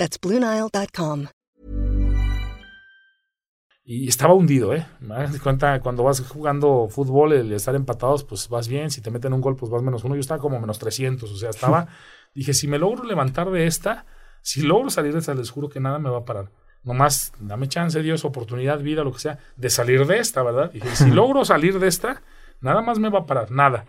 [0.00, 1.26] That's BlueNile.com.
[3.84, 4.86] Y estaba hundido, ¿eh?
[4.98, 8.90] Me das cuenta, cuando vas jugando fútbol, el estar empatados, pues vas bien.
[8.90, 10.14] Si te meten un gol, pues vas menos uno.
[10.14, 11.30] Yo estaba como menos 300.
[11.30, 11.88] O sea, estaba.
[12.34, 14.06] dije, si me logro levantar de esta,
[14.40, 16.50] si logro salir de esta, les juro que nada me va a parar.
[16.82, 20.70] Nomás dame chance, Dios, oportunidad, vida, lo que sea, de salir de esta, ¿verdad?
[20.72, 22.22] Dije, si logro salir de esta,
[22.62, 23.84] nada más me va a parar, nada.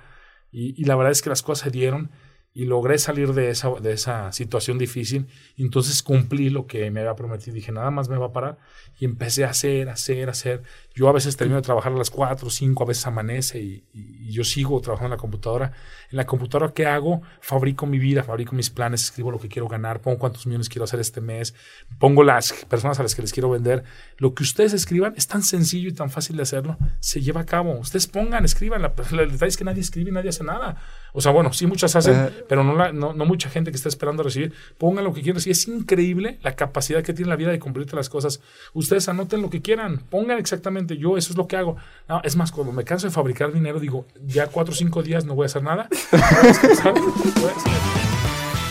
[0.52, 2.12] Y, y la verdad es que las cosas se dieron
[2.54, 5.28] y logré salir de esa, de esa situación difícil.
[5.58, 7.56] Entonces cumplí lo que me había prometido.
[7.56, 8.58] Dije, nada más me va a parar.
[9.00, 10.64] Y empecé a hacer, hacer, hacer.
[10.94, 14.44] Yo a veces termino de trabajar a las 4, 5, a veces amanece y yo
[14.44, 15.72] sigo trabajando en la computadora.
[16.12, 17.22] En la computadora, ¿qué hago?
[17.40, 20.84] Fabrico mi vida, fabrico mis planes, escribo lo que quiero ganar, pongo cuántos millones quiero
[20.84, 21.56] hacer este mes,
[22.00, 23.84] pongo las personas a las que les quiero vender.
[24.18, 26.78] Lo que ustedes escriban es tan sencillo y tan fácil de hacerlo.
[27.00, 27.80] Se lleva a cabo.
[27.80, 28.82] Ustedes pongan, escriban.
[28.82, 30.82] La, el detalle es que nadie escribe y nadie hace nada.
[31.14, 32.30] O sea, bueno, sí muchas hacen, Ajá.
[32.48, 34.54] pero no, la, no, no mucha gente que está esperando a recibir.
[34.78, 35.52] Pongan lo que quieran recibir.
[35.54, 38.42] Es increíble la capacidad que tiene la vida de cumplirte las cosas.
[38.74, 40.98] Ustedes anoten lo que quieran, pongan exactamente.
[40.98, 41.78] Yo eso es lo que hago.
[42.08, 45.26] No, es más, cuando me canso de fabricar dinero, digo, ya cuatro o cinco días
[45.26, 45.88] no voy a hacer nada.
[46.12, 48.02] Voy a.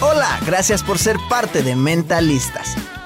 [0.03, 2.75] Hola, gracias por ser parte de Mentalistas.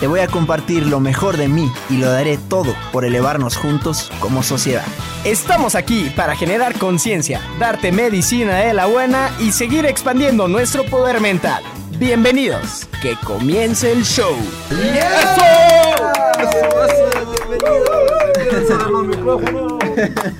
[0.00, 4.10] Te voy a compartir lo mejor de mí y lo daré todo por elevarnos juntos
[4.18, 4.86] como sociedad.
[5.24, 11.20] Estamos aquí para generar conciencia, darte medicina de la buena y seguir expandiendo nuestro poder
[11.20, 11.62] mental.
[11.98, 14.34] Bienvenidos, que comience el show.
[14.70, 15.44] ¡Eso!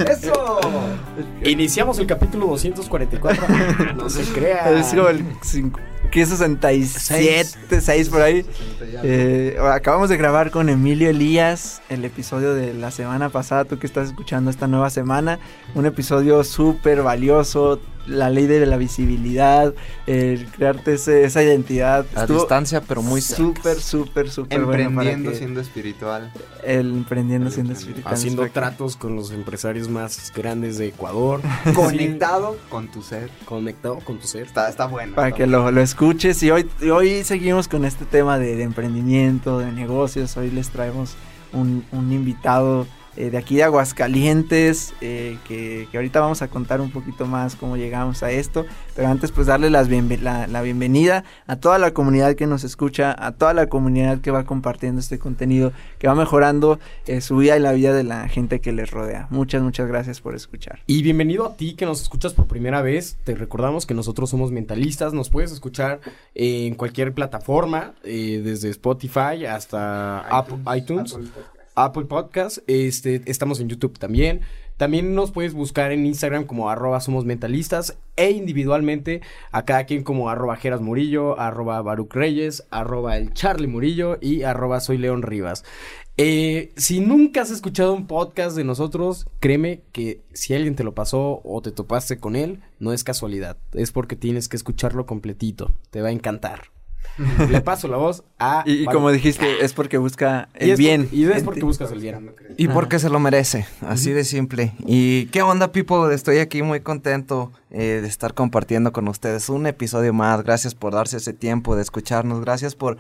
[0.09, 0.61] ¡Eso!
[1.45, 3.47] Iniciamos el capítulo 244.
[3.95, 4.71] No se crea.
[4.71, 8.45] Es el 5 que 67, 6 por ahí.
[9.03, 13.87] Eh, acabamos de grabar con Emilio Elías el episodio de la semana pasada, tú que
[13.87, 15.39] estás escuchando esta nueva semana.
[15.75, 19.73] Un episodio súper valioso, la ley de la visibilidad,
[20.07, 22.07] el crearte ese- esa identidad.
[22.15, 23.43] A Estuvo distancia, pero muy cerca.
[23.43, 26.33] Súper, súper, súper Emprendiendo siendo espiritual.
[26.65, 28.13] El emprendiendo siendo espiritual.
[28.15, 31.41] Haciendo tratos con los empresarios más grandes de Ecuador.
[31.75, 33.31] Conectado con tu ser.
[33.45, 34.47] Conectado con tu ser.
[34.47, 35.15] Está, está bueno.
[35.15, 35.65] Para está que bueno.
[35.65, 36.43] lo, lo escuches.
[36.43, 40.37] Y hoy, y hoy seguimos con este tema de, de emprendimiento, de negocios.
[40.37, 41.15] Hoy les traemos
[41.53, 42.87] un, un invitado
[43.21, 47.57] eh, de aquí de Aguascalientes, eh, que, que ahorita vamos a contar un poquito más
[47.57, 48.65] cómo llegamos a esto.
[48.97, 52.65] Pero antes pues darle las bienve- la, la bienvenida a toda la comunidad que nos
[52.65, 57.37] escucha, a toda la comunidad que va compartiendo este contenido, que va mejorando eh, su
[57.37, 59.27] vida y la vida de la gente que les rodea.
[59.31, 60.81] Muchas, muchas gracias por escuchar.
[60.87, 63.17] Y bienvenido a ti que nos escuchas por primera vez.
[63.25, 65.13] Te recordamos que nosotros somos mentalistas.
[65.13, 66.01] Nos puedes escuchar
[66.35, 71.29] eh, en cualquier plataforma, eh, desde Spotify hasta Apple, iTunes, Apple
[71.89, 72.59] Podcast.
[72.67, 74.43] Este, estamos en YouTube también.
[74.77, 79.21] También nos puedes buscar en Instagram como arroba somos mentalistas e individualmente
[79.51, 84.43] a cada quien como arroba Geras Murillo, arroba Baruch Reyes, arroba el Charlie Murillo y
[84.43, 85.65] arroba soy León Rivas.
[86.17, 90.95] Eh, si nunca has escuchado un podcast de nosotros, créeme que si alguien te lo
[90.95, 93.57] pasó o te topaste con él, no es casualidad.
[93.73, 95.73] Es porque tienes que escucharlo completito.
[95.91, 96.71] Te va a encantar.
[97.51, 98.63] Le paso la voz a...
[98.67, 101.09] Y, como dijiste, es porque busca Y el por- bien.
[101.13, 102.33] y es porque buscas el bien.
[102.57, 104.73] Y porque se lo merece, así de simple.
[104.87, 106.15] ¿Y qué onda, people?
[106.15, 110.43] Estoy aquí muy contento eh, de estar compartiendo con ustedes un episodio más.
[110.43, 112.41] Gracias por darse ese tiempo de escucharnos.
[112.41, 112.97] Gracias por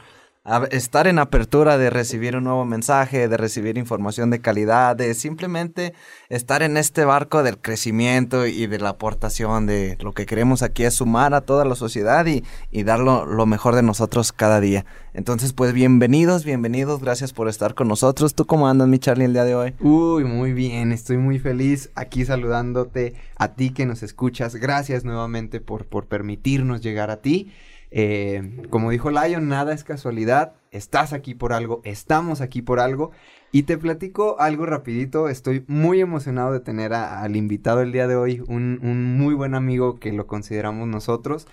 [0.70, 5.92] estar en apertura de recibir un nuevo mensaje, de recibir información de calidad, de simplemente
[6.31, 10.84] estar en este barco del crecimiento y de la aportación, de lo que queremos aquí
[10.84, 14.60] es sumar a toda la sociedad y, y dar lo, lo mejor de nosotros cada
[14.60, 14.87] día.
[15.12, 18.34] Entonces, pues bienvenidos, bienvenidos, gracias por estar con nosotros.
[18.34, 19.75] ¿Tú cómo andas, mi Charlie, el día de hoy?
[19.81, 24.56] Uy, muy bien, estoy muy feliz aquí saludándote a ti que nos escuchas.
[24.56, 27.52] Gracias nuevamente por, por permitirnos llegar a ti.
[27.90, 30.54] Eh, como dijo Lion, nada es casualidad.
[30.70, 33.10] Estás aquí por algo, estamos aquí por algo.
[33.52, 35.28] Y te platico algo rapidito.
[35.28, 39.98] Estoy muy emocionado de tener al invitado el día de hoy, un muy buen amigo
[39.98, 41.46] que lo consideramos nosotros.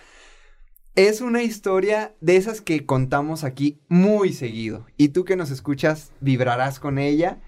[0.95, 4.88] Es una historia de esas que contamos aquí muy seguido.
[4.98, 7.39] Y tú que nos escuchas vibrarás con ella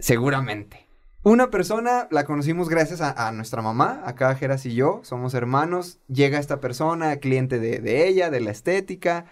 [0.00, 0.87] seguramente.
[1.28, 6.00] Una persona la conocimos gracias a, nuestra mamá, acá Geras y yo, somos hermanos.
[6.08, 9.26] Llega esta persona, cliente de, de ella, de la estética.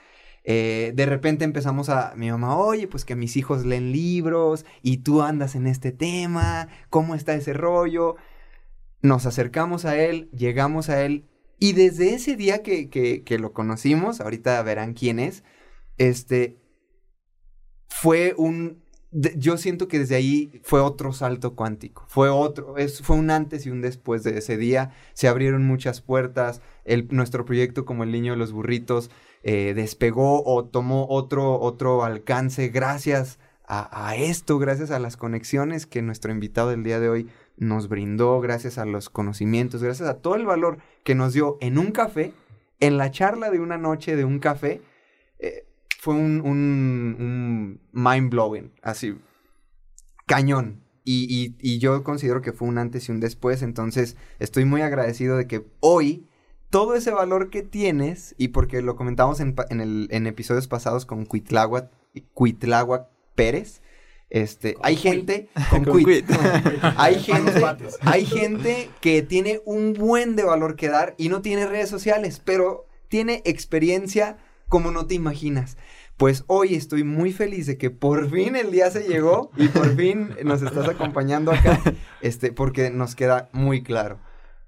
[0.45, 4.99] eh, de repente empezamos a, mi mamá, oye, pues que mis hijos leen libros y
[4.99, 8.17] tú andas en este tema, ¿cómo está ese rollo?
[9.01, 11.25] Nos acercamos a él, llegamos a él
[11.59, 15.45] y desde ese día que, que, que lo conocimos, ahorita verán quién es,
[15.97, 16.59] este,
[17.89, 18.85] fue un,
[19.37, 23.67] yo siento que desde ahí fue otro salto cuántico, fue otro, es, fue un antes
[23.67, 28.13] y un después de ese día, se abrieron muchas puertas, el, nuestro proyecto como el
[28.13, 29.11] niño de los burritos
[29.43, 35.87] eh, despegó o tomó otro, otro alcance gracias a, a esto, gracias a las conexiones
[35.87, 40.19] que nuestro invitado del día de hoy nos brindó, gracias a los conocimientos, gracias a
[40.19, 42.33] todo el valor que nos dio en un café,
[42.81, 44.83] en la charla de una noche de un café,
[45.39, 45.66] eh,
[46.07, 49.17] fue un, un, un mind blowing, así,
[50.25, 50.85] cañón.
[51.05, 54.83] Y, y- y yo considero que fue un antes y un después, entonces estoy muy
[54.83, 56.29] agradecido de que hoy
[56.71, 61.07] todo ese valor que tienes, y porque lo comentamos en, en, el- en episodios pasados
[61.07, 61.91] con Cuitláhuac,
[62.35, 63.83] Cuitláhuac Pérez,
[64.31, 65.93] este, hay gente con, Con
[66.97, 67.61] hay gente,
[68.03, 72.41] hay gente que tiene un buen de valor que dar y no tiene redes sociales,
[72.45, 75.77] pero tiene experiencia como no te imaginas.
[76.17, 79.95] Pues hoy estoy muy feliz de que por fin el día se llegó y por
[79.97, 81.81] fin nos estás acompañando acá,
[82.23, 84.19] este, porque nos queda muy claro.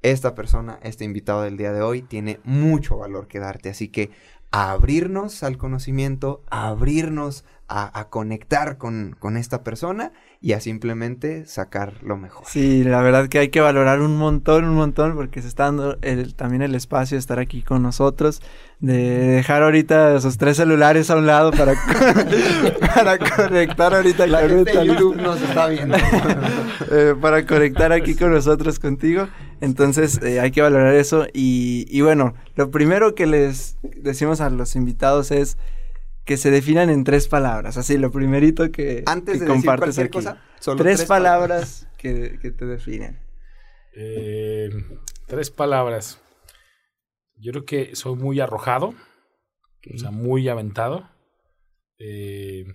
[0.02, 3.70] Esta persona, este invitado del día de hoy, tiene mucho valor que darte.
[3.70, 4.10] Así que
[4.50, 12.02] abrirnos al conocimiento, abrirnos a, a conectar con, con esta persona y a simplemente sacar
[12.02, 12.44] lo mejor.
[12.46, 15.98] Sí, la verdad que hay que valorar un montón, un montón, porque se está dando
[16.02, 18.40] el- también el espacio de estar aquí con nosotros,
[18.78, 21.74] de dejar ahorita esos tres celulares a un lado para,
[22.94, 25.96] para conectar ahorita La con gente YouTube nos está viendo.
[26.92, 29.28] eh, para conectar aquí con nosotros contigo.
[29.60, 31.26] Entonces eh, hay que valorar eso.
[31.32, 35.58] Y, y bueno, lo primero que les decimos a los invitados es
[36.28, 37.78] que se definan en tres palabras.
[37.78, 40.12] Así, lo primerito que, Antes que de decir compartes cualquier aquí.
[40.12, 43.18] cosa, solo tres, tres palabras que, que te definen.
[43.94, 44.68] Eh,
[45.26, 46.20] tres palabras.
[47.34, 51.08] Yo creo que soy muy arrojado, o sea, muy aventado.
[51.98, 52.66] Eh,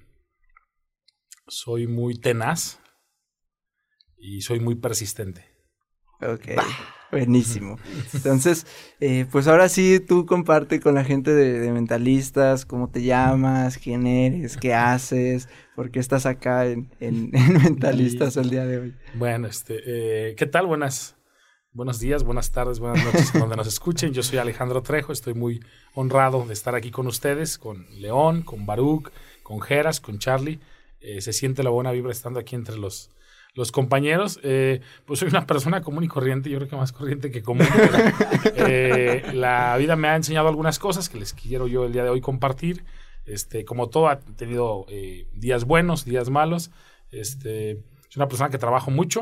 [1.47, 2.79] soy muy tenaz
[4.17, 5.45] y soy muy persistente.
[6.21, 6.59] Ok,
[7.13, 7.77] buenísimo.
[8.13, 8.65] Entonces,
[8.99, 13.77] eh, pues ahora sí, tú comparte con la gente de, de Mentalistas, cómo te llamas,
[13.77, 18.77] quién eres, qué haces, por qué estás acá en, en- en Mentalistas el día de
[18.79, 18.95] hoy.
[19.15, 20.65] Bueno, este, eh, ¿qué tal?
[20.67, 21.15] Buenas,
[21.71, 24.11] buenos días, buenas tardes, buenas noches, donde nos escuchen.
[24.13, 25.61] Yo soy Alejandro Trejo, estoy muy
[25.93, 29.09] honrado de estar aquí con ustedes, con León, con Baruch,
[29.43, 30.59] con Geras, con Charlie.
[30.99, 33.09] Eh, se siente la buena vibra estando aquí entre los,
[33.53, 34.39] los compañeros.
[34.43, 37.67] Eh, pues soy una persona común y corriente, yo creo que más corriente que común.
[38.55, 42.09] eh, la vida me ha enseñado algunas cosas que les quiero yo el día de
[42.09, 42.83] hoy compartir.
[43.25, 46.71] Este, como todo, ha tenido eh, días buenos, días malos.
[47.11, 47.75] Este,
[48.09, 49.21] soy una persona que trabajo mucho,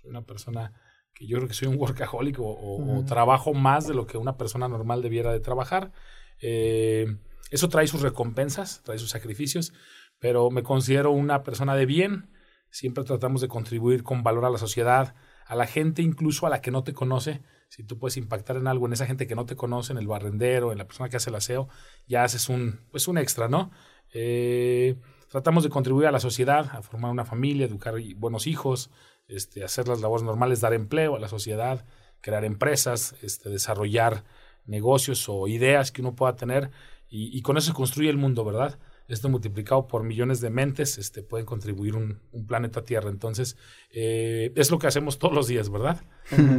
[0.00, 0.72] soy una persona
[1.14, 4.18] que yo creo que soy un workaholic o, o- o trabajo más de lo que
[4.18, 5.92] una persona normal debiera de trabajar.
[6.40, 7.16] Eh,
[7.50, 9.72] eso trae sus recompensas, trae sus sacrificios,
[10.18, 12.30] pero me considero una persona de bien.
[12.74, 15.14] Siempre tratamos de contribuir con valor a la sociedad,
[15.46, 17.40] a la gente, incluso a la que no te conoce.
[17.68, 20.08] Si tú puedes impactar en algo, en esa gente que no te conoce, en el
[20.08, 21.68] barrendero, en la persona que hace el aseo,
[22.08, 23.70] ya haces un, pues un extra, ¿no?
[24.12, 24.96] Eh,
[25.28, 28.90] tratamos de contribuir a la sociedad, a formar una familia, educar buenos hijos,
[29.28, 31.86] este, hacer las labores normales, dar empleo a la sociedad,
[32.20, 34.24] crear empresas, este, desarrollar
[34.64, 36.72] negocios o ideas que uno pueda tener
[37.08, 38.80] y, y con eso se construye el mundo, ¿verdad?
[39.08, 43.10] Esto multiplicado por millones de mentes este, pueden contribuir un, un planeta Tierra.
[43.10, 43.56] Entonces,
[43.90, 46.00] eh, es lo que hacemos todos los días, ¿verdad?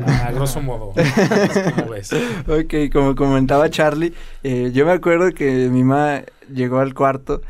[0.06, 0.94] A, grosso modo.
[1.76, 2.14] ¿Cómo ves?
[2.48, 6.24] Ok, como comentaba Charlie, eh, yo me acuerdo que mi mamá
[6.54, 7.42] llegó al cuarto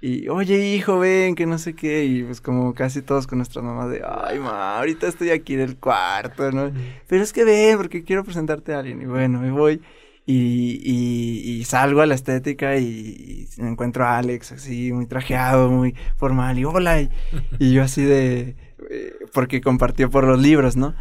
[0.00, 2.04] y, oye, hijo, ven, que no sé qué.
[2.04, 5.60] Y pues como casi todos con nuestras mamás de, ay, ma, ahorita estoy aquí en
[5.60, 6.70] el cuarto, ¿no?
[7.08, 9.02] Pero es que ven, porque quiero presentarte a alguien.
[9.02, 9.80] Y bueno, me voy
[10.26, 15.06] y, y, y salgo a la estética y, y me encuentro a Alex así, muy
[15.06, 16.58] trajeado, muy formal.
[16.58, 17.10] Y hola, y,
[17.58, 18.56] y yo así de,
[18.90, 20.94] eh, porque compartió por los libros, ¿no?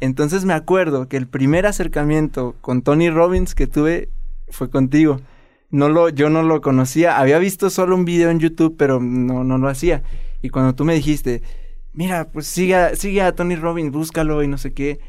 [0.00, 4.08] Entonces me acuerdo que el primer acercamiento con Tony Robbins que tuve
[4.48, 5.20] fue contigo
[5.70, 7.18] no lo, yo no lo conocía.
[7.18, 10.02] Había visto solo un video en YouTube, pero no, no lo hacía.
[10.42, 11.42] Y cuando tú me dijiste,
[11.92, 15.00] mira, pues sigue, sigue a Tony Robbins, búscalo y no sé qué.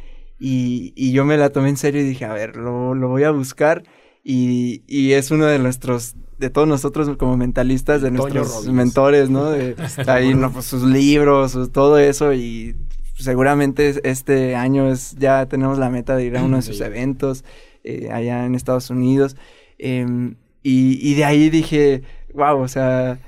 [0.44, 3.22] Y, y yo me la tomé en serio y dije, a ver, lo, lo voy
[3.24, 3.84] a buscar.
[4.24, 9.30] Y, y, es uno de nuestros, de todos nosotros como mentalistas, de Toño nuestros mentores,
[9.30, 9.52] ¿no?
[9.52, 9.76] De,
[10.08, 12.34] ahí, no, pues, sus libros, todo eso.
[12.34, 12.76] Y
[13.20, 17.46] seguramente este año es, ya tenemos la meta de ir a uno de sus eventos
[17.84, 19.36] eh, allá en Estados Unidos.
[19.78, 20.34] Eh,
[20.64, 22.02] y, y de ahí dije,
[22.34, 23.20] wow, o sea,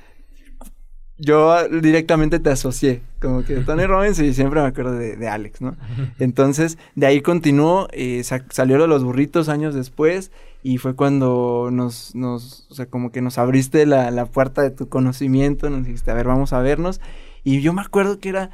[1.19, 5.75] yo directamente te asocié, como que Tony Robbins y siempre me acuerdo de, Alex, ¿no?
[6.19, 12.13] Entonces, de ahí continuó, eh, sa salió los burritos años después y fue cuando nos,
[12.15, 16.11] nos o sea, como que nos abriste la, la puerta de tu conocimiento, nos dijiste,
[16.11, 17.01] a ver, vamos a vernos.
[17.43, 18.51] Y yo me acuerdo que era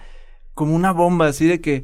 [0.53, 1.83] como una bomba, así de que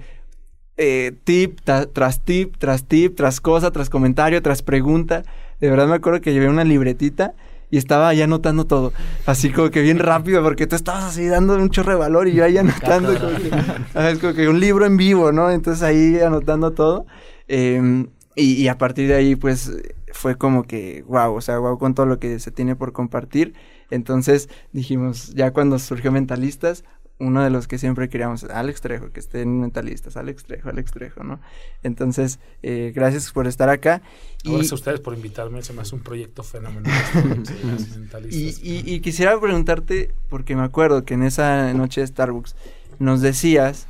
[0.77, 5.23] eh, tip tras tip, tras tip, tras cosa, tras comentario, tras pregunta
[5.59, 7.33] de verdad me acuerdo que llevé una libretita
[7.69, 8.93] y estaba ahí anotando todo.
[9.25, 12.33] Así como que bien rápido, porque tú estabas así dando un chorro de valor y
[12.33, 13.17] yo ahí anotando.
[13.19, 15.51] como que, es como que un libro en vivo, ¿no?
[15.51, 17.05] Entonces ahí anotando todo.
[17.47, 18.05] Eh,
[18.35, 19.71] y, y, a partir de ahí, pues
[20.11, 23.53] fue como que, wow, o sea, wow con todo lo que se tiene por compartir.
[23.89, 26.83] Entonces dijimos, ya cuando surgió Mentalistas,
[27.17, 31.23] uno de los que siempre queríamos, Alex Trejo, que estén mentalistas, Alex Trejo, Alex Trejo,
[31.23, 31.39] ¿no?
[31.81, 34.01] Entonces, eh, gracias por estar acá.
[34.43, 36.93] Gracias a ustedes por invitarme, se me hace un proyecto fenomenal.
[38.29, 42.55] y, y, y, quisiera preguntarte, porque me acuerdo que en esa noche de Starbucks
[42.99, 43.87] nos decías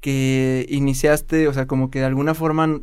[0.00, 2.80] que iniciaste, o sea, como que de alguna forma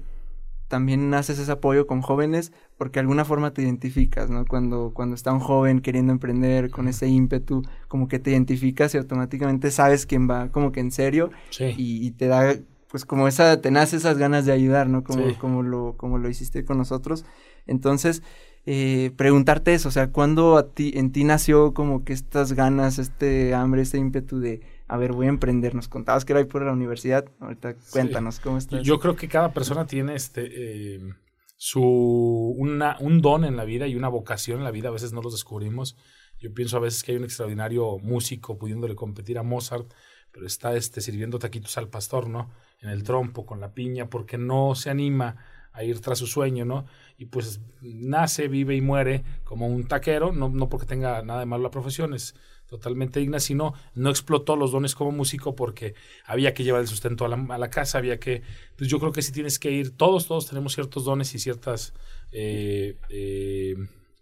[0.69, 4.43] también haces ese apoyo con jóvenes porque de alguna forma te identificas, ¿no?
[4.43, 8.97] Cuando, cuando está un joven queriendo emprender con ese ímpetu, como que te identificas y
[8.97, 11.75] automáticamente sabes quién va como que en serio sí.
[11.77, 12.55] y, y, te da
[12.87, 15.03] pues como esa, te nace esas ganas de ayudar, ¿no?
[15.03, 15.35] Como, sí.
[15.35, 17.23] como, lo, como lo hiciste con nosotros.
[17.67, 18.23] Entonces,
[18.65, 22.97] eh, preguntarte eso, o sea, ¿cuándo a ti, en ti nació como que estas ganas,
[22.97, 25.75] este hambre, este ímpetu de, a ver, voy a emprender.
[25.75, 27.25] Nos contabas que era ahí por la universidad.
[27.41, 28.41] Ahorita cuéntanos sí.
[28.43, 28.81] cómo estás.
[28.81, 31.13] Yo creo que cada persona tiene este eh,
[31.63, 34.87] su una, un don en la vida y una vocación en la vida.
[34.87, 35.95] A veces no los descubrimos.
[36.39, 39.93] Yo pienso a veces que hay un extraordinario músico pudiéndole competir a Mozart,
[40.31, 42.49] pero está este sirviendo taquitos al pastor, ¿no?
[42.79, 45.37] En el trompo, con la piña, porque no se anima
[45.71, 46.85] a ir tras su sueño, ¿no?
[47.19, 51.45] Y pues nace, vive y muere como un taquero, no, no porque tenga nada de
[51.45, 52.33] malo la profesión, es
[52.71, 55.93] totalmente digna, sino no explotó los dones como músico porque
[56.25, 58.43] había que llevar el sustento a la, casa, había que...
[58.77, 61.93] Pues yo creo que sí tienes que ir, todos, todos tenemos ciertos dones y ciertas...
[62.31, 63.75] Eh, eh,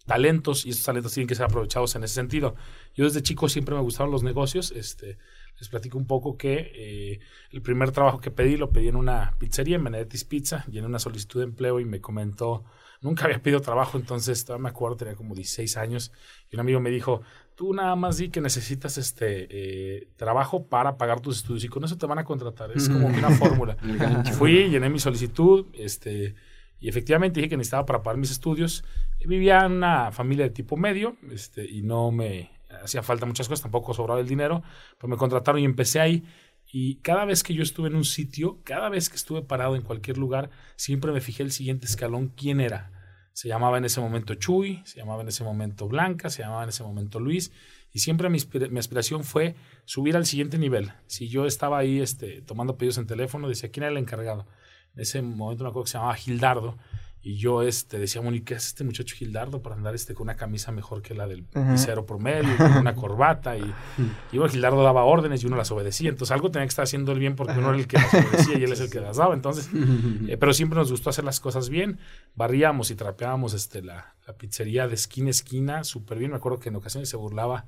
[0.07, 2.55] talentos y esos talentos tienen que ser aprovechados en ese sentido.
[2.95, 5.19] Yo desde chico siempre me gustaron los negocios, este,
[5.59, 7.19] les platico un poco que eh,
[7.51, 10.97] el primer trabajo que pedí lo pedí en una pizzería, en Benedetti's Pizza, llené una
[10.97, 12.63] solicitud de empleo y me comentó,
[13.01, 16.11] nunca había pedido trabajo, entonces me acuerdo, tenía como 16 años,
[16.49, 17.21] y un amigo me dijo,
[17.59, 21.83] tú nada más di que necesitas este eh, trabajo para pagar tus estudios y con
[21.83, 23.75] eso te van a contratar, es como que una fórmula.
[24.37, 26.35] Fui, llené mi solicitud, este...
[26.79, 28.85] Y efectivamente dije que necesitaba para pagar mis estudios.
[29.25, 32.49] Vivía en una familia de tipo medio este, y no me
[32.81, 34.63] hacía falta muchas cosas, tampoco sobraba el dinero,
[34.97, 36.23] pero me contrataron y empecé ahí.
[36.71, 39.81] Y cada vez que yo estuve en un sitio, cada vez que estuve parado en
[39.81, 42.98] cualquier lugar, siempre me fijé el siguiente escalón, quién era.
[43.39, 46.69] Se llamaba en ese momento Chuy, se llamaba en ese momento Blanca, se llamaba en
[46.69, 47.53] ese momento Luis,
[47.93, 48.37] y siempre mi,
[48.77, 49.55] aspiración fue
[49.85, 50.91] subir al siguiente nivel.
[51.07, 54.45] Si yo estaba ahí este, tomando pedidos en teléfono, decía, ¿quién era el encargado?
[54.93, 56.77] En ese momento me acuerdo que se llamaba Gildardo.
[57.21, 60.25] Y yo este, decía, bueno, ¿y qué hace este muchacho Gildardo para andar este, con
[60.25, 63.57] una camisa mejor que la del pisero promedio, con una corbata?
[63.57, 63.73] Y,
[64.31, 66.09] y bueno, Gildardo daba órdenes y uno las obedecía.
[66.09, 68.57] Entonces algo tenía que estar haciendo el bien porque uno era el que las obedecía
[68.57, 69.33] y él es el que las daba.
[69.33, 69.69] Entonces,
[70.27, 71.99] eh, pero siempre nos gustó hacer las cosas bien.
[72.35, 76.31] Barríamos y trapeábamos este, la, la pizzería de esquina a esquina súper bien.
[76.31, 77.65] Me acuerdo que en ocasiones se burlaba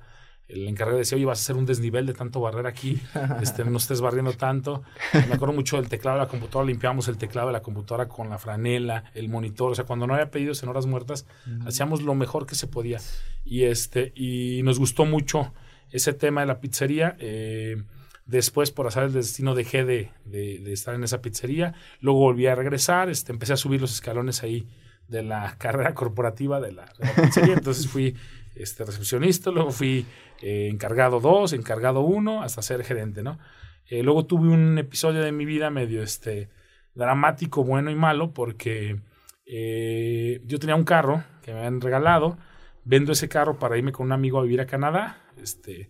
[0.51, 3.01] el encargado decía, oye, vas a hacer un desnivel de tanto barrer aquí,
[3.41, 4.83] este, no estés barriendo tanto.
[5.13, 8.29] Me acuerdo mucho del teclado de la computadora, limpiábamos el teclado de la computadora con
[8.29, 11.25] la franela, el monitor, o sea, cuando no había pedidos en horas muertas,
[11.65, 12.99] hacíamos lo mejor que se podía.
[13.45, 15.53] Y, este, y nos gustó mucho
[15.91, 17.15] ese tema de la pizzería.
[17.19, 17.83] Eh,
[18.25, 21.73] después, por hacer el destino, dejé de, de, estar en esa pizzería.
[21.99, 24.67] Luego volví a regresar, este, empecé a subir los escalones ahí
[25.07, 27.53] de la carrera corporativa de la, de la pizzería.
[27.53, 28.15] Entonces fui
[28.55, 30.05] este, recepcionista, luego fui
[30.41, 33.39] eh, encargado 2, encargado 1, hasta ser gerente, ¿no?
[33.87, 36.49] Eh, luego tuve un episodio de mi vida medio este,
[36.95, 39.01] dramático, bueno y malo, porque
[39.45, 42.37] eh, yo tenía un carro que me habían regalado,
[42.83, 45.89] vendo ese carro para irme con un amigo a vivir a Canadá, este,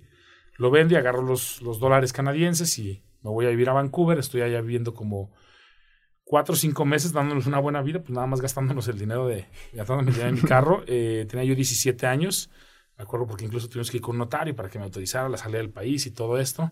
[0.58, 4.18] lo vendo y agarro los, los dólares canadienses y me voy a vivir a Vancouver,
[4.18, 5.32] estoy allá viviendo como
[6.32, 9.48] cuatro o cinco meses dándonos una buena vida, pues nada más gastándonos el dinero de,
[9.74, 10.82] gastándonos el dinero de mi carro.
[10.86, 12.50] tenía yo 17 años,
[12.98, 15.36] me acuerdo porque incluso tuvimos que ir con un notario para que me autorizara la
[15.36, 16.72] salida del país y todo esto.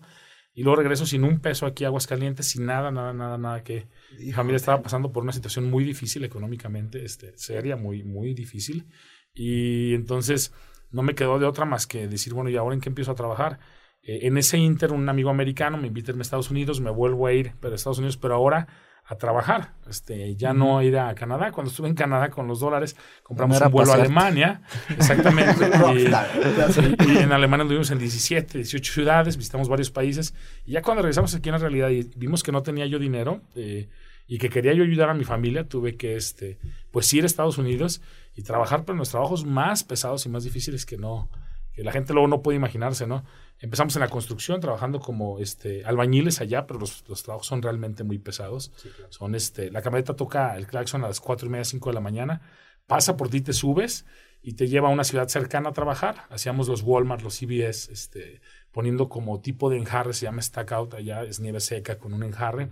[0.54, 3.86] Y luego regreso sin un peso aquí a Aguascalientes, sin nada, nada, nada, nada que
[4.18, 8.86] mi familia estaba pasando por una situación muy difícil económicamente, este, seria, muy, muy difícil.
[9.34, 10.54] Y entonces
[10.90, 13.14] no me quedó de otra más que decir, bueno, ¿y ahora en qué empiezo a
[13.14, 13.58] trabajar?
[14.02, 17.34] Eh, en ese inter, un amigo americano me invita a Estados Unidos, me vuelvo a
[17.34, 18.68] ir a Estados Unidos, pero ahora
[19.10, 21.50] a trabajar, este, ya no ir a Canadá.
[21.50, 25.68] Cuando estuve en Canadá con los dólares, compramos un vuelo a Alemania, exactamente.
[25.98, 30.32] y, en Alemania estuvimos en 17, 18 ciudades, visitamos varios países.
[30.64, 33.42] Y ya cuando regresamos aquí en la realidad y vimos que no tenía yo dinero
[33.56, 33.88] eh,
[34.28, 36.60] y que quería yo ayudar a mi familia, tuve que este,
[36.92, 38.02] pues ir a Estados Unidos
[38.36, 41.28] y trabajar, pero en los trabajos más pesados y más difíciles que no,
[41.74, 43.24] que la gente luego no puede imaginarse, ¿no?
[43.60, 48.04] Empezamos en la construcción, trabajando como este, albañiles allá, pero los, los trabajos son realmente
[48.04, 48.72] muy pesados.
[49.10, 52.00] Son este, la camioneta toca el claxon a las 4 y media, 5 de la
[52.00, 52.40] mañana,
[52.86, 54.06] pasa por ti, te subes
[54.42, 56.24] y te lleva a una ciudad cercana a trabajar.
[56.30, 58.40] Hacíamos los Walmart, los CBS, este,
[58.72, 62.70] poniendo como tipo de enjarre, se llama Stackout, allá es nieve seca con un enjarre.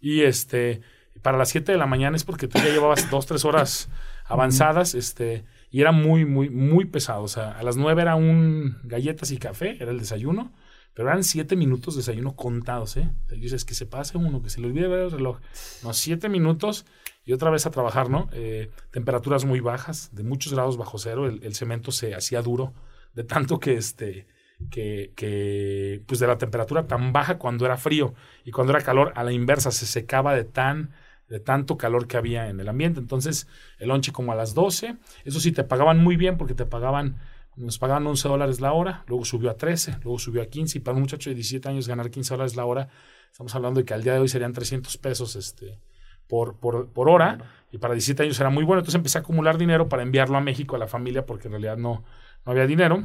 [0.00, 0.80] Y este,
[1.22, 3.88] para las 7 de la mañana es porque tú ya llevabas 2, 3 horas
[4.24, 7.24] avanzadas, este, y era muy, muy, muy pesado.
[7.24, 10.52] O sea, a las nueve era un galletas y café, era el desayuno,
[10.94, 13.10] pero eran siete minutos de desayuno contados, ¿eh?
[13.32, 15.40] Y dices que se pase uno, que se le olvide ver el reloj.
[15.82, 16.86] No, siete minutos
[17.24, 18.28] y otra vez a trabajar, ¿no?
[18.30, 22.72] Eh, temperaturas muy bajas, de muchos grados bajo cero, el, el, cemento se hacía duro,
[23.14, 24.28] de tanto que este.
[24.70, 28.14] Que, que, pues de la temperatura tan baja cuando era frío
[28.44, 30.94] y cuando era calor a la inversa se secaba de tan
[31.28, 33.00] de tanto calor que había en el ambiente.
[33.00, 33.46] Entonces,
[33.78, 34.96] el lonche como a las 12.
[35.24, 37.16] Eso sí, te pagaban muy bien porque te pagaban,
[37.56, 40.78] nos pagaban 11 dólares la hora, luego subió a 13, luego subió a 15.
[40.78, 42.88] Y para un muchacho de 17 años ganar 15 dólares la hora,
[43.30, 45.80] estamos hablando de que al día de hoy serían 300 pesos este,
[46.28, 47.38] por, por, por hora.
[47.72, 48.80] Y para 17 años era muy bueno.
[48.80, 51.76] Entonces empecé a acumular dinero para enviarlo a México, a la familia, porque en realidad
[51.76, 52.04] no,
[52.44, 53.04] no había dinero.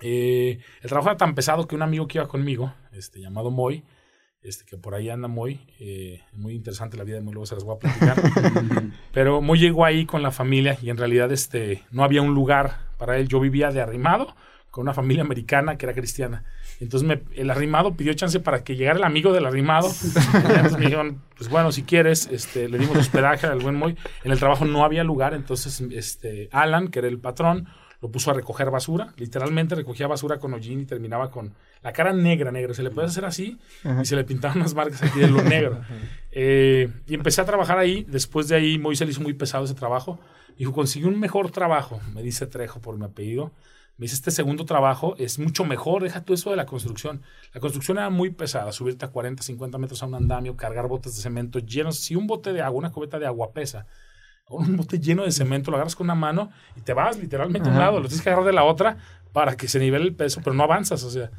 [0.00, 3.84] Eh, el trabajo era tan pesado que un amigo que iba conmigo, este, llamado Moy,
[4.42, 7.54] este, que por ahí anda muy, eh, muy interesante la vida de Moy, luego se
[7.54, 8.16] las voy a platicar.
[9.12, 12.78] Pero Moy llegó ahí con la familia y en realidad este, no había un lugar
[12.98, 13.28] para él.
[13.28, 14.34] Yo vivía de arrimado
[14.70, 16.44] con una familia americana que era cristiana.
[16.80, 19.88] Entonces me, el arrimado pidió chance para que llegara el amigo del arrimado.
[20.34, 23.96] entonces me dijeron, pues bueno, si quieres, este, le dimos hospedaje al buen Moy.
[24.22, 27.68] En el trabajo no había lugar, entonces este, Alan, que era el patrón,
[28.00, 29.12] lo puso a recoger basura.
[29.16, 32.74] Literalmente recogía basura con hollín y terminaba con la cara negra, negra.
[32.74, 33.58] Se le puede hacer así
[34.00, 35.80] y se le pintaban unas marcas aquí de lo negro.
[36.40, 38.04] Eh, y empecé a trabajar ahí.
[38.06, 40.20] Después de ahí, Moisés le hizo muy pesado ese trabajo.
[40.56, 43.50] Dijo, conseguí un mejor trabajo, me dice Trejo por mi apellido.
[43.96, 47.22] Me dice, este segundo trabajo es mucho mejor, deja tú eso de la construcción.
[47.52, 51.16] La construcción era muy pesada, subirte a 40, 50 metros a un andamio, cargar botes
[51.16, 51.98] de cemento llenos.
[51.98, 53.86] Si un bote de agua, una cubeta de agua pesa,
[54.48, 57.72] un bote lleno de cemento, lo agarras con una mano y te vas literalmente a
[57.72, 58.96] un lado, lo tienes que agarrar de la otra
[59.32, 61.30] para que se nivele el peso, pero no avanzas, o sea,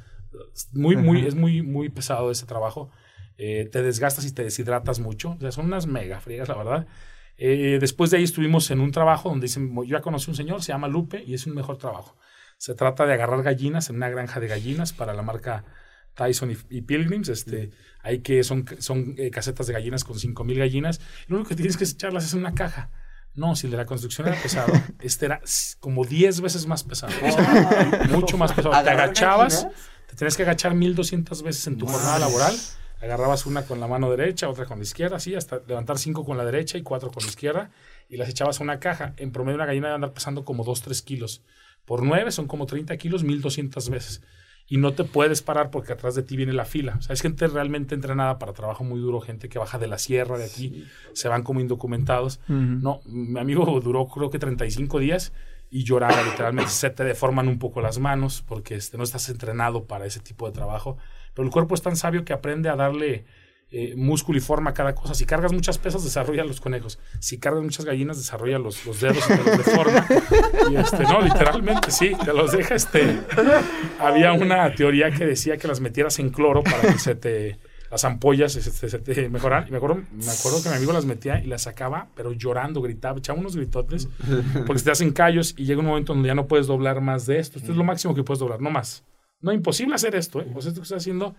[0.72, 2.89] muy, muy, es muy, muy pesado ese trabajo.
[3.38, 6.88] Eh, te desgastas y te deshidratas mucho, o sea, son unas mega friegas, la verdad.
[7.38, 10.62] Eh, después de ahí estuvimos en un trabajo donde dicen, yo ya conocí un señor,
[10.62, 12.17] se llama Lupe, y es un mejor trabajo.
[12.58, 15.63] Se trata de agarrar gallinas en una granja de gallinas para la marca
[16.15, 17.30] Tyson y, Pilgrims.
[17.30, 21.00] Este, hay que son, son eh, casetas de gallinas con 5000 gallinas.
[21.28, 22.91] Lo único que tienes que echarlas es en una caja.
[23.36, 25.42] No, si de la construcción era pesado, este era
[25.80, 27.13] como 10 veces más pesado.
[28.10, 28.84] mucho más pesado.
[28.84, 29.68] Te agachabas,
[30.08, 32.56] te tenías que agachar 1200 veces en tu jornada laboral.
[33.02, 36.38] Agarrabas una con la mano derecha, otra con la izquierda, así, hasta levantar cinco con
[36.38, 37.72] la derecha y cuatro con la izquierda,
[38.10, 39.13] y las echabas a una caja.
[39.15, 41.42] En promedio, una gallina debe andar pesando como 2, 3 kilos.
[41.86, 44.22] Por 9 son como 30 kilos, 1200 veces
[44.69, 46.95] y no te puedes parar porque atrás de ti viene la fila.
[46.99, 49.97] O sea, es gente realmente entrenada para trabajo muy duro, gente que baja de la
[49.97, 52.39] sierra de aquí, se van como indocumentados.
[52.47, 55.34] No, mi amigo duró creo que 35 días
[55.71, 56.71] y lloraba literalmente.
[56.71, 60.45] Se te deforman un poco las manos porque este, no estás entrenado para ese tipo
[60.45, 60.97] de trabajo.
[61.34, 63.25] Pero el cuerpo es tan sabio que aprende a darle
[63.71, 65.13] eh, músculo y forma cada cosa.
[65.13, 66.99] Si cargas muchas pesas, desarrolla los conejos.
[67.19, 70.08] Si cargas muchas gallinas, desarrolla los, los dedos y te los deforma.
[70.71, 72.75] Y este, no, literalmente, sí, te los deja.
[72.75, 73.19] Este.
[73.99, 77.60] Había una teoría que decía que las metieras en cloro para que se te
[77.91, 79.67] las ampollas se, se- te mejoran.
[79.67, 82.82] Y me acuerdo, me acuerdo que mi amigo las metía y las sacaba, pero llorando,
[82.84, 84.08] gritaba, echaba unos gritotes,
[84.67, 87.25] porque se te hacen callos y llega un momento donde ya no puedes doblar más
[87.25, 87.58] de esto.
[87.58, 89.03] Esto es lo máximo que puedes doblar, no más.
[89.41, 90.47] No, imposible hacer esto, ¿eh?
[90.53, 91.36] Pues esto que estoy haciendo,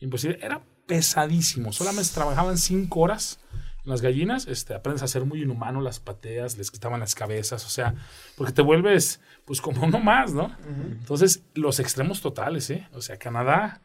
[0.00, 0.38] imposible.
[0.42, 1.72] Era pesadísimo.
[1.72, 3.40] Solamente trabajaban cinco horas
[3.84, 4.46] en las gallinas.
[4.46, 7.94] Este, aprendes a ser muy inhumano, las pateas, les quitaban las cabezas, o sea,
[8.36, 10.56] porque te vuelves, pues, como uno más, ¿no?
[10.66, 12.88] Entonces, los extremos totales, ¿eh?
[12.92, 13.82] O sea, Canadá,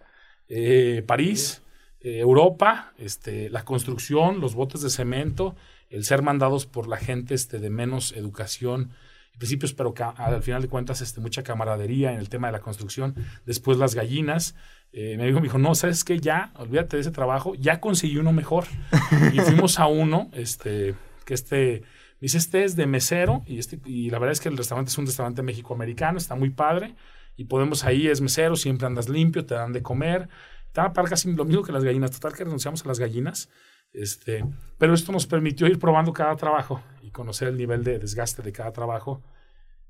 [0.47, 1.61] eh, París,
[2.01, 5.55] eh, Europa, este, la construcción, los botes de cemento,
[5.89, 8.91] el ser mandados por la gente este, de menos educación
[9.39, 13.15] principios, pero al final de cuentas este, mucha camaradería en el tema de la construcción.
[13.45, 14.55] Después las gallinas.
[14.91, 16.19] Eh, mi amigo me dijo, no, ¿sabes qué?
[16.19, 18.65] Ya, olvídate de ese trabajo, ya conseguí uno mejor.
[19.33, 20.93] y fuimos a uno, este,
[21.25, 21.81] que este,
[22.19, 24.89] me dice, este es de mesero y, este, y la verdad es que el restaurante
[24.89, 26.95] es un restaurante mexicoamericano, está muy padre
[27.37, 30.27] y podemos ahí, es mesero, siempre andas limpio, te dan de comer.
[30.67, 32.11] Estaba para casi lo mismo que las gallinas.
[32.11, 33.49] Total que renunciamos a las gallinas.
[33.93, 34.45] Este,
[34.77, 38.51] pero esto nos permitió ir probando cada trabajo y conocer el nivel de desgaste de
[38.51, 39.21] cada trabajo.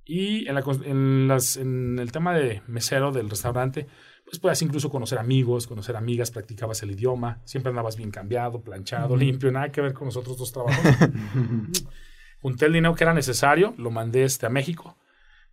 [0.05, 3.85] Y en, la en las- en el tema de mesero del restaurante,
[4.25, 9.15] pues puedes incluso conocer amigos, conocer amigas, practicabas el idioma, siempre andabas bien cambiado, planchado,
[9.15, 10.83] limpio, nada que ver con los otros dos trabajos.
[12.41, 14.97] Junté el dinero que era necesario, lo mandé este, a México.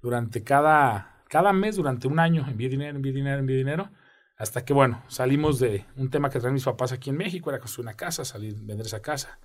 [0.01, 3.91] Durante cada, cada mes, durante un año, envié dinero, envié dinero, envié dinero.
[4.37, 7.59] Hasta que, bueno, salimos de un tema que traen mis papás aquí en México, era
[7.59, 9.39] construir una casa, salir, vender esa casa.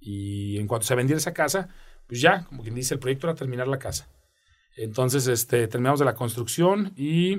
[0.00, 1.68] Y en cuanto se vendiera esa casa,
[2.06, 4.08] pues ya, como quien dice, el proyecto era terminar la casa.
[4.76, 7.36] Entonces, este, terminamos de la construcción y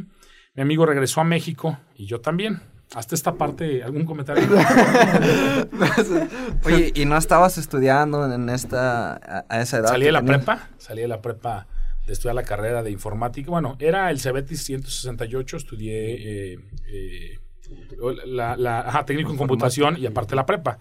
[0.54, 2.62] mi amigo regresó a México y yo también.
[2.94, 4.44] Hasta esta parte, ¿algún comentario?
[6.66, 9.88] Oye, ¿y no estabas estudiando en esta, a, esa edad?
[9.88, 11.68] Salí de la prepa, salí de la prepa
[12.14, 13.50] estudiar la carrera de informática.
[13.52, 17.40] Bueno, era el Cebetis 168, estudié eh, eh,
[18.26, 20.78] la, la- técnico en computación y aparte la prepa.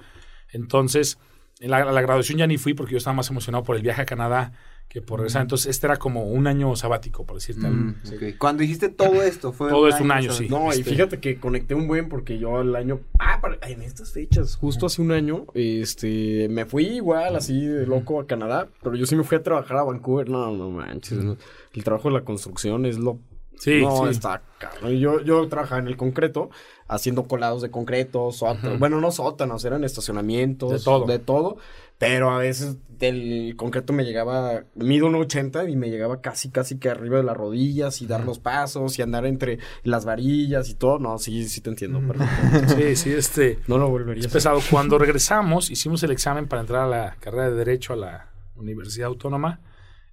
[0.52, 1.18] Entonces,
[1.60, 4.02] en la, la graduación ya ni fui porque yo estaba más emocionado por el viaje
[4.02, 4.52] a Canadá
[4.90, 5.42] que por regresar.
[5.42, 7.78] Entonces, este era como un año sabático, por decirte algo.
[7.78, 7.94] Mm.
[8.38, 10.48] Cuando dijiste todo esto, fue Todo es un año, sí.
[10.50, 13.00] No, y Este- fíjate que conecté un buen porque yo el año.
[13.20, 16.48] Ah, para- en estas fechas, justo hace un año, este.
[16.50, 19.76] Me fui igual, así de loco a Canadá, pero yo sí me fui a trabajar
[19.76, 20.28] a Vancouver.
[20.28, 21.18] No, no manches.
[21.22, 21.36] no.
[21.72, 23.20] El trabajo de la construcción es lo.
[23.58, 24.10] Sí, no, sí.
[24.10, 24.96] está cabrón.
[24.96, 26.50] Yo, yo trabajaba en el concreto,
[26.90, 28.78] haciendo colados de concreto, sótanos.
[28.78, 30.72] Bueno, no sótanos, eran estacionamientos.
[30.72, 31.06] De todo.
[31.06, 31.56] De todo.
[31.98, 36.78] Pero a veces del concreto me llegaba, mido un 80 y me llegaba casi, casi
[36.78, 40.74] que arriba de las rodillas y dar los pasos y andar entre las varillas y
[40.74, 40.98] todo.
[40.98, 42.00] No, sí, sí te entiendo.
[42.00, 42.74] perfecto.
[42.76, 43.58] Sí, sí, este.
[43.68, 44.60] No lo volvería Es pesado.
[44.70, 49.06] Cuando regresamos, hicimos el examen para entrar a la carrera de Derecho a la Universidad
[49.06, 49.60] Autónoma.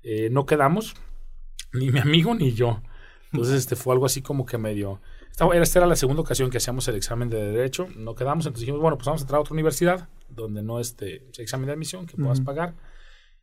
[0.04, 0.94] Eh, no quedamos,
[1.74, 2.82] ni mi amigo ni yo.
[3.32, 5.02] Entonces, este fue algo así como que medio.
[5.38, 7.88] Esta, era- esta era la segunda ocasión que hacíamos el examen de Derecho.
[7.96, 11.08] No quedamos, entonces dijimos, bueno, pues vamos a entrar a otra universidad donde no sea
[11.38, 12.74] examen de admisión que puedas pagar.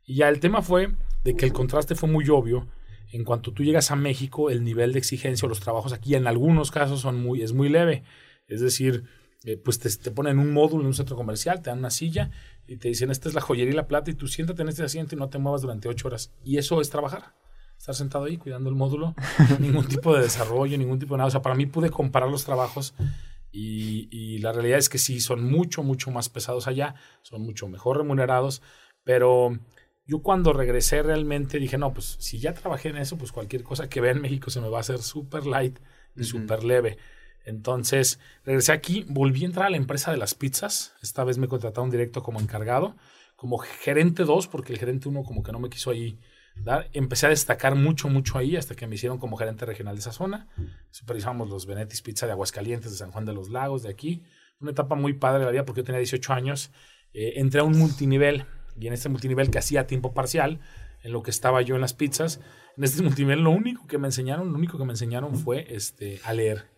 [0.05, 0.91] Y ya el tema fue
[1.23, 2.67] de que el contraste fue muy obvio.
[3.13, 6.27] En cuanto tú llegas a México, el nivel de exigencia o los trabajos aquí en
[6.27, 8.03] algunos casos son muy, es muy leve.
[8.49, 9.05] Es decir,
[9.45, 12.33] eh, pues te, te ponen un módulo en un centro comercial, te dan una silla
[12.67, 14.83] y te dicen, esta es la joyería y la plata y tú siéntate en este
[14.83, 16.33] asiento y no te muevas durante ocho horas.
[16.43, 17.35] Y eso es trabajar.
[17.85, 19.15] Estar sentado ahí cuidando el módulo,
[19.61, 21.29] ningún tipo de desarrollo, ningún tipo de nada.
[21.29, 22.95] O sea, para mí pude comparar los trabajos
[23.53, 27.69] y, y la realidad es que sí, son mucho, mucho más pesados allá, son mucho
[27.69, 28.63] mejor remunerados,
[29.03, 29.59] pero
[30.07, 33.87] yo cuando regresé realmente dije, no, pues si ya trabajé en eso, pues cualquier cosa
[33.91, 35.79] que vea en México se me va a hacer súper light
[36.17, 36.97] y súper leve.
[37.45, 40.95] Entonces, regresé aquí, volví a entrar a la empresa de las pizzas.
[41.03, 42.97] Esta vez me contrataron directo como encargado,
[43.37, 46.19] como gerente 2, porque el gerente 1 como que no me quiso ahí
[46.93, 50.13] Empecé a destacar mucho, mucho ahí hasta que me hicieron como gerente regional de esa
[50.13, 50.49] zona.
[50.91, 54.23] Supervisamos los Benetis Pizza de Aguascalientes, de San Juan de los Lagos, de aquí.
[54.61, 56.71] Una etapa muy padre de la vida porque yo tenía 18 años.
[57.13, 58.47] Eh, entré a un multinivel
[58.79, 60.61] y en este multinivel que hacía a tiempo parcial,
[61.03, 62.41] en lo que estaba yo en las pizzas,
[62.77, 66.21] en este multinivel lo único que me enseñaron, lo único que me enseñaron fue este,
[66.25, 66.73] a leer.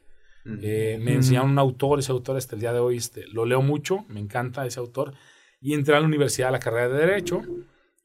[0.62, 3.62] Eh, me enseñaron un autor, ese autor hasta el día de hoy este, lo leo
[3.62, 5.14] mucho, me encanta ese autor.
[5.60, 7.42] Y entré a la universidad a la carrera de Derecho.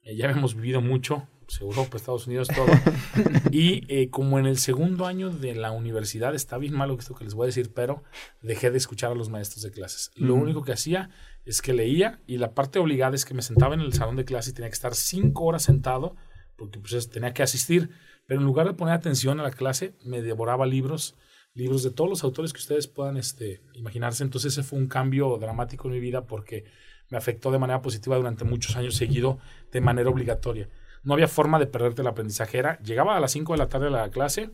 [0.02, 2.68] Eh, ya habíamos vivido mucho, pues, Europa, Estados Unidos, todo.
[3.52, 7.26] y eh, como en el segundo año de la universidad, está bien malo esto que
[7.26, 8.04] les voy a decir, pero
[8.42, 10.12] dejé de escuchar a los maestros de clases.
[10.16, 11.10] Lo único que hacía
[11.44, 14.26] es que leía y la parte obligada es que me sentaba en el salón de
[14.26, 16.16] clase y tenía que estar cinco horas sentado
[16.56, 17.90] porque pues tenía que asistir,
[18.28, 21.16] pero en lugar de poner atención a la clase, me devoraba libros,
[21.54, 24.24] libros de todos los autores que ustedes puedan este, imaginarse.
[24.24, 26.66] Entonces ese fue un cambio dramático en mi vida porque
[27.10, 29.40] me afectó de manera positiva durante muchos años seguido
[29.72, 30.70] de manera obligatoria.
[31.04, 32.80] No había forma de perderte la aprendizajera.
[32.80, 34.52] Llegaba a las 5 de la tarde a la clase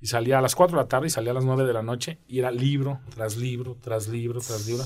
[0.00, 1.82] y salía a las 4 de la tarde y salía a las 9 de la
[1.82, 4.84] noche y era libro tras libro, tras libro, tras libro.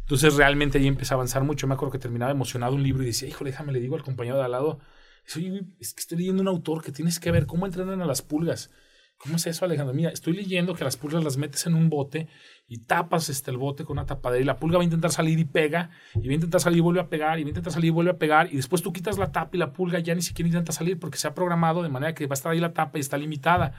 [0.00, 1.66] Entonces realmente ahí empecé a avanzar mucho.
[1.66, 4.36] Me acuerdo que terminaba emocionado un libro y decía, hijo, déjame, le digo al compañero
[4.36, 4.80] de al lado,
[5.78, 8.70] es que estoy leyendo un autor que tienes que ver cómo entrenan a las pulgas.
[9.22, 9.94] ¿Cómo es eso, Alejandro?
[9.94, 12.26] Mira, estoy leyendo que las pulgas las metes en un bote
[12.66, 15.38] y tapas este, el bote con una tapadera y la pulga va a intentar salir
[15.38, 17.70] y pega, y va a intentar salir y vuelve a pegar, y va a intentar
[17.70, 20.14] salir y vuelve a pegar, y después tú quitas la tapa y la pulga ya
[20.14, 22.60] ni siquiera intenta salir porque se ha programado de manera que va a estar ahí
[22.60, 23.74] la tapa y está limitada.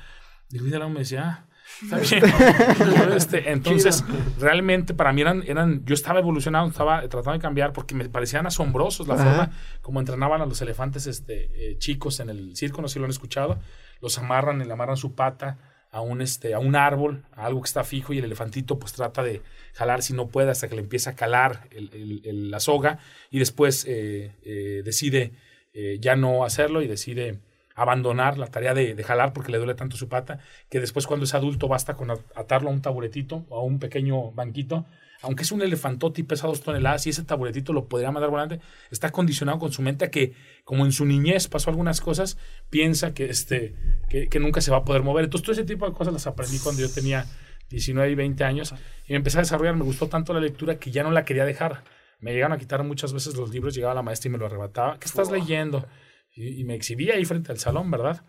[0.51, 1.45] Y Luis me decía, ah,
[1.81, 3.11] está bien.
[3.15, 4.03] este, entonces,
[4.39, 8.45] realmente para mí eran, eran, yo estaba evolucionando, estaba tratando de cambiar porque me parecían
[8.45, 9.51] asombrosos la forma
[9.81, 13.05] como entrenaban a los elefantes este, eh, chicos en el circo, no sé si lo
[13.05, 13.57] han escuchado
[14.01, 15.57] los amarran, le amarran su pata
[15.91, 18.93] a un, este, a un árbol, a algo que está fijo y el elefantito pues
[18.93, 19.41] trata de
[19.73, 24.31] jalar si no puede hasta que le empieza a calar la soga y después eh,
[24.43, 25.33] eh, decide
[25.73, 27.39] eh, ya no hacerlo y decide
[27.75, 31.25] abandonar la tarea de, de, jalar porque le duele tanto su pata que después cuando
[31.25, 34.85] es adulto basta con atarlo a un taburetito o a un pequeño banquito
[35.21, 38.59] aunque es un elefantote y pesa dos toneladas y ese taburetito lo podría mandar volante,
[38.89, 42.37] está condicionado con su mente a que, como en su niñez pasó algunas cosas,
[42.69, 43.75] piensa que, este,
[44.09, 45.25] que, nunca se va a poder mover.
[45.25, 47.25] Entonces, todo ese tipo de cosas las aprendí cuando yo tenía
[47.69, 48.73] 19 y 20 años
[49.07, 49.75] y me empecé a desarrollar.
[49.75, 51.83] Me gustó tanto la lectura que ya no la quería dejar.
[52.19, 54.99] Me llegaron a quitar muchas veces los libros, llegaba la maestra y me lo arrebataba.
[54.99, 55.87] ¿Qué estás leyendo?
[56.33, 58.23] Y, me exhibía ahí frente al salón, ¿verdad?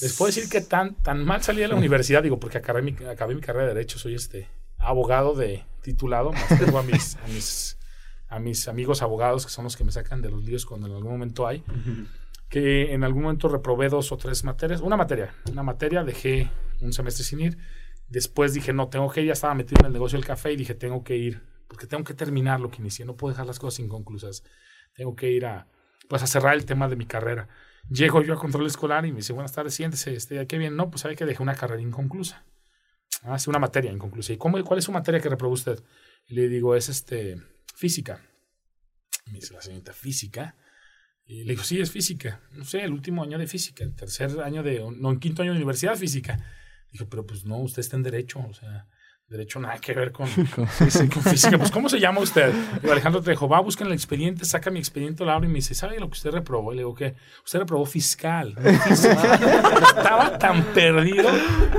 [0.00, 2.94] Les puedo decir que tan, tan mal salí de la universidad, digo, porque acabé mi,
[3.06, 4.48] acabé mi carrera de Derecho, soy este
[4.86, 7.78] abogado de titulado, más tengo a mis, a mis,
[8.28, 10.94] a mis amigos abogados, que son los que me sacan de los líos cuando en
[10.94, 11.62] algún momento hay,
[12.48, 16.92] que en algún momento reprobé dos o tres materias, una materia, una materia, dejé un
[16.92, 17.58] semestre sin ir,
[18.08, 20.56] después dije, no, tengo que ir, ya estaba metido en el negocio del café y
[20.56, 23.58] dije, tengo que ir, porque tengo que terminar lo que inicié, no puedo dejar las
[23.58, 24.44] cosas inconclusas,
[24.94, 25.66] tengo que ir a,
[26.08, 27.48] pues a cerrar el tema de mi carrera.
[27.88, 30.90] Llego yo a control escolar y me dice, buenas tardes, siéntese, este, qué bien, no,
[30.90, 32.44] pues sabe que dejé una carrera inconclusa.
[33.22, 34.32] Ah, sí, una materia inconclusa.
[34.32, 35.82] ¿Y cómo, cuál es su materia que reprobó usted?
[36.26, 37.36] Y le digo, es este,
[37.74, 38.20] física.
[39.26, 40.56] me dice la señorita, ¿física?
[41.24, 42.40] Y le digo, sí, es física.
[42.52, 45.52] No sé, el último año de física, el tercer año de, no, en quinto año
[45.52, 46.38] de universidad física.
[46.92, 48.86] Dijo, pero pues no, usted está en derecho, o sea,
[49.28, 51.58] Derecho nada que ver con, con, física.
[51.58, 52.52] Pues, ¿cómo se llama usted?
[52.80, 55.74] Digo, Alejandro Trejo, va, busca el expediente, saca mi expediente, lo abre y me dice,
[55.74, 56.72] ¿sabe lo que usted reprobó?
[56.72, 57.16] Y le digo, ¿qué?
[57.44, 58.54] Usted reprobó fiscal.
[58.88, 61.28] Estaba tan perdido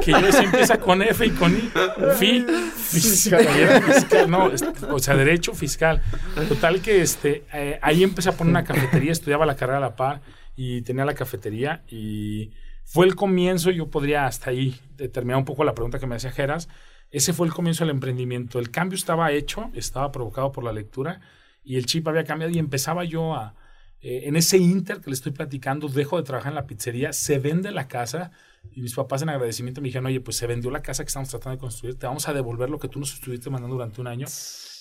[0.04, 1.72] que yo decía, empieza con F y con I.
[2.18, 3.48] Fi, fiscal.
[3.82, 4.30] fiscal.
[4.30, 4.52] No,
[4.90, 6.02] o sea, derecho fiscal.
[6.50, 9.96] Total que este, eh, ahí empecé a poner una cafetería, estudiaba la carrera a la
[9.96, 10.20] par
[10.58, 12.52] y tenía la cafetería y
[12.84, 16.32] fue el comienzo, yo podría hasta ahí determinar un poco la pregunta que me hacía
[16.32, 16.68] Geras,
[17.12, 18.60] ese fue el comienzo del emprendimiento.
[18.60, 21.22] El cambio estaba hecho, estaba provocado por la lectura
[21.64, 23.56] y el chip había cambiado y empezaba yo a...
[24.00, 27.40] Eh, en ese inter que le estoy platicando, dejo de trabajar en la pizzería, se
[27.40, 28.32] vende la casa
[28.72, 31.30] y mis papás en agradecimiento me dijeron, oye, pues se vendió la casa que estamos
[31.30, 34.08] tratando de construir, te vamos a devolver lo que tú nos estuviste mandando durante un
[34.08, 34.28] año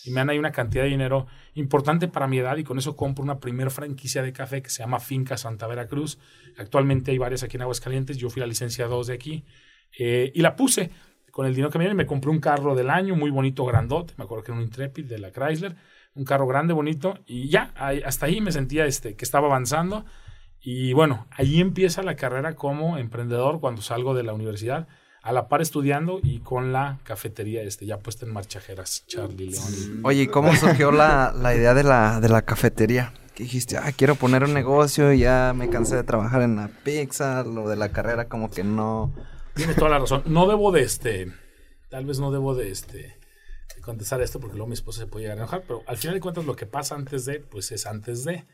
[0.04, 2.94] y me dan ahí una cantidad de dinero importante para mi edad y con eso
[2.94, 6.18] compro una primera franquicia de café que se llama Finca Santa Veracruz.
[6.58, 9.44] Actualmente hay varias aquí en Aguascalientes, yo fui la licencia 2 de aquí
[9.98, 10.90] eh, y la puse
[11.36, 14.14] con el dinero que me viene me compré un carro del año, muy bonito, grandote,
[14.16, 15.76] me acuerdo que era un Intrepid de la Chrysler,
[16.14, 20.06] un carro grande, bonito, y ya, hasta ahí me sentía este, que estaba avanzando.
[20.62, 24.88] Y bueno, ahí empieza la carrera como emprendedor cuando salgo de la universidad,
[25.22, 30.00] a la par estudiando y con la cafetería este, ya puesta en marchajeras, Charlie León.
[30.04, 33.12] Oye, ¿y cómo surgió la, la idea de la, de la cafetería?
[33.34, 36.70] Que dijiste, ah, quiero poner un negocio, y ya me cansé de trabajar en la
[36.82, 39.12] pizza, lo de la carrera como que no,
[39.56, 40.22] Tienes toda la razón.
[40.26, 41.32] No debo de este.
[41.88, 43.16] Tal vez no debo de este.
[43.80, 45.62] contestar esto porque luego mi esposa se puede llegar a enojar.
[45.62, 48.44] Pero al final de cuentas, lo que pasa antes de, pues es antes de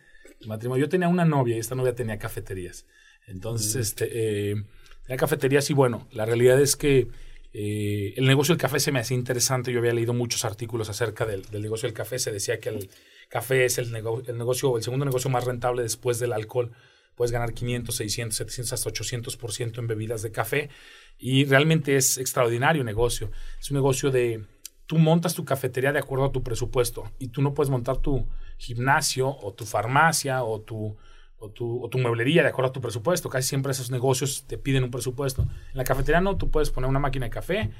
[0.41, 0.87] el matrimonio.
[0.87, 2.87] Yo tenía una novia y esta novia tenía cafeterías.
[3.27, 3.81] Entonces, mm.
[3.81, 4.09] este.
[4.13, 4.65] Eh,
[5.05, 7.09] tenía cafeterías y bueno, la realidad es que.
[7.55, 9.73] Eh, el negocio del café se me hacía interesante.
[9.73, 12.19] Yo había leído muchos artículos acerca del, negocio del café.
[12.19, 12.91] Se decía que el
[13.29, 16.73] café es el, el negocio, el segundo negocio más rentable después del alcohol
[17.15, 20.71] puedes ganar 500, 600, 700, hasta 800% en bebidas de café
[21.19, 23.31] y realmente es extraordinario negocio.
[23.61, 24.45] Es un negocio de,
[24.87, 28.27] tú montas tu cafetería de acuerdo a tu presupuesto y tú no puedes montar tu
[28.59, 30.97] gimnasio o tu farmacia o tu,
[31.39, 33.29] o tu, o tu mueblería de acuerdo a tu presupuesto.
[33.29, 35.43] Casi siempre esos negocios te piden un presupuesto.
[35.43, 37.71] En la cafetería no, tú puedes poner una máquina de café,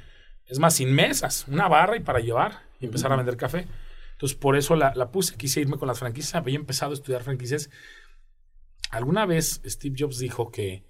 [0.45, 3.67] es más, sin mesas, una barra y para llevar y empezar a vender café.
[4.11, 7.23] Entonces, por eso la, la, puse, quise irme con las franquicias, había empezado a estudiar
[7.23, 7.69] franquicias
[8.93, 10.83] alguna vez Steve Jobs dijo que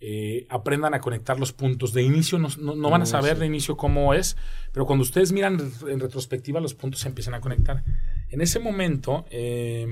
[0.00, 1.92] eh, aprendan a conectar los puntos.
[1.92, 4.36] De inicio no, no- no van a saber de inicio cómo es,
[4.72, 7.84] pero cuando ustedes miran en retrospectiva los puntos se empiezan a conectar.
[8.30, 9.86] En ese momento, eh,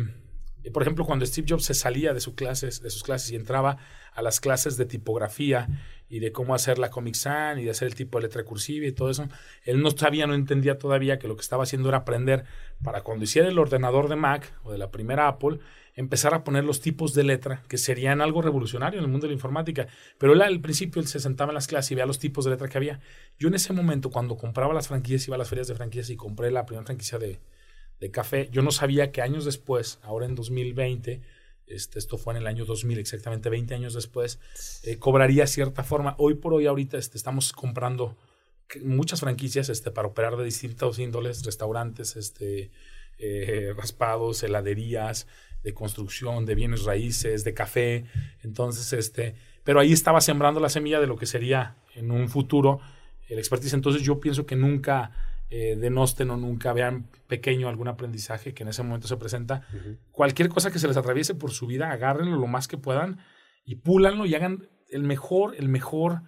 [0.73, 3.77] por ejemplo, cuando Steve Jobs se salía de, sus clases, de sus clases y entraba
[4.15, 5.69] a las clases de tipografía
[6.09, 8.87] y de cómo hacer la Comic Sans y de hacer el tipo de letra cursiva
[8.87, 9.29] y todo eso,
[9.65, 12.45] él no sabía, no entendía todavía que lo que estaba haciendo era aprender
[12.83, 15.59] para cuando hiciera el ordenador de Mac o de la primera Apple,
[15.99, 19.33] empezar a poner los tipos de letra que serían algo revolucionario en el mundo de
[19.33, 19.89] la informática.
[20.17, 22.53] Pero él al principio él se sentaba en las clases y veía los tipos de
[22.53, 23.01] letra que había.
[23.37, 26.17] Yo en ese momento, cuando compraba las franquicias, iba a las ferias de franquicias y
[26.17, 27.41] compré la primera franquicia de,
[27.99, 31.21] de café, yo no sabía que años después, ahora en 2020,
[31.67, 34.39] este, esto fue en el año 2000, exactamente 20 años después,
[34.85, 36.15] eh, cobraría cierta forma.
[36.19, 38.17] Hoy por hoy, ahorita este, estamos comprando
[38.83, 42.71] muchas franquicias este, para operar de distintos índoles, restaurantes, este,
[43.19, 45.27] eh, raspados, heladerías,
[45.69, 48.07] de construcción, de bienes raíces, de café.
[48.43, 52.81] Entonces, este, pero ahí estaba sembrando la semilla de lo que sería en un futuro
[53.29, 53.75] el expertise.
[53.75, 55.11] Entonces, yo pienso que nunca
[55.51, 59.67] eh, denosten o nunca vean pequeño algún aprendizaje que en ese momento se presenta.
[60.11, 63.19] Cualquier cosa que se les atraviese por su vida, agárrenlo lo más que puedan
[63.67, 66.23] y púlanlo y hagan el mejor, el mejor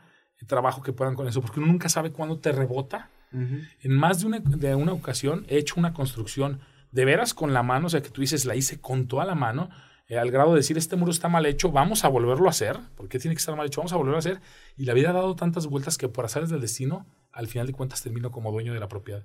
[0.46, 3.08] trabajo que puedan con eso, porque uno nunca sabe cuándo te rebota.
[3.32, 7.62] En más de una, de una ocasión he hecho una construcción de veras con la
[7.62, 9.70] mano, o sea que tú dices, la hice con toda la mano,
[10.10, 12.76] eh, al grado de decir, este muro está mal hecho, vamos a volverlo a hacer,
[12.96, 13.80] ¿por qué tiene que estar mal hecho?
[13.80, 14.40] Vamos a volverlo a hacer.
[14.76, 17.72] Y la vida ha dado tantas vueltas que por azares del destino, al final de
[17.72, 19.24] cuentas termino como dueño de la propiedad.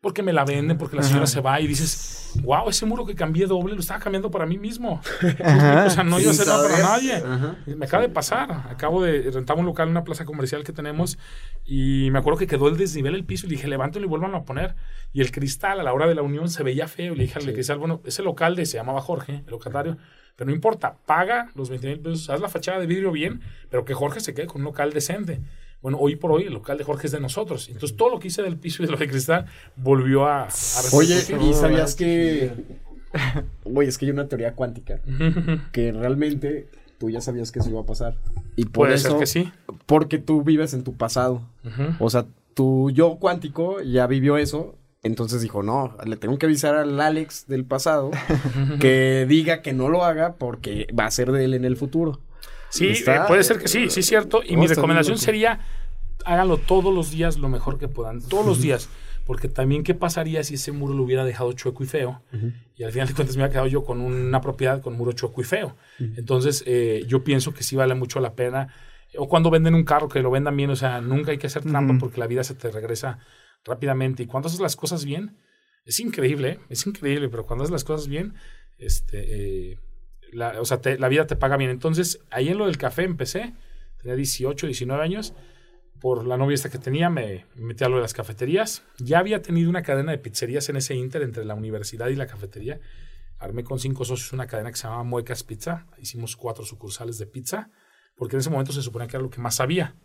[0.00, 3.14] Porque me la venden, porque la señora se va y dices, wow, ese muro que
[3.14, 5.00] cambié doble lo estaba cambiando para mí mismo.
[5.86, 7.14] o sea, no iba a ser nada para nadie.
[7.14, 7.56] Ajá.
[7.66, 8.66] Me acaba de pasar.
[8.70, 11.18] Acabo de rentar un local en una plaza comercial que tenemos
[11.64, 14.38] y me acuerdo que quedó el desnivel el piso y le dije, levántalo y vuélvanlo
[14.38, 14.76] a poner.
[15.12, 17.14] Y el cristal a la hora de la unión se veía feo.
[17.14, 19.96] Y le dije al de cristal, bueno, ese local de, se llamaba Jorge, el locatario,
[20.36, 23.84] pero no importa, paga los 20 mil pesos, haz la fachada de vidrio bien, pero
[23.84, 25.40] que Jorge se quede con un local decente.
[25.86, 27.68] Bueno, hoy por hoy el local de Jorge es de nosotros.
[27.68, 29.46] Entonces todo lo que hice del piso y de lo de cristal
[29.76, 30.42] volvió a...
[30.42, 30.48] a
[30.90, 31.14] Oye.
[31.40, 32.50] ¿y sabías que...
[33.62, 34.98] Oye, es que hay una teoría cuántica
[35.72, 36.68] que realmente
[36.98, 38.16] tú ya sabías que eso iba a pasar.
[38.56, 39.52] Y por Puede eso, ser que sí.
[39.86, 41.42] porque tú vives en tu pasado.
[42.00, 44.74] O sea, tu yo cuántico ya vivió eso.
[45.04, 48.10] Entonces dijo, no, le tengo que avisar al Alex del pasado
[48.80, 52.22] que diga que no lo haga porque va a ser de él en el futuro.
[52.76, 54.42] Sí, eh, puede ser que sí, sí es cierto.
[54.42, 55.60] Y mi bien recomendación sería,
[56.26, 58.88] háganlo todos los días lo mejor que puedan, todos los días.
[59.24, 62.22] Porque también, ¿qué pasaría si ese muro lo hubiera dejado chueco y feo?
[62.76, 65.40] Y al final de cuentas me hubiera quedado yo con una propiedad con muro chueco
[65.40, 65.76] y feo.
[65.98, 68.68] Entonces, eh, yo pienso que sí vale mucho la pena.
[69.18, 70.70] O cuando venden un carro, que lo vendan bien.
[70.70, 73.18] O sea, nunca hay que hacer trampa porque la vida se te regresa
[73.64, 74.22] rápidamente.
[74.22, 75.36] Y cuando haces las cosas bien,
[75.84, 76.60] es increíble, ¿eh?
[76.68, 78.34] es increíble, pero cuando haces las cosas bien,
[78.78, 79.78] este, eh,
[80.32, 81.70] la, o sea, te- la vida te paga bien.
[81.70, 83.54] Entonces, ahí en lo del café empecé,
[84.00, 85.34] tenía 18, 19 años,
[86.06, 88.84] por la novia que tenía, me, me metí a lo de las cafeterías.
[88.98, 92.28] Ya había tenido una cadena de pizzerías en ese inter entre la universidad y la
[92.28, 92.78] cafetería.
[93.40, 95.88] Armé con cinco socios una cadena que se llamaba Muecas Pizza.
[95.98, 97.70] Hicimos cuatro sucursales de pizza,
[98.14, 99.96] porque en ese momento se suponía que era lo que más sabía.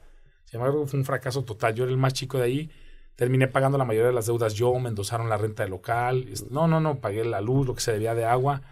[0.46, 1.76] Sin embargo, fue un fracaso total.
[1.76, 2.72] Yo era el más chico de ahí.
[3.16, 6.26] Terminé pagando la mayoría de las deudas yo, me endosaron la renta del local.
[6.50, 8.64] No, no, no, pagué la luz, lo que se debía de agua.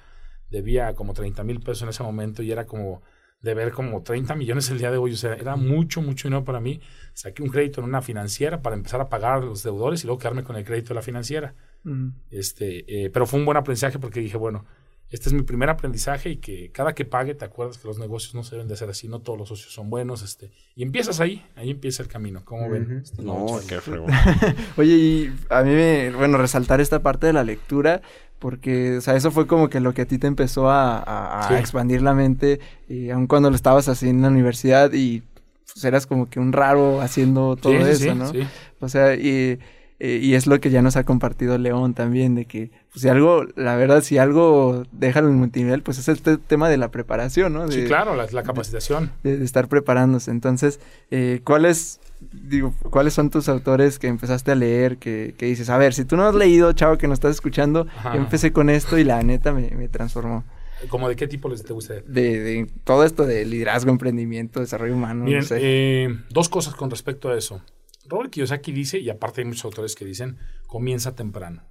[0.49, 3.03] Debía como 30 mil pesos en ese momento y era como
[3.41, 5.13] deber como 30 millones el día de hoy.
[5.13, 6.81] O sea, era mucho, mucho dinero para mí.
[7.13, 10.19] Saqué un crédito en una financiera para empezar a pagar a los deudores y luego
[10.19, 11.55] quedarme con el crédito de la financiera.
[11.83, 12.09] Mm.
[12.31, 14.65] Este, eh, pero fue un buen aprendizaje porque dije, bueno,
[15.09, 18.35] este es mi primer aprendizaje y que cada que pague te acuerdas que los negocios
[18.35, 21.19] no se deben de hacer así, no todos los socios son buenos, este, y empiezas
[21.19, 23.01] ahí, ahí empieza el camino, ¿cómo ven?
[23.03, 24.11] Este, No, qué fregón.
[24.77, 28.01] Oye, y a mí me, bueno, resaltar esta parte de la lectura,
[28.39, 31.45] porque, o sea, eso fue como que lo que a ti te empezó a, a-
[31.45, 31.53] a Sí.
[31.55, 35.23] expandir la mente, y aun cuando lo estabas así en la universidad y
[35.71, 38.31] pues eras como que un raro haciendo todo Sí, sí, eso, sí, ¿no?
[38.31, 38.39] sí.
[38.79, 39.59] O sea, y,
[39.99, 43.09] eh, y es lo que ya nos ha compartido León también, de que, pues si
[43.09, 46.89] algo, la verdad, si algo deja el multinivel, pues es el te- tema de la
[46.89, 47.69] preparación, ¿no?
[47.69, 49.11] Sí, claro, la, la capacitación.
[49.23, 50.31] de, de estar preparándose.
[50.31, 50.79] Entonces,
[51.11, 51.99] eh, ¿cuáles,
[52.31, 54.97] digo, cuáles son tus autores que empezaste a leer?
[54.97, 57.85] Que, que dices, a ver, si tú no has leído, chavo, que nos estás escuchando,
[57.97, 58.13] Ajá.
[58.15, 60.43] yo empecé con esto y la neta me, me transformó.
[60.87, 61.95] ¿Como de qué tipo les te gusta?
[62.07, 65.57] De, de todo esto de liderazgo, emprendimiento, desarrollo humano, Miren, no sé.
[65.61, 67.61] eh, dos cosas con respecto a eso.
[68.09, 71.63] Robert Kiyosaki dice, y aparte hay muchos autores que dicen, comienza temprano.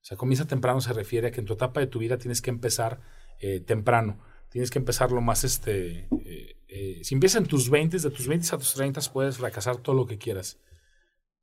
[0.00, 2.40] O sea, comienza temprano se refiere a que en tu etapa de tu vida tienes
[2.40, 3.00] que empezar
[3.40, 4.20] eh, temprano.
[4.48, 6.08] Tienes que empezar lo más, este...
[6.24, 9.78] eh, eh, si empiezas en tus 20, de tus 20 a tus 30 puedes fracasar
[9.78, 10.58] todo lo que quieras.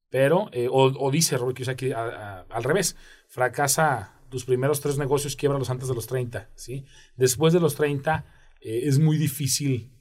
[0.10, 2.96] Pero, o, dice Robert Kiyosaki al revés,
[3.28, 6.86] fracasa tus primeros tres negocios, quiebralos antes de los 30, ¿sí?
[7.16, 8.26] Después de los 30,
[8.62, 9.92] eh, es muy difícil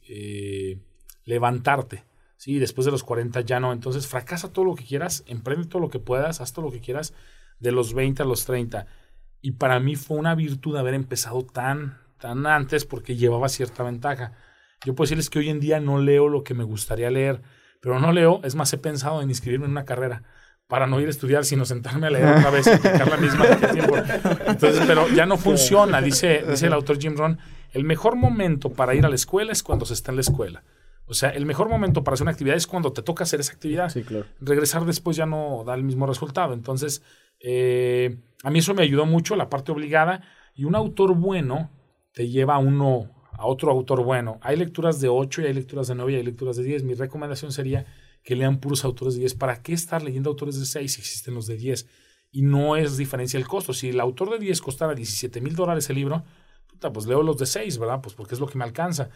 [1.25, 2.05] levantarte.
[2.43, 3.73] Sí, después de los 40 ya no.
[3.73, 6.81] Entonces fracasa todo lo que quieras, emprende todo lo que puedas, haz todo lo que
[6.81, 7.15] quieras
[7.61, 8.85] de los 20 a los 30.
[9.41, 14.33] Y para mí fue una virtud haber empezado tan, tan antes porque llevaba cierta ventaja.
[14.85, 17.43] Yo puedo decirles que hoy en día no leo lo que me gustaría leer,
[17.81, 20.25] pero no leo, es más, he pensado en inscribirme en una carrera
[20.67, 23.57] para no ir a estudiar, sino sentarme a leer otra vez y aplicar la misma
[23.71, 23.95] tiempo.
[24.49, 27.39] Entonces, pero ya no funciona, dice, dice el autor Jim Rohn,
[27.71, 30.65] el mejor momento para ir a la escuela es cuando se está en la escuela.
[31.07, 33.53] O sea, el mejor momento para hacer una actividad es cuando te toca hacer esa
[33.53, 33.91] actividad.
[33.91, 34.27] Sí, claro.
[34.41, 36.55] Regresar después ya no da el mismo resultado.
[36.55, 37.03] Entonces,
[37.41, 40.23] eh, a mí eso me ayudó mucho, la parte obligada.
[40.55, 41.71] Y un autor bueno
[42.13, 44.39] te lleva a uno, a otro autor bueno.
[44.43, 46.85] Hay lecturas de 8 y hay lecturas de 9 y hay lecturas de 10.
[46.85, 47.87] Mi recomendación sería
[48.23, 49.35] que lean puros autores de 10.
[49.35, 51.89] ¿Para qué estar leyendo autores de 6 si existen los de 10?
[52.31, 53.73] Y no es diferencia el costo.
[53.73, 56.25] Si el autor de 10 costara 17 mil dólares el libro,
[56.69, 58.01] puta, pues leo los de 6, ¿verdad?
[58.01, 59.11] Pues porque es lo que me alcanza.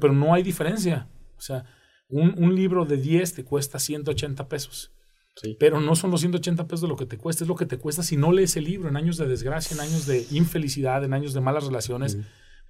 [0.00, 1.06] Pero no hay diferencia.
[1.38, 1.64] O sea,
[2.08, 4.92] un, un libro de 10 te cuesta 180 pesos.
[5.36, 5.56] Sí.
[5.58, 7.78] Pero no son los 180 pesos de lo que te cuesta, es lo que te
[7.78, 11.14] cuesta si no lees el libro en años de desgracia, en años de infelicidad, en
[11.14, 12.18] años de malas relaciones,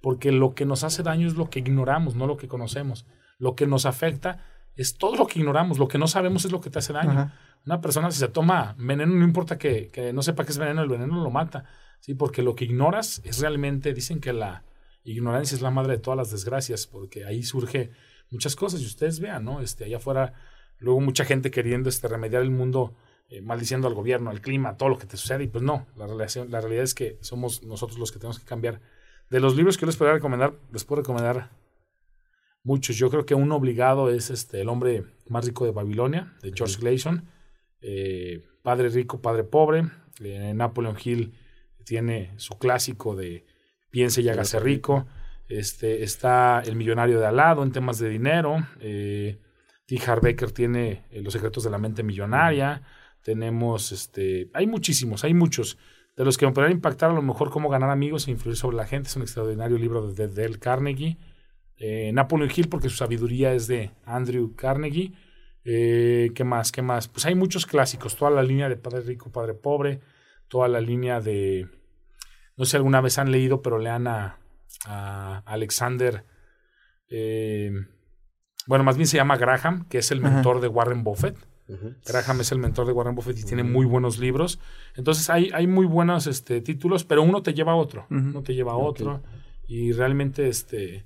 [0.01, 3.05] porque lo que nos hace daño es lo que ignoramos, no lo que conocemos.
[3.39, 4.45] Lo que nos afecta
[4.75, 7.31] es todo lo que ignoramos, lo que no sabemos es lo que te hace daño.
[7.65, 10.81] Una persona si se toma veneno, no importa que, que no sepa qué es veneno,
[10.81, 11.65] el veneno lo mata,
[11.99, 12.13] ¿sí?
[12.13, 14.63] porque lo que ignoras es realmente, dicen que la
[15.03, 17.91] ignorancia es la madre de todas las desgracias, porque ahí surge
[18.31, 19.61] muchas cosas y ustedes vean, ¿no?
[19.61, 20.33] Este, allá afuera
[20.77, 22.95] luego mucha gente queriendo este, remediar el mundo,
[23.29, 26.07] eh, maldiciendo al gobierno, al clima, todo lo que te sucede, y pues no, la,
[26.07, 28.81] relación, la realidad es que somos nosotros los que tenemos que cambiar.
[29.29, 31.51] De los libros que yo les podría recomendar, les puedo recomendar
[32.63, 32.95] muchos.
[32.97, 36.77] Yo creo que uno obligado es este, El hombre más rico de Babilonia, de George
[36.79, 37.29] Gleason,
[37.81, 39.85] eh, Padre rico, Padre pobre.
[40.21, 41.33] Eh, Napoleon Hill
[41.85, 43.45] tiene su clásico de
[43.89, 45.07] Piense y hágase rico.
[45.49, 48.57] Este, está El millonario de al lado en temas de dinero.
[48.79, 49.39] Eh,
[49.87, 49.99] T.
[50.05, 52.83] Harbecker tiene eh, Los secretos de la mente millonaria.
[53.23, 55.77] Tenemos, este, hay muchísimos, hay muchos.
[56.15, 58.77] De los que me podrían impactar a lo mejor cómo ganar amigos e influir sobre
[58.77, 59.07] la gente.
[59.09, 61.17] Es un extraordinario libro de Dale Carnegie.
[61.77, 65.13] Eh, Napoleon Hill, porque su sabiduría es de Andrew Carnegie.
[65.63, 66.71] Eh, ¿Qué más?
[66.71, 67.07] ¿Qué más?
[67.07, 68.15] Pues hay muchos clásicos.
[68.15, 70.01] Toda la línea de Padre Rico, Padre Pobre.
[70.47, 71.67] Toda la línea de...
[72.57, 74.38] No sé alguna vez han leído, pero lean a,
[74.85, 76.25] a Alexander...
[77.09, 77.71] eh,
[78.67, 80.31] bueno, más bien se llama Graham, que es el Ajá.
[80.35, 81.35] mentor de Warren Buffett.
[82.05, 84.59] Graham es el mentor de Warren Buffett y tiene muy buenos libros.
[84.95, 88.05] Entonces hay, hay muy buenos este, títulos, pero uno te lleva a otro.
[88.11, 88.19] Ujú.
[88.19, 89.23] Uno te lleva a otro.
[89.67, 91.05] Y realmente, este,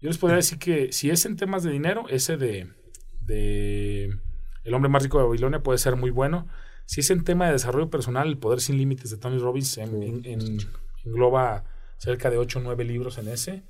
[0.00, 2.68] yo les podría decir que si es en temas de dinero, ese de,
[3.20, 4.04] de
[4.64, 6.46] El hombre más rico de Babilonia puede ser muy bueno.
[6.86, 10.02] Si es en tema de desarrollo personal, El poder sin límites de Tony Robbins en-
[10.02, 10.58] en- en-
[11.04, 11.64] engloba
[12.02, 13.62] cerca de 8 o 9 libros en ese.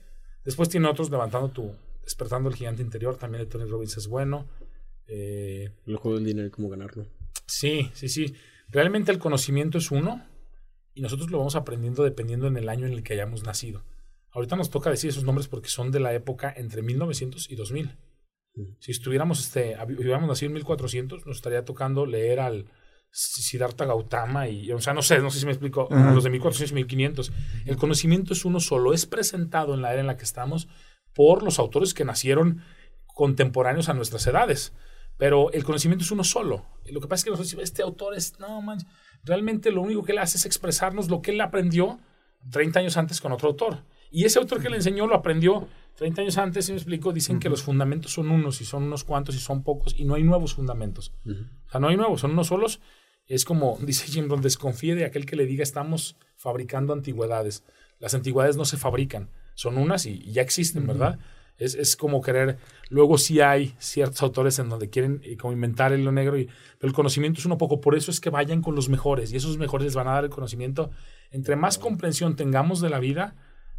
[0.42, 4.48] Después tiene otros, Levantando tu, Despertando el gigante interior, también de Tony Robbins es bueno.
[5.06, 7.06] Eh, El juego del dinero y cómo ganarlo.
[7.46, 8.34] Sí, sí, sí.
[8.68, 10.26] Realmente el conocimiento es uno
[10.94, 13.84] y nosotros lo vamos aprendiendo dependiendo en el año en el que hayamos nacido.
[14.30, 17.96] Ahorita nos toca decir esos nombres porque son de la época entre 1900 y 2000.
[18.80, 22.66] Si estuviéramos, este, hubiéramos nacido en 1400, nos estaría tocando leer al
[23.12, 26.12] Siddhartha Gautama y, o sea, no sé, no sé si me explico, a Ajá.
[26.12, 27.32] los de 1400 y 1500.
[27.66, 30.68] El conocimiento es uno solo, es presentado en la era en la que estamos
[31.14, 32.62] por los autores que nacieron
[33.06, 34.72] contemporáneos a nuestras edades.
[35.18, 36.64] Pero el conocimiento es uno solo.
[36.90, 38.88] Lo que pasa es que nosotros decimos, este autor es, no manches,
[39.24, 42.00] realmente lo único que él hace es expresarnos lo que él aprendió
[42.50, 43.84] 30 años antes con otro autor.
[44.10, 47.38] Y ese autor que le enseñó lo aprendió 30 años antes, si me explico, dicen
[47.38, 50.22] que los fundamentos son unos y son unos cuantos y son pocos y no hay
[50.24, 51.12] nuevos fundamentos.
[51.26, 52.80] O sea, no hay nuevos, son unos solos.
[53.26, 57.64] Es como, dice Jim Rohn, desconfíe de aquel que le diga estamos fabricando antigüedades.
[57.98, 61.18] Las antigüedades no se fabrican, son unas y, y ya existen, ¿verdad?
[61.58, 62.58] Es, es como querer,
[62.88, 66.46] luego sí hay ciertos autores en donde quieren eh, como inventar el lo negro, y,
[66.78, 69.36] pero el conocimiento es uno poco, por eso es que vayan con los mejores y
[69.36, 70.90] esos mejores les van a dar el conocimiento.
[71.30, 73.36] Entre más comprensión tengamos de la vida,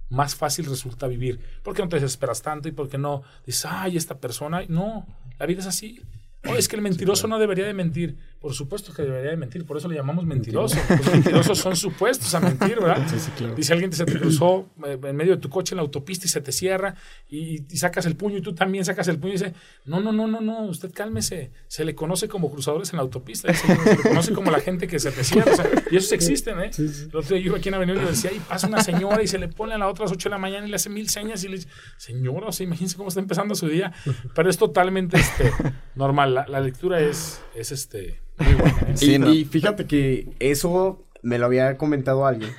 [0.10, 1.40] más fácil resulta vivir.
[1.64, 4.64] ¿Por qué no te desesperas tanto y por qué no dices, ay, esta persona?
[4.70, 5.06] No,
[5.40, 6.02] la vida es así.
[6.46, 8.18] Oh, es que el mentiroso no debería de mentir.
[8.40, 10.78] Por supuesto que debería de mentir, por eso le llamamos mentiroso.
[10.90, 13.08] Los mentirosos son supuestos a mentir, ¿verdad?
[13.56, 16.26] Dice alguien que se te cruzó eh, en medio de tu coche en la autopista
[16.26, 16.96] y se te cierra
[17.30, 19.54] y, y sacas el puño y tú también sacas el puño y dice,
[19.86, 21.52] no, no, no, no, no, usted cálmese.
[21.68, 24.88] Se le conoce como cruzadores en la autopista, se, se le conoce como la gente
[24.88, 25.54] que se te cierra.
[25.54, 26.72] o sea, y esos existen, ¿eh?
[26.78, 29.48] El otro día yo aquí en Avenida Universidad y pasa una señora y se le
[29.48, 31.42] pone a la otra a las 8 de la mañana y le hace mil señas
[31.46, 33.94] y le dice, señora, o sea, imagínense cómo está empezando su día.
[34.36, 35.52] Pero es totalmente este,
[35.96, 36.33] normal.
[36.34, 38.78] La, la lectura es, es este, muy buena.
[38.82, 38.94] ¿eh?
[38.96, 39.32] Sí, y, ¿no?
[39.32, 42.52] y fíjate que eso me lo había comentado alguien.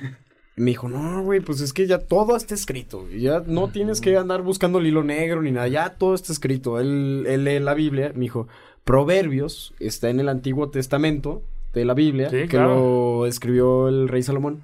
[0.55, 3.07] me dijo, no, güey, pues es que ya todo está escrito.
[3.09, 5.67] Ya no tienes que andar buscando el hilo negro ni nada.
[5.67, 6.79] Ya todo está escrito.
[6.79, 8.11] Él, él lee la Biblia.
[8.15, 8.47] Me dijo,
[8.83, 11.41] Proverbios está en el Antiguo Testamento
[11.73, 12.29] de la Biblia.
[12.29, 13.19] Sí, que claro.
[13.19, 14.61] lo escribió el rey Salomón.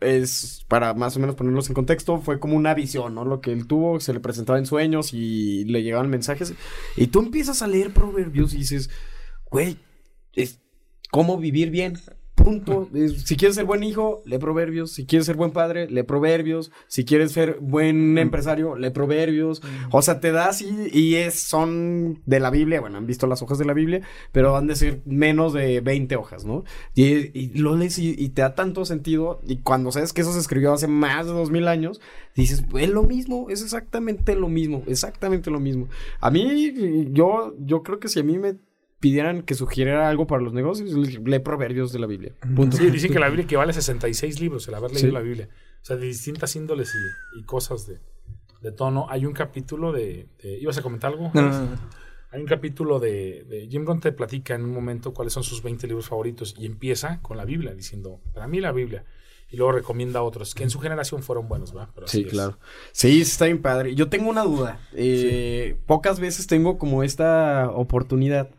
[0.00, 3.24] Es, para más o menos ponerlos en contexto, fue como una visión, ¿no?
[3.24, 6.54] Lo que él tuvo, se le presentaba en sueños y le llegaban mensajes.
[6.96, 8.90] Y tú empiezas a leer Proverbios y dices,
[9.50, 9.78] güey,
[10.32, 10.60] es
[11.10, 11.98] cómo vivir bien.
[12.44, 12.88] Punto.
[13.24, 14.92] Si quieres ser buen hijo, lee proverbios.
[14.92, 16.72] Si quieres ser buen padre, lee proverbios.
[16.86, 19.62] Si quieres ser buen empresario, lee proverbios.
[19.90, 22.80] O sea, te da así y es, son de la Biblia.
[22.80, 24.00] Bueno, han visto las hojas de la Biblia,
[24.32, 26.64] pero han de ser menos de 20 hojas, ¿no?
[26.94, 29.40] Y, y lo lees y, y te da tanto sentido.
[29.46, 32.00] Y cuando sabes que eso se escribió hace más de 2000 años,
[32.34, 35.88] dices, es lo mismo, es exactamente lo mismo, exactamente lo mismo.
[36.20, 38.56] A mí, yo, yo creo que si a mí me
[39.00, 42.34] pidieran que sugiriera algo para los negocios, lee proverbios de la Biblia.
[42.54, 42.76] Punto.
[42.76, 45.12] Sí, dicen que la Biblia equivale a 66 libros, el haber leído Sí.
[45.14, 45.48] la Biblia.
[45.82, 46.94] O sea, de distintas índoles
[47.34, 47.98] y, y cosas de,
[48.60, 49.06] de tono.
[49.08, 51.30] Hay un capítulo de, de- ¿Ibas a comentar algo?
[51.34, 52.00] No, no, no.
[52.32, 55.62] Hay un capítulo de, de Jim Rohn te platica en un momento cuáles son sus
[55.64, 59.04] 20 libros favoritos y empieza con la Biblia, diciendo, para mí la Biblia.
[59.52, 61.90] Y luego recomienda otros que en su generación fueron buenos, ¿va?
[61.92, 62.32] Pero Sí, así es.
[62.32, 62.58] claro.
[62.92, 63.96] Sí, está bien padre.
[63.96, 64.78] Yo tengo una duda.
[64.92, 68.50] Eh, Pocas veces tengo como esta oportunidad.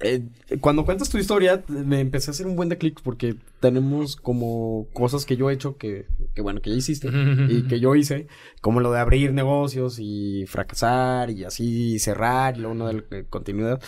[0.00, 0.22] Eh,
[0.60, 4.86] cuando cuentas tu historia, me empecé a hacer un buen de clics porque tenemos como
[4.92, 7.08] cosas que yo he hecho que, que bueno, que ya hiciste
[7.48, 8.26] y que yo hice,
[8.60, 13.04] como lo de abrir negocios y fracasar y así cerrar y luego una de la-
[13.18, 13.80] eh, continuidad.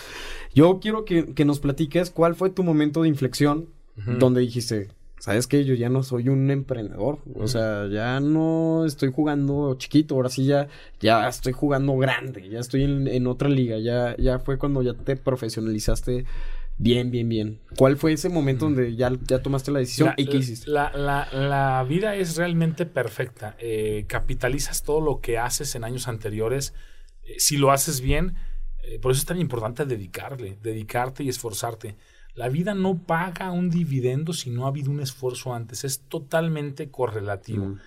[0.53, 3.67] Yo quiero que, que nos platiques cuál fue tu momento de inflexión
[4.19, 4.89] donde dijiste,
[5.19, 5.65] ¿sabes qué?
[5.65, 7.19] Yo ya no soy un emprendedor.
[7.35, 10.67] O sea, ya no estoy jugando chiquito, ahora sí ya,
[10.99, 14.93] ya estoy jugando grande, ya estoy en, en otra liga, ya, ya fue cuando ya
[14.93, 16.25] te profesionalizaste
[16.77, 17.59] bien, bien, bien.
[17.77, 20.69] ¿Cuál fue ese momento donde ya, ya tomaste la decisión La- y qué hiciste?
[20.69, 23.55] La, la- la vida es realmente perfecta.
[23.59, 26.73] Eh, capitalizas todo lo que haces en años anteriores.
[27.23, 28.35] Eh, si lo haces bien,
[28.83, 31.95] eh, por eso es tan importante dedicarle, dedicarte y esforzarte.
[32.35, 35.85] La vida no paga un dividendo si no ha habido un esfuerzo antes.
[35.85, 37.77] Es totalmente correlativo.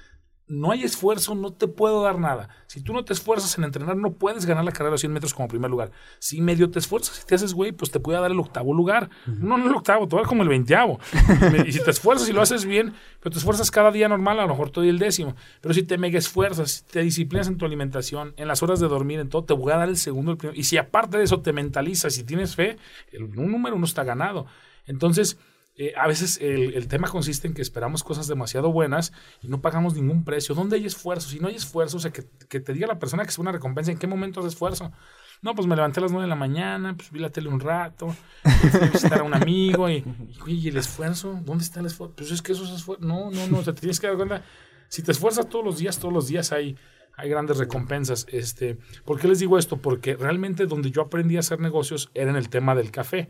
[0.49, 2.49] No hay esfuerzo, no te puedo dar nada.
[2.66, 5.12] Si tú no te esfuerzas en entrenar, no puedes ganar la carrera de los 100
[5.12, 5.90] metros como primer lugar.
[6.18, 9.11] Si medio te esfuerzas y te haces güey, pues te puede dar el octavo lugar.
[9.26, 10.99] No, no el octavo, te va a dar como el veinteavo.
[11.66, 14.42] y si te esfuerzas y lo haces bien, pero te esfuerzas cada día normal, a
[14.42, 15.34] lo mejor te doy el décimo.
[15.61, 18.88] Pero si te mega esfuerzas, si te disciplinas en tu alimentación, en las horas de
[18.88, 20.59] dormir, en todo, te voy a dar el segundo, el primero.
[20.59, 22.78] Y si aparte de eso te mentalizas y tienes fe,
[23.12, 24.46] el, un número uno está ganado.
[24.86, 25.38] Entonces,
[25.81, 29.61] eh, a veces el, el tema consiste en que esperamos cosas demasiado buenas y no
[29.61, 30.53] pagamos ningún precio.
[30.57, 31.29] ¿Dónde hay esfuerzo?
[31.29, 33.53] Si no hay esfuerzo, o sea, que, que te diga la persona que es una
[33.53, 34.91] recompensa, ¿en qué momento haces esfuerzo?
[35.41, 37.61] No, pues me levanté a las 9 de la mañana, pues vi la tele un
[37.61, 38.09] rato,
[38.43, 40.05] fui a visitar a un amigo y,
[40.49, 41.41] y, ¿y el esfuerzo?
[41.45, 42.16] ¿Dónde está el esfuerzo?
[42.16, 43.07] Pues es que eso es esfuerzo.
[43.07, 44.43] No, no, no, o sea, te tienes que dar cuenta.
[44.89, 46.76] Si te esfuerzas todos los días, todos los días hay,
[47.16, 48.26] hay grandes recompensas.
[48.33, 49.76] Este, ¿Por qué les digo esto?
[49.76, 53.29] Porque realmente donde yo aprendí a hacer negocios era en el tema del café.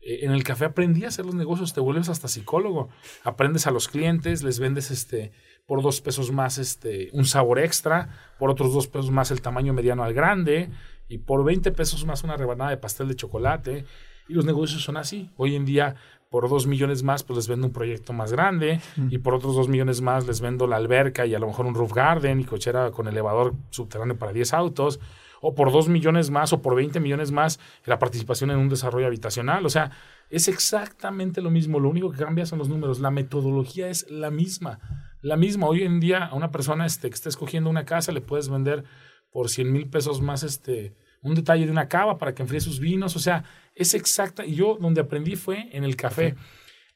[0.00, 2.88] Eh, en el café aprendí a hacer los negocios, te vuelves hasta psicólogo.
[3.24, 5.32] Aprendes a los clientes, les vendes este
[5.66, 9.74] por dos pesos más este un sabor extra, por otros dos pesos más el tamaño
[9.74, 10.70] mediano al grande
[11.08, 13.84] y por 20 pesos más una rebanada de pastel de chocolate.
[14.28, 15.30] Y los negocios son así.
[15.36, 15.96] Hoy en día,
[16.30, 18.80] por dos millones más, pues les vendo un proyecto más grande
[19.10, 21.74] y por otros dos millones más les vendo la alberca y a lo mejor un
[21.74, 25.00] roof garden y cochera con elevador subterráneo para 10 autos
[25.40, 29.06] o por 2 millones más o por 20 millones más la participación en un desarrollo
[29.06, 29.64] habitacional.
[29.66, 29.90] O sea,
[30.30, 31.80] es exactamente lo mismo.
[31.80, 33.00] Lo único que cambia son los números.
[33.00, 34.78] La metodología es la misma.
[35.22, 35.66] La misma.
[35.66, 38.84] Hoy en día a una persona este, que está escogiendo una casa le puedes vender
[39.30, 42.80] por 100 mil pesos más este, un detalle de una cava para que enfríe sus
[42.80, 43.16] vinos.
[43.16, 44.44] O sea, es exacta.
[44.44, 46.34] Y yo donde aprendí fue en el café.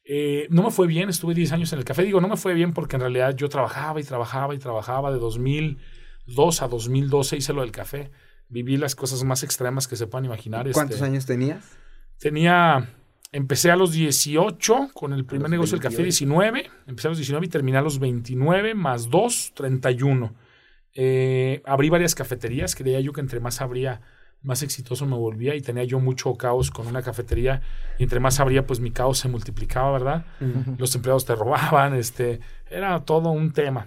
[0.05, 2.03] Eh, no me fue bien, estuve 10 años en el café.
[2.03, 5.19] Digo, no me fue bien porque en realidad yo trabajaba y trabajaba y trabajaba de
[5.19, 8.11] 2002 a 2012 hice lo del café
[8.53, 10.71] viví las cosas más extremas que se puedan imaginar.
[10.73, 11.65] ¿Cuántos este, años tenías?
[12.19, 12.87] Tenía,
[13.33, 17.47] empecé a los 18 con el primer negocio del café 19, empecé a los 19
[17.47, 20.35] y terminé a los 29 más 2, 31.
[20.95, 24.03] Eh, abrí varias cafeterías, creía yo que entre más abría,
[24.43, 27.63] más exitoso me volvía y tenía yo mucho caos con una cafetería
[27.99, 30.27] y entre más abría, pues mi caos se multiplicaba, ¿verdad?
[30.77, 32.41] Los empleados te robaban, este,
[32.71, 33.87] era todo un tema.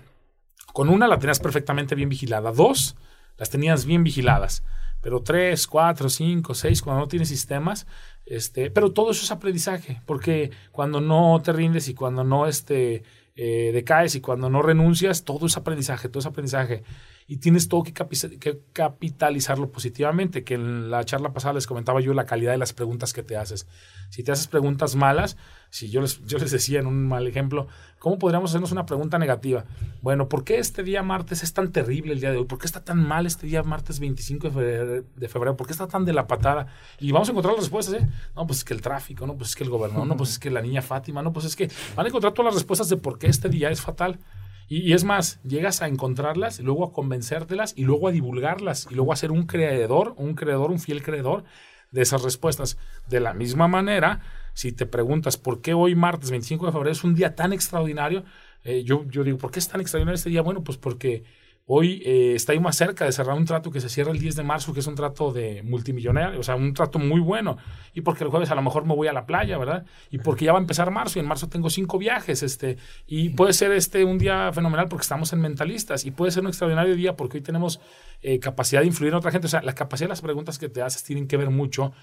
[0.73, 2.97] Con una la tenías perfectamente bien vigilada, dos
[3.37, 4.63] las tenías bien vigiladas.
[5.01, 7.85] Pero tres, cuatro, cinco, seis, cuando no tienes sistemas,
[8.25, 13.03] este, pero todo eso es aprendizaje, porque cuando no te rindes y cuando no este,
[13.35, 16.83] eh, decaes y cuando no renuncias, todo es aprendizaje, todo es aprendizaje.
[17.27, 21.99] Y tienes todo que, capi- que capitalizarlo positivamente, que en la charla pasada les comentaba
[21.99, 23.67] yo la calidad de las preguntas que te haces.
[24.09, 25.35] Si te haces preguntas malas,
[25.71, 27.67] si yo les, yo les decía en un mal ejemplo,
[27.99, 29.65] ¿cómo podríamos hacernos una pregunta negativa?
[30.01, 32.45] Bueno, ¿por qué este día martes es tan terrible el día de hoy?
[32.45, 35.03] ¿Por qué está tan mal este día martes 25 de febrero?
[35.15, 35.57] De febrero?
[35.57, 36.67] ¿Por qué está tan de la patada?
[36.99, 38.07] Y vamos a encontrar las respuestas, ¿eh?
[38.35, 40.39] No, pues es que el tráfico, no, pues es que el gobernador, no, pues es
[40.39, 42.97] que la niña Fátima, no, pues es que van a encontrar todas las respuestas de
[42.97, 44.19] por qué este día es fatal.
[44.67, 49.13] Y, es más, llegas a encontrarlas, luego a convencértelas y luego a divulgarlas y luego
[49.13, 51.43] a ser un creador, un creador, un fiel creador
[51.91, 52.77] de esas respuestas.
[53.07, 54.21] De la misma manera,
[54.53, 58.23] si te preguntas por qué hoy martes 25 de febrero es un día tan extraordinario,
[58.63, 60.41] eh, yo, yo digo, ¿por qué es tan extraordinario este día?
[60.41, 61.23] Bueno, pues porque
[61.67, 64.35] hoy eh, está ahí más cerca de cerrar un trato que se cierra el 10
[64.35, 67.57] de marzo, que es un trato de multimillonario, o sea, un trato muy bueno.
[67.93, 69.85] Y porque el jueves a lo mejor me voy a la playa, ¿verdad?
[70.11, 73.29] Y porque ya va a empezar marzo y en marzo tengo cinco viajes, este, y
[73.29, 76.95] puede ser este un día fenomenal porque estamos en mentalistas y puede ser un extraordinario
[76.95, 77.79] día porque hoy tenemos
[78.21, 79.47] eh, capacidad de influir en otra gente.
[79.47, 81.93] O sea, la capacidad de las preguntas que te haces tienen que ver mucho.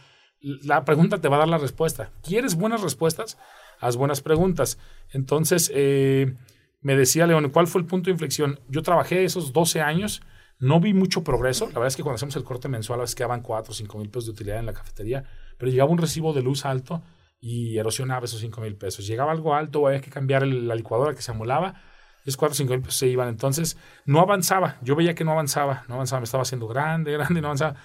[0.40, 2.10] La pregunta te va a dar la respuesta.
[2.22, 3.38] ¿Quieres buenas respuestas?
[3.78, 4.78] Haz buenas preguntas.
[5.12, 6.34] Entonces, eh,
[6.82, 8.60] me decía León, ¿cuál fue el punto de inflexión?
[8.68, 10.22] Yo trabajé esos 12 años,
[10.58, 11.66] no vi mucho progreso.
[11.66, 13.98] La verdad es que cuando hacemos el corte mensual, a veces quedaban 4 o 5
[13.98, 15.24] mil pesos de utilidad en la cafetería,
[15.56, 17.02] pero llegaba un recibo de luz alto
[17.40, 19.06] y erosionaba esos 5 mil pesos.
[19.06, 21.80] Llegaba algo alto, había que cambiar la licuadora que se amolaba,
[22.24, 23.28] esos 4 o 5 mil pesos se iban.
[23.28, 24.78] Entonces, no avanzaba.
[24.82, 27.76] Yo veía que no avanzaba, no avanzaba, me estaba haciendo grande, grande, no avanzaba.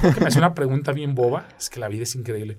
[0.00, 2.58] Creo que me hacía una pregunta bien boba, es que la vida es increíble.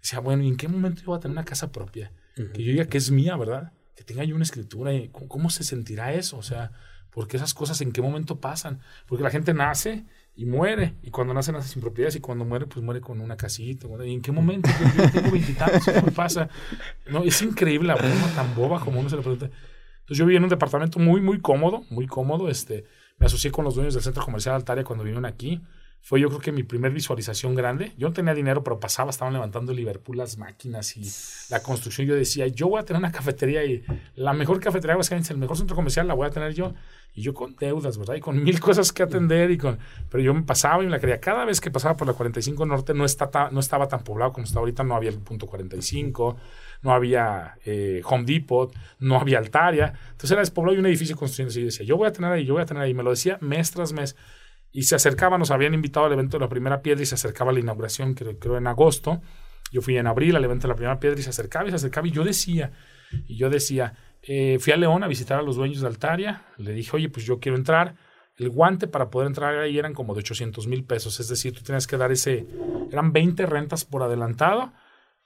[0.00, 2.12] Decía, bueno, ¿y en qué momento yo voy a tener una casa propia?
[2.54, 3.72] Que yo diga que es mía, ¿verdad?
[3.94, 4.94] Que tenga yo una escritura.
[4.94, 6.38] y ¿Cómo, cómo se sentirá eso?
[6.38, 6.72] O sea,
[7.10, 8.80] porque esas cosas en qué momento pasan?
[9.06, 10.94] Porque la gente nace y muere.
[11.02, 12.16] Y cuando nace, nace sin propiedades.
[12.16, 13.86] Y cuando muere, pues muere con una casita.
[14.04, 14.70] ¿Y en qué momento?
[14.80, 16.48] Yo, yo tengo veintitantos, ¿qué me pasa?
[17.10, 19.46] No, es increíble la broma tan boba como uno se le pregunta.
[19.46, 22.48] Entonces yo viví en un departamento muy, muy cómodo, muy cómodo.
[22.48, 22.84] Este,
[23.18, 25.60] me asocié con los dueños del centro comercial Altaria cuando vinieron aquí.
[26.02, 27.92] Fue yo creo que mi primer visualización grande.
[27.98, 31.02] Yo no tenía dinero, pero pasaba, estaban levantando Liverpool las máquinas y
[31.50, 32.06] la construcción.
[32.06, 33.84] Yo decía, yo voy a tener una cafetería y
[34.14, 36.72] la mejor cafetería de el mejor centro comercial la voy a tener yo.
[37.12, 38.14] Y yo con deudas, ¿verdad?
[38.14, 39.78] Y con mil cosas que atender y con...
[40.08, 41.20] Pero yo me pasaba y me la quería.
[41.20, 44.44] Cada vez que pasaba por la 45 Norte no, está no estaba tan poblado como
[44.44, 44.84] está ahorita.
[44.84, 46.36] No había el punto 45,
[46.82, 49.92] no había eh, Home Depot, no había Altaria.
[50.12, 51.52] Entonces era despoblado y un edificio construyendo.
[51.58, 52.94] Y yo decía, yo voy a tener ahí, yo voy a tener ahí.
[52.94, 54.16] Me lo decía mes tras mes.
[54.72, 57.52] Y se acercaba, nos habían invitado al evento de la primera piedra y se acercaba
[57.52, 59.20] la inauguración, creo, creo en agosto.
[59.72, 61.76] Yo fui en abril al evento de la primera piedra y se acercaba y se
[61.76, 62.06] acercaba.
[62.06, 62.72] Y yo decía,
[63.26, 66.44] y yo decía, eh, fui a León a visitar a los dueños de Altaria.
[66.56, 67.96] Le dije, oye, pues yo quiero entrar.
[68.36, 71.20] El guante para poder entrar ahí eran como de 800 mil pesos.
[71.20, 72.46] Es decir, tú tenías que dar ese,
[72.90, 74.72] eran 20 rentas por adelantado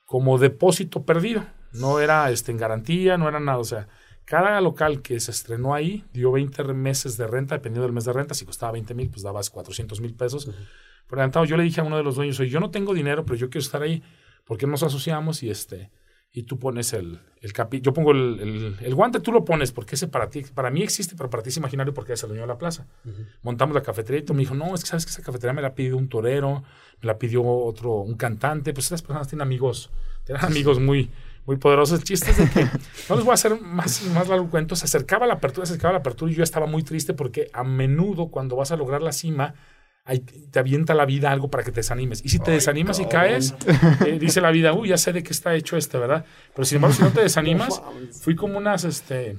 [0.05, 1.45] como depósito perdido.
[1.72, 3.59] No era este, en garantía, no era nada.
[3.59, 3.88] O sea,
[4.25, 8.12] cada local que se estrenó ahí dio 20 meses de renta, dependiendo del mes de
[8.12, 8.35] renta.
[8.35, 10.51] Si costaba 20 mil, pues dabas 400 mil pesos.
[11.07, 13.25] Por adelantado, yo le dije a uno de los dueños, oye, yo no tengo dinero,
[13.25, 14.03] pero yo quiero estar ahí.
[14.45, 15.43] ¿Por qué nos asociamos?
[15.43, 15.91] Y este
[16.37, 19.70] y tú pones el, el capi yo pongo el, el, el guante, tú lo pones,
[19.70, 22.31] porque ese para ti, para mí existe, pero para ti es imaginario porque es el
[22.31, 22.89] dueño de la plaza.
[23.43, 25.62] Montamos la cafetería y tú me dijo, no, es que sabes que esa cafetería me
[25.62, 26.64] la pidió un torero,
[27.01, 29.93] me la pidió otro, un cantante, pues esas personas tienen amigos,
[30.25, 31.09] tienen amigos muy,
[31.47, 32.01] muy poderosos.
[32.01, 32.64] El chiste es de que,
[33.09, 35.92] no les voy a hacer más, más largo cuento, se acercaba la apertura, se acercaba
[35.92, 39.12] la apertura y yo estaba muy triste porque a menudo cuando vas a lograr la
[39.12, 39.55] cima,
[40.51, 42.24] te avienta la vida algo para que te desanimes.
[42.24, 43.55] Y si te desanimas y caes,
[44.07, 46.26] eh, dice la vida, uy, ya sé de qué está hecho este, ¿verdad?
[46.55, 47.80] Pero sin embargo, si no te desanimas,
[48.20, 49.38] fui como unas, este,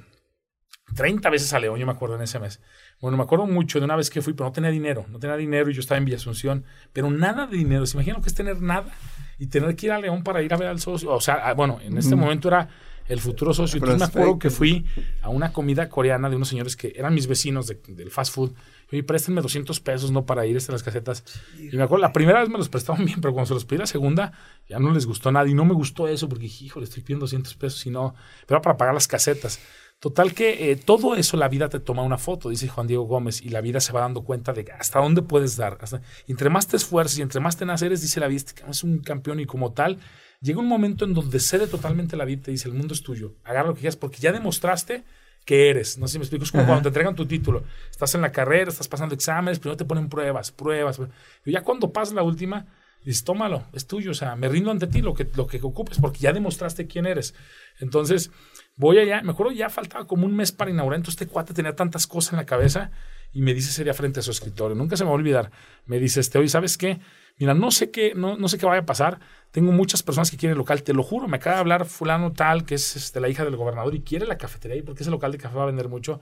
[0.95, 2.61] 30 veces a León, yo me acuerdo en ese mes.
[2.99, 5.35] Bueno, me acuerdo mucho de una vez que fui, pero no tenía dinero, no tenía
[5.35, 7.85] dinero y yo estaba en Villa Asunción, pero nada de dinero.
[7.85, 8.91] ¿Se imaginan lo que es tener nada
[9.39, 11.11] y tener que ir a León para ir a ver al socio?
[11.11, 12.67] O sea, ah, bueno, en este momento era
[13.07, 13.77] el futuro socio.
[13.77, 14.85] Entonces me acuerdo que fui
[15.21, 18.53] a una comida coreana de unos señores que eran mis vecinos de- del fast food.
[18.91, 20.25] Oye, préstenme 200 pesos, ¿no?
[20.25, 21.23] Para ir este, a las casetas.
[21.59, 23.79] Y me acuerdo, la primera vez me los prestaban bien, pero cuando se los pedí
[23.79, 24.31] la segunda,
[24.69, 25.47] ya no les gustó nada.
[25.47, 28.13] Y no me gustó eso, porque dije, hijo, le estoy pidiendo 200 pesos y no.
[28.47, 29.59] Pero era para pagar las casetas.
[29.99, 33.41] Total que eh, todo eso la vida te toma una foto, dice Juan Diego Gómez,
[33.41, 35.77] y la vida se va dando cuenta de hasta dónde puedes dar.
[35.81, 38.83] Hasta, entre más te esfuerces y entre más tenaz eres, dice la vida, este es
[38.83, 39.99] un campeón y como tal,
[40.41, 43.01] llega un momento en donde cede totalmente la vida y te dice, el mundo es
[43.01, 45.05] tuyo, agarra lo que quieras porque ya demostraste
[45.45, 45.97] que eres.
[45.97, 47.63] No sé si me explico, es como cuando te entregan tu título.
[47.89, 50.99] Estás en la carrera, estás pasando exámenes, primero te ponen pruebas, pruebas.
[51.45, 52.65] Y ya cuando pasas la última,
[53.05, 55.99] dices, tómalo, es tuyo, o sea, me rindo ante ti lo que, lo que ocupes
[55.99, 57.35] porque ya demostraste quién eres.
[57.79, 58.31] Entonces,
[58.75, 61.75] voy allá, me acuerdo ya faltaba como un mes para inaugurar, entonces este cuate tenía
[61.75, 62.91] tantas cosas en la cabeza
[63.31, 65.51] y me dice sería frente a su escritorio, nunca se me va a olvidar,
[65.85, 66.99] me dice, este, oye, ¿sabes qué?
[67.37, 69.19] Mira, no sé qué, no, no sé qué vaya a pasar,
[69.51, 72.33] tengo muchas personas que quieren el local, te lo juro, me acaba de hablar fulano
[72.33, 75.31] tal, que es este, la hija del gobernador y quiere la cafetería porque ese local
[75.31, 76.21] de café va a vender mucho,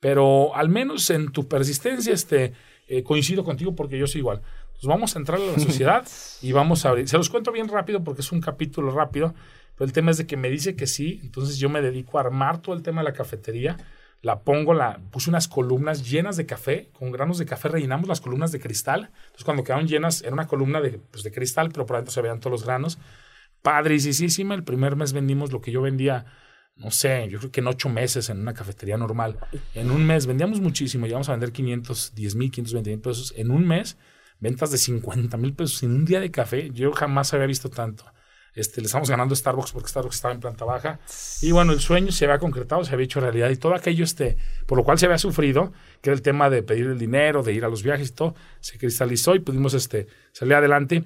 [0.00, 2.52] pero al menos en tu persistencia, este,
[2.86, 4.42] eh, coincido contigo porque yo soy igual.
[4.84, 6.06] Entonces vamos a entrar a la sociedad
[6.42, 7.08] y vamos a abrir.
[7.08, 9.34] Se los cuento bien rápido porque es un capítulo rápido,
[9.76, 12.22] pero el tema es de que me dice que sí, entonces yo me dedico a
[12.22, 13.76] armar todo el tema de la cafetería
[14.24, 18.22] la pongo, la puse unas columnas llenas de café, con granos de café rellenamos las
[18.22, 19.10] columnas de cristal.
[19.14, 22.22] Entonces cuando quedaron llenas era una columna de, pues, de cristal, pero por adentro se
[22.22, 22.98] veían todos los granos.
[23.60, 26.24] Padricísima, el primer mes vendimos lo que yo vendía,
[26.76, 29.36] no sé, yo creo que en ocho meses en una cafetería normal.
[29.74, 33.34] En un mes vendíamos muchísimo, llegamos a vender 510 mil, 520 mil pesos.
[33.36, 33.98] En un mes,
[34.44, 38.04] ventas de 50 mil pesos en un día de café, yo jamás había visto tanto.
[38.54, 41.00] Este, le estamos ganando Starbucks porque Starbucks estaba en planta baja.
[41.40, 44.36] Y bueno, el sueño se había concretado, se había hecho realidad y todo aquello, este,
[44.66, 45.72] por lo cual se había sufrido,
[46.02, 48.34] que era el tema de pedir el dinero, de ir a los viajes y todo,
[48.60, 51.04] se cristalizó y pudimos este, salir adelante.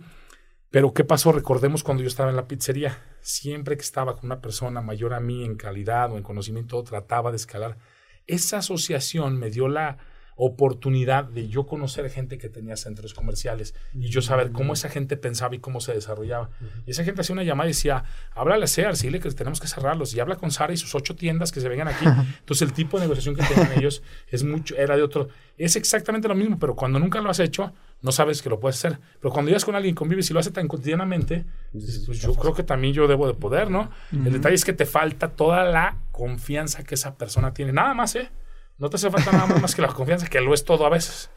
[0.70, 1.30] Pero ¿qué pasó?
[1.30, 2.98] Recordemos cuando yo estaba en la pizzería.
[3.20, 7.30] Siempre que estaba con una persona mayor a mí en calidad o en conocimiento, trataba
[7.30, 7.78] de escalar.
[8.26, 9.96] Esa asociación me dio la,
[10.40, 15.16] oportunidad de yo conocer gente que tenía centros comerciales y yo saber cómo esa gente
[15.16, 16.50] pensaba y cómo se desarrollaba.
[16.86, 18.04] Y esa gente hacía una llamada y decía,
[18.36, 20.14] háblale a Sears, dile que tenemos que cerrarlos.
[20.14, 22.04] Y habla con Sara y sus ocho tiendas que se vengan aquí.
[22.38, 25.28] Entonces el tipo de negociación que tenían ellos es mucho, era de otro.
[25.56, 28.76] Es exactamente lo mismo, pero cuando nunca lo has hecho, no sabes que lo puedes
[28.76, 29.00] hacer.
[29.20, 32.62] Pero cuando llegas con alguien, convives y lo hace tan cotidianamente, pues yo creo que
[32.62, 33.90] también yo debo de poder, ¿no?
[34.12, 37.72] El detalle es que te falta toda la confianza que esa persona tiene.
[37.72, 38.30] Nada más, ¿eh?
[38.78, 41.30] No te hace falta nada más que la confianza, que lo es todo a veces.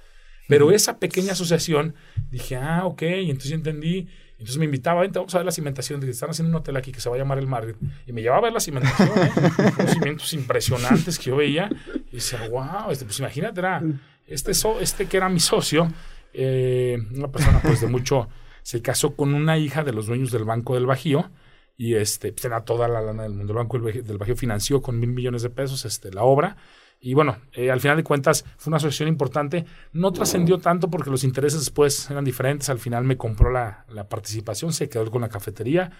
[0.47, 1.95] Pero esa pequeña asociación,
[2.29, 4.09] dije, ah, ok, y entonces entendí.
[4.33, 6.03] Entonces me invitaba, vente, vamos a ver la cimentación.
[6.03, 7.77] Están haciendo un hotel aquí que se va a llamar el Marriott.
[8.07, 9.31] Y me llevaba a ver la cimentación, ¿eh?
[9.79, 11.69] Unos cimientos impresionantes que yo veía.
[12.11, 13.81] Y decía, wow, este, pues imagínate, era
[14.27, 15.91] este, este que era mi socio,
[16.33, 18.29] eh, una persona pues de mucho,
[18.63, 21.31] se casó con una hija de los dueños del Banco del Bajío.
[21.77, 23.53] Y este, pues, tenía toda la lana del mundo.
[23.53, 26.57] El Banco del Bajío financió con mil millones de pesos este, la obra.
[27.03, 29.65] Y bueno, eh, al final de cuentas fue una asociación importante.
[29.91, 32.69] No trascendió tanto porque los intereses después eran diferentes.
[32.69, 35.91] Al final me compró la, la, participación, se quedó con la cafetería,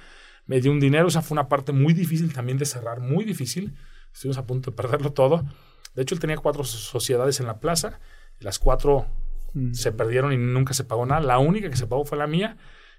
[0.45, 1.07] me dio un dinero.
[1.07, 3.75] Esa fue una parte muy difícil también de cerrar, muy difícil.
[4.13, 5.43] Estuvimos a punto de perderlo todo.
[5.95, 7.99] De hecho, él tenía cuatro sociedades en la plaza.
[8.39, 9.07] Las cuatro
[9.53, 9.73] mm.
[9.73, 11.21] se perdieron y nunca se pagó nada.
[11.21, 12.57] La única que se pagó fue la mía.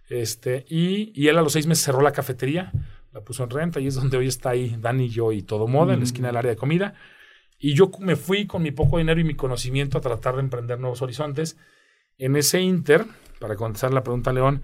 [0.09, 2.73] Este, y, y él a los seis meses cerró la cafetería,
[3.13, 5.69] la puso en renta y es donde hoy está ahí Dani y yo y todo
[5.69, 6.95] moda, en la esquina del área de comida.
[7.65, 10.81] Y yo me fui con mi poco dinero y mi conocimiento a tratar de emprender
[10.81, 11.57] nuevos horizontes.
[12.19, 13.07] En ese inter,
[13.39, 14.63] para contestar la pregunta, León,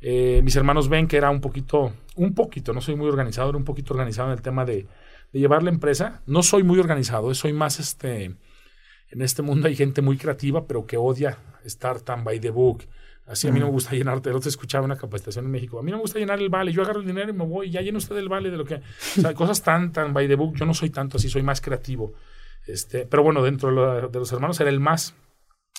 [0.00, 3.56] eh, mis hermanos ven que era un poquito, un poquito, no soy muy organizado, era
[3.56, 4.88] un poquito organizado en el tema de,
[5.32, 6.22] de llevar la empresa.
[6.26, 10.86] No soy muy organizado, soy más este, en este mundo hay gente muy creativa, pero
[10.86, 12.82] que odia estar tan by the book.
[13.28, 15.84] Así a mí no me gusta llenar, el otro escuchaba una capacitación en México, a
[15.84, 17.80] mí no me gusta llenar el vale, yo agarro el dinero y me voy, ya
[17.80, 18.74] lleno usted el vale de lo que...
[18.74, 21.60] O sea, cosas tan, tan by the book, yo no soy tanto así, soy más
[21.60, 22.12] creativo.
[22.72, 23.68] Este, pero bueno, dentro
[24.08, 25.14] de, los hermanos era el más.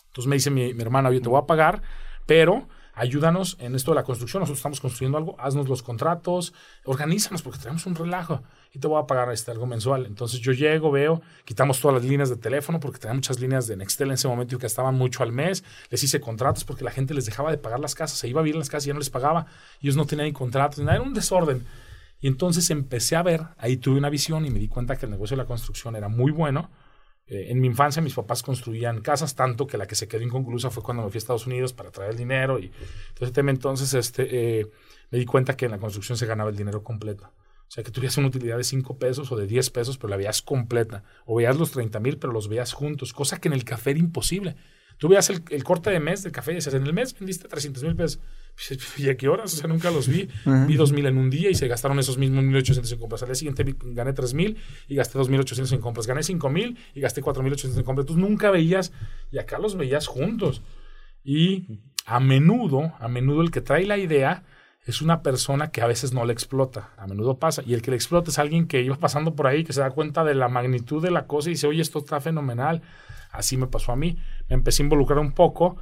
[0.08, 1.82] Entonces me dice mi, mi hermana, yo te voy a pagar,
[2.26, 4.42] pero ayúdanos en esto de la construcción.
[4.42, 6.54] Nosotros estamos construyendo algo, haznos los contratos,
[6.86, 10.06] organízanos porque tenemos un relajo y te voy a pagar este, algo mensual.
[10.06, 13.76] Entonces yo llego, veo, quitamos todas las líneas de teléfono porque tenía muchas líneas de
[13.78, 15.64] Nextel en ese momento y que estaban mucho al mes.
[15.89, 18.44] Les hice contratos porque la gente les dejaba de pagar las casas, se iba a
[18.44, 19.48] vivir en las casas y ya no les pagaba.
[19.82, 21.66] Ellos no tenían ni contratos, nada, era un desorden.
[22.20, 25.12] Y entonces empecé a ver, ahí tuve una visión y me di cuenta que el
[25.12, 26.70] negocio de la construcción era muy bueno.
[27.32, 30.70] Eh, en mi infancia mis papás construían casas tanto que la que se quedó inconclusa
[30.70, 32.74] fue cuando me fui a Estados Unidos para traer el dinero y
[33.08, 34.68] entonces, entonces este, eh,
[35.12, 37.24] me di cuenta que en la construcción se ganaba el dinero completo.
[37.24, 40.18] O sea, que tuvieras una utilidad de 5 pesos o de 10 pesos, pero la
[40.18, 41.06] veías completa.
[41.26, 44.00] O veías los 30 mil, pero los veías juntos, cosa que en el café era
[44.00, 44.58] imposible.
[44.98, 47.48] Tú veías el, el corte de mes del café y decías, en el mes vendiste
[47.48, 48.20] 300 mil pesos.
[48.97, 49.54] ¿Y a qué horas?
[49.54, 50.30] O sea, nunca los vi.
[50.45, 53.22] Vi 2.000 en un día y se gastaron esos mismos 1.800 en compras.
[53.24, 54.56] Al día siguiente gané 3.000
[54.88, 56.08] y gasté 2.800 en compras.
[56.08, 58.08] Gané 5.000 y gasté 4.800 en compras.
[58.08, 58.91] Tú nunca veías,
[59.32, 60.62] y acá los veías juntos.
[61.24, 64.43] Y a menudo, a menudo el que trae la idea
[64.86, 66.89] es una persona que a veces no le explota.
[66.97, 67.62] A menudo pasa.
[67.66, 69.91] Y el que le explota es alguien que iba pasando por ahí, que se da
[69.91, 72.82] cuenta de la magnitud de la cosa y dice, oye, esto está fenomenal.
[73.32, 74.18] Así me pasó a mí.
[74.49, 75.78] Me empecé a involucrar un poco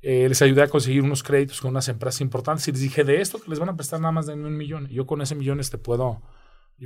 [0.00, 3.20] eh, les ayudé a conseguir unos créditos con unas empresas importantes y les dije, de
[3.20, 4.86] esto que les van a prestar nada más de un millón.
[4.88, 6.22] Yo con ese millón este, puedo,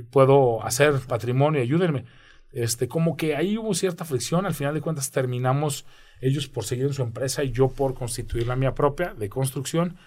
[0.09, 2.05] puedo hacer patrimonio, ayúdenme.
[2.51, 5.85] Este, como que ahí hubo cierta fricción, al final de cuentas terminamos
[6.21, 9.97] ellos por seguir en su empresa y yo por constituir la mía propia de construcción.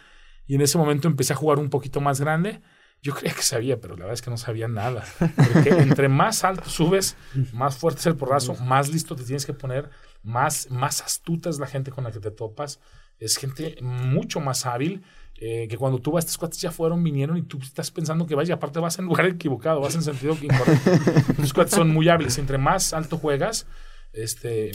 [0.46, 2.60] Y en ese momento empecé a jugar un poquito más grande.
[3.02, 5.04] Yo creía que sabía, pero la verdad es que no sabía nada.
[5.18, 7.16] Porque entre más alto subes,
[7.52, 9.90] más fuerte es el porrazo, más listo te tienes que poner,
[10.26, 12.80] más, más astuta es la gente con la que te topas.
[13.18, 15.04] Es gente mucho más hábil.
[15.38, 18.34] Eh, que cuando tú vas, estos cuates ya fueron, vinieron y tú estás pensando que
[18.34, 20.90] vas y aparte vas en lugar equivocado, vas en sentido incorrecto.
[21.38, 22.38] Los cuates son muy hábiles.
[22.38, 23.66] Entre más alto juegas,
[24.12, 24.72] este,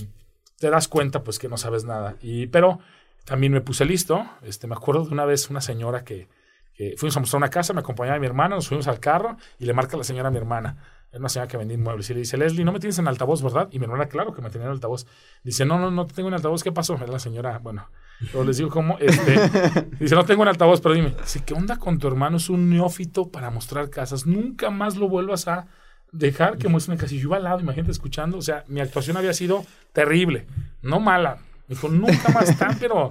[0.57, 2.15] te das cuenta pues que no sabes nada.
[2.21, 2.79] Y, pero
[3.25, 4.25] también me puse listo.
[4.43, 6.29] Este, me acuerdo de una vez una señora que,
[6.97, 9.73] fuimos a mostrar una casa, me acompañaba mi hermana, nos fuimos al carro y le
[9.73, 10.77] marca a la señora a mi hermana.
[11.11, 13.43] Es una señora que vendía inmuebles y le dice, Leslie, no me tienes en altavoz,
[13.43, 13.67] ¿verdad?
[13.71, 15.05] Y mi hermana, claro que me tenía en altavoz.
[15.43, 16.95] Dice, no, no, no te tengo en altavoz, ¿qué pasó?
[16.95, 17.89] Es la señora, bueno,
[18.31, 19.37] yo les digo cómo, este,
[19.99, 22.37] dice, no tengo en altavoz, pero dime, dice, ¿qué onda con tu hermano?
[22.37, 25.67] Es un neófito para mostrar casas, nunca más lo vuelvas a
[26.13, 27.13] dejar que muestre una casa.
[27.13, 30.47] Y yo iba al lado, imagínate, escuchando, o sea, mi actuación había sido terrible,
[30.81, 31.39] no mala.
[31.67, 33.09] Me dijo, nunca más tan, pero...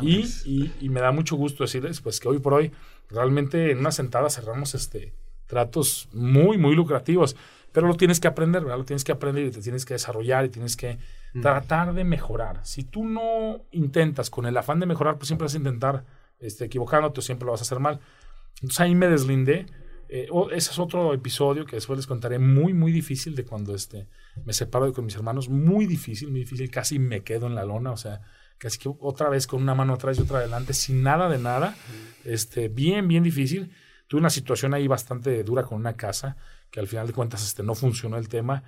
[0.00, 2.70] Y, y, y, me da mucho gusto decirles, pues, que hoy por hoy,
[3.10, 5.12] realmente en una sentada cerramos este
[5.52, 7.36] tratos muy, muy lucrativos.
[7.72, 8.78] Pero lo tienes que aprender, ¿verdad?
[8.78, 10.96] Lo tienes que aprender y te tienes que desarrollar y tienes que
[11.42, 12.60] tratar de mejorar.
[12.64, 16.04] Si tú no intentas con el afán de mejorar, pues siempre vas a intentar
[16.40, 18.00] este, equivocándote o siempre lo vas a hacer mal.
[18.56, 19.66] Entonces ahí me deslindé.
[20.08, 24.08] Eh, ese es otro episodio que después les contaré, muy, muy difícil de cuando este,
[24.44, 25.50] me separo de con mis hermanos.
[25.50, 26.70] Muy difícil, muy difícil.
[26.70, 28.22] Casi me quedo en la lona, o sea,
[28.56, 31.76] casi que otra vez con una mano atrás y otra adelante, sin nada de nada.
[32.24, 33.70] Este, bien, bien difícil.
[34.06, 36.36] Tuve una situación ahí bastante dura con una casa,
[36.70, 38.62] que al final de cuentas este, no funcionó el tema.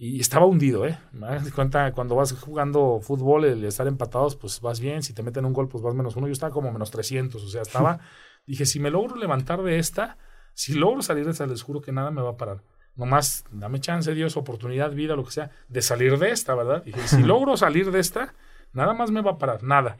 [0.00, 0.96] Y estaba hundido, ¿eh?
[1.10, 5.02] Me das cuenta, cuando vas jugando fútbol, el estar empatados, pues vas bien.
[5.02, 6.28] Si te meten un gol, pues vas menos uno.
[6.28, 7.42] Yo estaba como menos 300.
[7.42, 7.98] O sea, estaba.
[8.46, 10.16] dije, si me logro levantar de esta,
[10.54, 12.62] si logro salir de esta, les juro que nada me va a parar.
[12.94, 16.84] Nomás dame chance, Dios, oportunidad, vida, lo que sea, de salir de esta, ¿verdad?
[16.84, 18.34] Dije, si logro salir de esta,
[18.72, 19.98] nada más me va a parar, nada.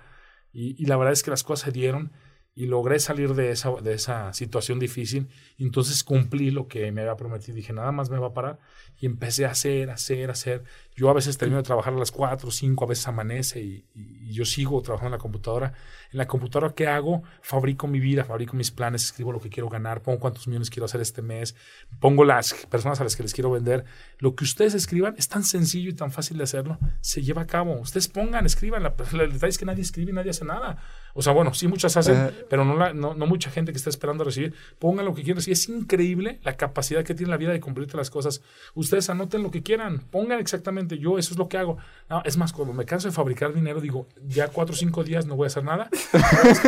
[0.53, 2.13] Y, y la verdad es que las cosas se dieron
[2.59, 5.29] y logré salir de esa, de esa situación difícil.
[5.61, 7.55] entonces cumplí lo que me había prometido.
[7.55, 8.59] Dije, nada más me va a parar.
[8.99, 10.65] Y empecé a hacer, hacer, hacer.
[10.99, 13.85] Yo a veces termino de trabajar a las 4, 5, a veces amanece y,
[14.33, 15.73] yo sigo trabajando en la computadora.
[16.13, 17.23] En la computadora, ¿qué hago?
[17.41, 20.87] Fabrico mi vida, fabrico mis planes, escribo lo que quiero ganar, pongo cuántos millones quiero
[20.87, 21.55] hacer este mes,
[22.01, 23.85] pongo las personas a las que les quiero vender.
[24.19, 27.47] Lo que ustedes escriban es tan sencillo y tan fácil de hacerlo, se lleva a
[27.47, 27.79] cabo.
[27.81, 28.83] Ustedes pongan, escriban.
[28.83, 30.79] La, el detalle es que nadie escribe y nadie hace nada.
[31.15, 34.25] O sea, bueno, sí muchas hacen, pero no, no, no, mucha gente que está esperando
[34.25, 34.55] recibir.
[34.79, 35.55] Pongan lo que quieran recibir.
[35.55, 38.43] Es increíble la capacidad que tiene la vida de cumplirte las cosas.
[38.75, 41.77] Ustedes anoten lo que quieran, pongan exactamente yo, eso es lo que hago.
[42.09, 45.27] No, es más, cuando me canso de fabricar dinero, digo, ya cuatro o cinco días
[45.27, 45.91] no voy a hacer nada,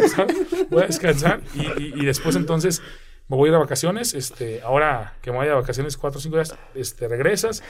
[0.71, 2.83] voy a descansar, y, después entonces
[3.29, 6.21] me voy a ir a vacaciones, este, ahora que me voy a vacaciones cuatro o
[6.21, 7.63] cinco días, este, regresas,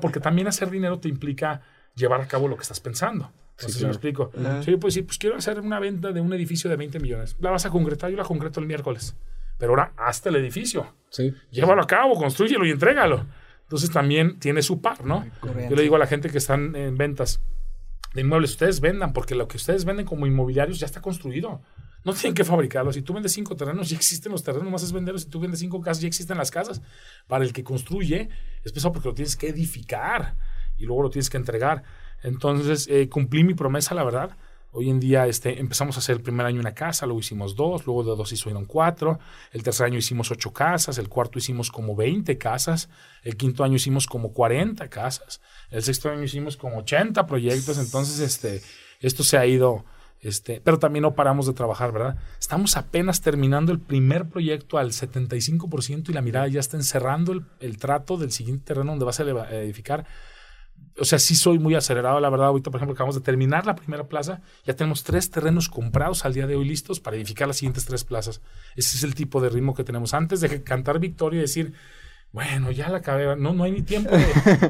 [0.00, 1.62] porque también hacer dinero te implica
[1.94, 3.32] llevar a cabo lo que estás pensando.
[3.52, 4.30] Entonces, sí, me explico.
[4.64, 7.36] Sí, pues sí, pues quiero hacer una venta de un edificio de 20 millones.
[7.40, 9.14] La vas a concretar, yo la concreto el miércoles.
[9.58, 10.94] Pero ahora, hasta el edificio.
[11.10, 11.34] Sí.
[11.50, 13.26] Llévalo a cabo, construyelo y entrégalo.
[13.70, 15.24] Entonces también tiene su par, ¿no?
[15.44, 17.40] Yo le digo a la gente que están en ventas
[18.12, 21.62] de inmuebles, ustedes vendan, porque lo que ustedes venden como inmobiliarios ya está construido.
[22.04, 22.92] No tienen que fabricarlo.
[22.92, 25.22] Si tú vendes cinco terrenos, ya existen los terrenos, más es venderlos.
[25.22, 26.82] Si tú vendes cinco casas, ya existen las casas.
[27.28, 28.28] Para el que construye,
[28.64, 30.34] es pesado porque lo tienes que edificar
[30.76, 31.84] y luego lo tienes que entregar.
[32.24, 34.36] Entonces, eh, cumplí mi promesa, la verdad.
[34.72, 37.86] Hoy en día este, empezamos a hacer el primer año una casa, luego hicimos dos,
[37.86, 39.18] luego de dos hicieron cuatro,
[39.50, 42.88] el tercer año hicimos ocho casas, el cuarto hicimos como 20 casas,
[43.24, 45.40] el quinto año hicimos como 40 casas,
[45.70, 48.62] el sexto año hicimos como 80 proyectos, entonces este,
[49.00, 49.84] esto se ha ido,
[50.20, 52.18] este, pero también no paramos de trabajar, ¿verdad?
[52.38, 57.44] Estamos apenas terminando el primer proyecto al 75% y la mirada ya está encerrando el,
[57.58, 60.06] el trato del siguiente terreno donde vas a edificar
[60.98, 62.48] o sea, sí soy muy acelerado, la verdad.
[62.48, 64.42] Ahorita, por ejemplo, acabamos de terminar la primera plaza.
[64.64, 68.04] Ya tenemos tres terrenos comprados al día de hoy listos para edificar las siguientes tres
[68.04, 68.40] plazas.
[68.76, 70.14] Ese es el tipo de ritmo que tenemos.
[70.14, 71.72] Antes de cantar victoria y decir,
[72.32, 73.36] bueno, ya la acabé.
[73.36, 74.10] No, no hay ni tiempo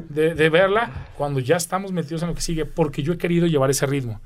[0.09, 3.69] de, verla cuando ya estamos metidos en lo que sigue, porque yo he querido llevar
[3.69, 4.21] ese ritmo.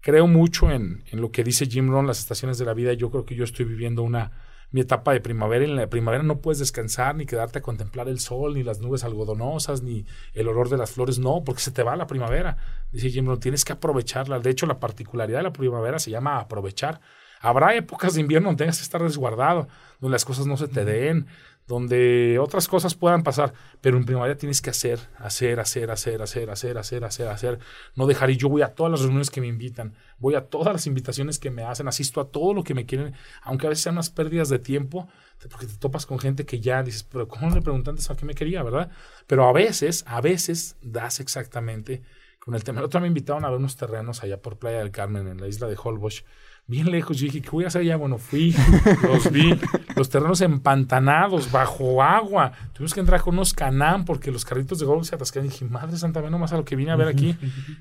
[0.00, 2.92] Creo mucho en, en lo que dice Jim Rohn, las estaciones de la vida.
[2.92, 5.64] Yo creo que yo estoy viviendo una mi etapa de primavera.
[5.64, 9.04] En la primavera no puedes descansar, ni quedarte a contemplar el sol, ni las nubes
[9.04, 12.56] algodonosas, ni el olor de las flores, no, porque se te va la primavera.
[12.92, 14.40] Dice Jim, no tienes que aprovecharla.
[14.40, 17.00] De hecho, la particularidad de la primavera se llama aprovechar.
[17.40, 19.68] Habrá épocas de invierno donde tengas que estar resguardado,
[20.00, 21.26] donde las cosas no se te den,
[21.68, 23.52] donde otras cosas puedan pasar,
[23.82, 27.58] pero en primaria tienes que hacer, hacer, hacer, hacer, hacer, hacer, hacer, hacer, hacer,
[27.94, 30.72] no dejar y yo voy a todas las reuniones que me invitan, voy a todas
[30.72, 33.12] las invitaciones que me hacen, asisto a todo lo que me quieren,
[33.42, 35.08] aunque a veces sean unas pérdidas de tiempo,
[35.50, 38.34] porque te topas con gente que ya dices, pero ¿cómo le preguntaste a qué me
[38.34, 38.90] quería, verdad?
[39.26, 42.02] Pero a veces, a veces das exactamente
[42.38, 42.78] con el tema.
[42.78, 45.48] El otro me invitaron a ver unos terrenos allá por Playa del Carmen, en la
[45.48, 46.24] isla de Holbox,
[46.68, 47.16] bien lejos.
[47.16, 47.96] Yo dije, ¿qué voy a hacer allá?
[47.96, 48.54] Bueno, fui,
[49.02, 49.58] los vi,
[49.96, 52.52] los terrenos empantanados, bajo agua.
[52.72, 55.46] Tuvimos que entrar con unos canán porque los carritos de golf se atascaron.
[55.46, 57.36] Y dije, madre santa, ve nomás a lo que vine a ver aquí.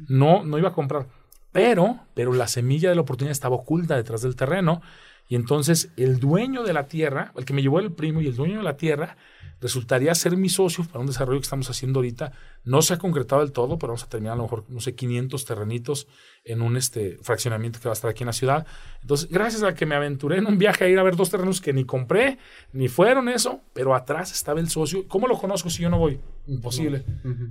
[0.07, 1.05] No, no iba a comprar.
[1.51, 4.81] Pero, pero la semilla de la oportunidad estaba oculta detrás del terreno.
[5.29, 8.35] Y entonces el dueño de la tierra, el que me llevó el primo y el
[8.35, 9.17] dueño de la tierra,
[9.59, 12.31] resultaría ser mi socio para un desarrollo que estamos haciendo ahorita.
[12.63, 14.95] No se ha concretado del todo, pero vamos a terminar a lo mejor, no sé,
[14.95, 16.07] 500 terrenitos
[16.47, 18.65] en un este, fraccionamiento que va a estar aquí en la ciudad.
[19.01, 21.61] Entonces, gracias a que me aventuré en un viaje a ir a ver dos terrenos
[21.61, 22.37] que ni compré,
[22.73, 25.07] ni fueron eso, pero atrás estaba el socio.
[25.07, 26.19] ¿Cómo lo conozco si yo no voy?
[26.47, 27.03] Imposible.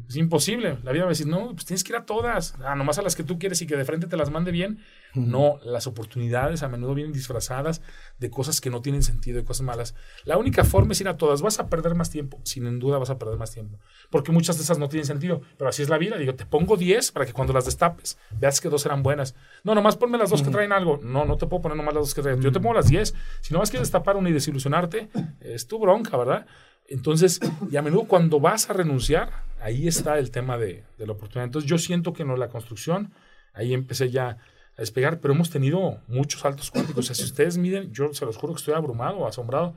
[0.09, 0.79] Es imposible.
[0.83, 3.15] La vida me dice, no, pues tienes que ir a todas, ah, nomás a las
[3.15, 4.79] que tú quieres y que de frente te las mande bien.
[5.15, 7.83] No, las oportunidades a menudo vienen disfrazadas
[8.19, 9.95] de cosas que no tienen sentido, de cosas malas.
[10.25, 11.43] La única forma es ir a todas.
[11.43, 13.79] Vas a perder más tiempo, sin duda vas a perder más tiempo,
[14.11, 16.17] porque muchas de esas no tienen sentido, pero así es la vida.
[16.17, 19.35] Digo, te pongo 10 para que cuando las destapes veas que dos eran buenas.
[19.65, 20.99] No, nomás ponme las dos que traen algo.
[21.03, 22.41] No, no te puedo poner nomás las dos que traen.
[22.41, 23.15] Yo te pongo las 10.
[23.41, 25.09] Si no vas quieres destapar una y desilusionarte,
[25.41, 26.47] es tu bronca, ¿verdad?
[26.89, 31.13] Entonces, y a menudo cuando vas a renunciar, ahí está el tema de, de la
[31.13, 31.45] oportunidad.
[31.45, 33.13] Entonces, yo siento que no la construcción,
[33.53, 34.39] ahí empecé ya
[34.77, 37.05] a despegar, pero hemos tenido muchos saltos cuánticos.
[37.05, 39.75] O sea, si ustedes miden, yo se los juro que estoy abrumado, asombrado,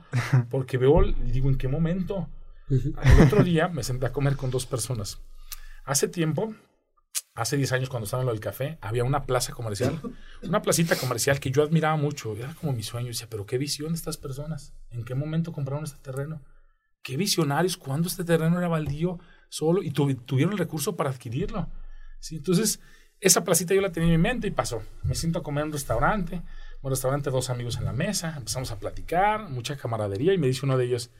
[0.50, 2.28] porque veo digo, ¿en qué momento?
[2.68, 5.20] El otro día me senté a comer con dos personas.
[5.84, 6.54] Hace tiempo,
[7.34, 10.00] hace 10 años cuando estaba en lo del café, había una plaza comercial,
[10.42, 13.06] una placita comercial que yo admiraba mucho, era como mi sueño.
[13.06, 16.42] Y decía, pero qué visión estas personas, ¿en qué momento compraron este terreno?
[17.02, 19.18] Qué visionarios, cuando este terreno era baldío
[19.48, 21.68] solo y tuvieron el recurso para adquirirlo.
[22.20, 22.36] ¿Sí?
[22.36, 22.80] Entonces,
[23.20, 24.82] esa placita yo la tenía en mi mente y pasó.
[25.02, 26.42] Me siento a comer en un restaurante,
[26.82, 30.64] un restaurante, dos amigos en la mesa, empezamos a platicar, mucha camaradería y me dice
[30.64, 31.10] uno de ellos,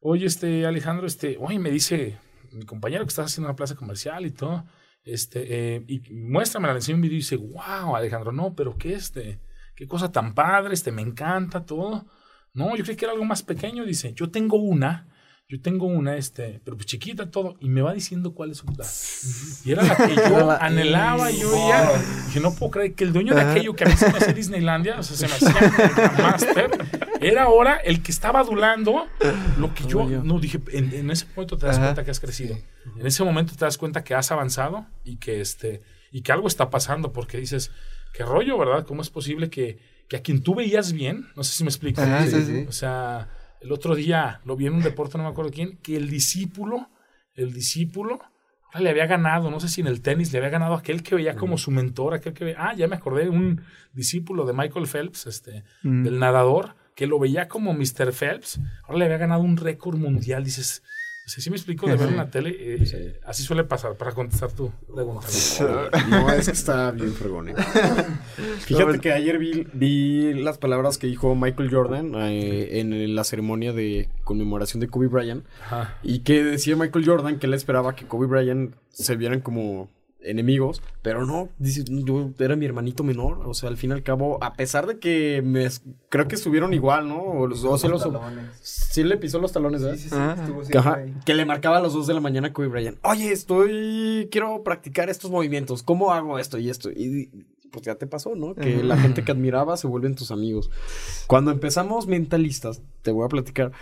[0.00, 2.18] oye, este, Alejandro, este, oye, me dice
[2.52, 4.64] mi compañero que estás haciendo una plaza comercial y todo,
[5.04, 8.94] este, eh, y muéstrame, le enseño un video y dice, wow, Alejandro, no, pero qué
[8.94, 9.40] este,
[9.74, 12.06] qué cosa tan padre, este, me encanta todo.
[12.52, 15.10] No, yo creí que era algo más pequeño, dice, yo tengo una
[15.50, 18.66] yo tengo una, este, pero pues chiquita todo, y me va diciendo cuál es su
[18.66, 18.86] plan.
[19.64, 21.90] Y era la que yo anhelaba, y yo ya,
[22.26, 24.32] dije, no puedo creer que el dueño de aquello que a mí se me hacía
[24.32, 26.70] Disneylandia, o sea, se me hacía Master,
[27.20, 29.06] era ahora el que estaba adulando
[29.58, 32.56] lo que yo, no, dije, en, ese momento te das cuenta que has crecido.
[32.98, 36.48] En ese momento te das cuenta que has avanzado y que, este, y que algo
[36.48, 37.70] está pasando, porque dices,
[38.12, 38.86] qué rollo, ¿verdad?
[38.86, 42.02] ¿Cómo es posible que, que a quien tú veías bien, no sé si me explico,
[42.68, 43.28] o sea
[43.60, 46.88] el otro día lo vi en un deporte, no me acuerdo quién, que el discípulo,
[47.34, 48.20] el discípulo,
[48.78, 51.36] le había ganado, no sé si en el tenis le había ganado aquel que veía
[51.36, 53.62] como su mentor, aquel que veía, ah, ya me acordé, un
[53.92, 58.12] discípulo de Michael Phelps, este, del nadador, que lo veía como Mr.
[58.12, 60.82] Phelps, ahora le había ganado un récord mundial, dices,
[61.38, 64.72] si me explico de ver en la tele, eh, así suele pasar para contestar tu
[64.94, 65.26] pregunta.
[66.08, 67.50] No, es que está bien fregón.
[67.50, 67.54] ¿eh?
[68.60, 73.72] Fíjate que ayer vi, vi, las palabras que dijo Michael Jordan eh, en la ceremonia
[73.72, 75.44] de conmemoración de Kobe Bryant.
[76.02, 79.88] Y que decía Michael Jordan que él esperaba que Kobe Bryant se vieran como
[80.22, 84.02] enemigos, pero no, dice, yo era mi hermanito menor, o sea, al fin y al
[84.02, 85.68] cabo, a pesar de que me
[86.08, 87.22] creo que estuvieron igual, ¿no?
[87.22, 87.78] O, los, o
[88.60, 89.96] sí, le pisó los talones, ¿verdad?
[89.96, 90.16] Sí, sí,
[90.64, 92.98] sí, Ajá, que le marcaba a las 2 de la mañana a Kobe Bryant.
[93.02, 95.82] Oye, estoy quiero practicar estos movimientos.
[95.82, 96.90] ¿Cómo hago esto y esto?
[96.90, 97.30] Y
[97.70, 98.54] pues ya te pasó, ¿no?
[98.54, 100.70] Que la gente que admiraba se vuelven tus amigos.
[101.26, 103.72] Cuando empezamos mentalistas, te voy a platicar,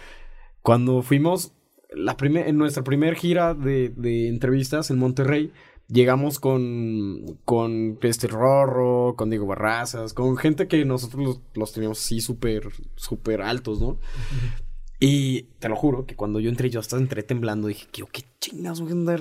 [0.62, 1.52] cuando fuimos
[1.90, 5.52] la en nuestra primera gira de, de entrevistas en Monterrey,
[5.88, 12.20] llegamos con, con este Rorro, con Diego Barrazas, con gente que nosotros los, teníamos así
[12.20, 13.98] súper, súper altos, ¿no?
[15.00, 17.68] Y te lo juro que cuando yo entré, yo hasta entré temblando.
[17.68, 19.20] Dije, ¿qué, qué chingas voy a andar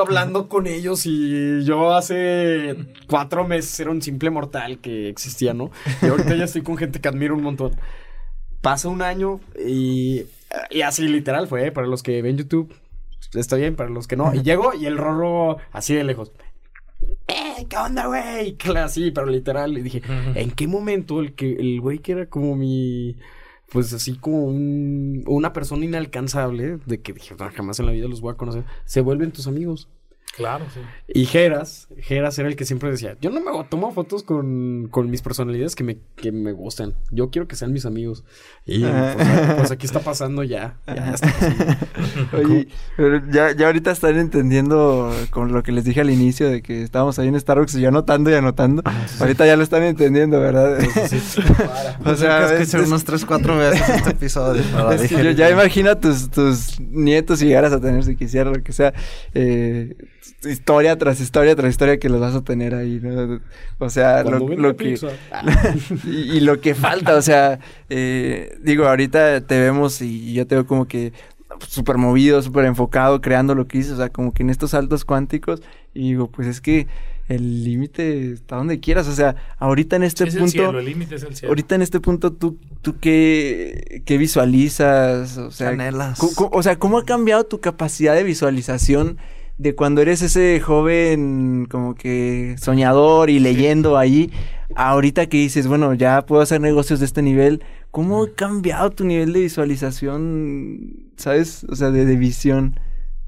[0.00, 1.06] hablando con ellos?
[1.06, 2.76] Y yo hace
[3.08, 5.72] cuatro meses era un simple mortal que existía, ¿no?
[6.02, 7.76] Y ahorita ya estoy con gente que admiro un montón.
[8.60, 10.22] Pasa un año y,
[10.70, 12.72] y así literal fue, para los que ven YouTube,
[13.34, 14.34] está bien, para los que no.
[14.34, 16.32] Y llego y el Rorro así de lejos.
[17.28, 17.66] ¡Eh!
[17.68, 18.56] ¿Qué onda, güey?
[18.76, 19.74] Así, pero literal.
[19.74, 20.02] Le dije,
[20.34, 23.16] ¿en qué momento el que el güey que era como mi.
[23.70, 28.32] Pues así como una persona inalcanzable, de que dije, jamás en la vida los voy
[28.32, 29.90] a conocer, se vuelven tus amigos.
[30.38, 30.80] Claro, sí.
[31.08, 35.10] Y Geras, Geras era el que siempre decía, yo no me tomo fotos con, con
[35.10, 36.94] mis personalidades que me, que me gustan.
[37.10, 38.24] Yo quiero que sean mis amigos.
[38.64, 39.16] Y pues,
[39.56, 40.78] pues aquí está pasando ya.
[40.86, 41.76] Ya está pasando.
[42.38, 46.62] Oye, pero ya, ya ahorita están entendiendo con lo que les dije al inicio de
[46.62, 48.82] que estábamos ahí en Starbucks y yo anotando y anotando.
[49.20, 50.78] Ahorita ya lo están entendiendo, ¿verdad?
[52.04, 54.62] o sea, que es- escuché es- unos 3, 4 veces este episodio.
[54.72, 55.32] para es que digerir.
[55.32, 58.72] yo ya imagino a tus, tus nietos si llegaras a tener, si quisiera, lo que
[58.72, 58.92] sea,
[59.34, 59.96] eh,
[60.44, 63.40] historia tras historia tras historia que los vas a tener ahí, ¿no?
[63.78, 64.84] O sea, lo, Cuando lo que...
[64.84, 65.08] pizza.
[66.04, 67.58] y, y lo que falta, o sea,
[67.88, 71.12] eh, digo, ahorita te vemos y yo te veo como que
[71.66, 75.04] súper movido, súper enfocado, creando lo que dices, o sea, como que en estos saltos
[75.04, 75.62] cuánticos,
[75.94, 76.86] y digo, pues es que
[77.28, 80.52] el límite está donde quieras, o sea, ahorita en este es el punto...
[80.52, 81.50] cielo, el límite es el cielo.
[81.50, 85.36] Ahorita en este punto, ¿tú, tú qué, qué visualizas?
[85.36, 85.76] O sea,
[86.50, 89.18] o sea, ¿cómo ha cambiado tu capacidad de visualización
[89.58, 94.30] de cuando eres ese joven como que soñador y leyendo ahí,
[94.74, 97.62] a ahorita que dices, bueno, ya puedo hacer negocios de este nivel?
[97.90, 101.64] ¿Cómo ha cambiado tu nivel de visualización, sabes?
[101.64, 102.78] O sea, de, de visión.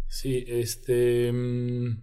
[0.09, 1.33] Sí, este.
[1.33, 1.99] mm,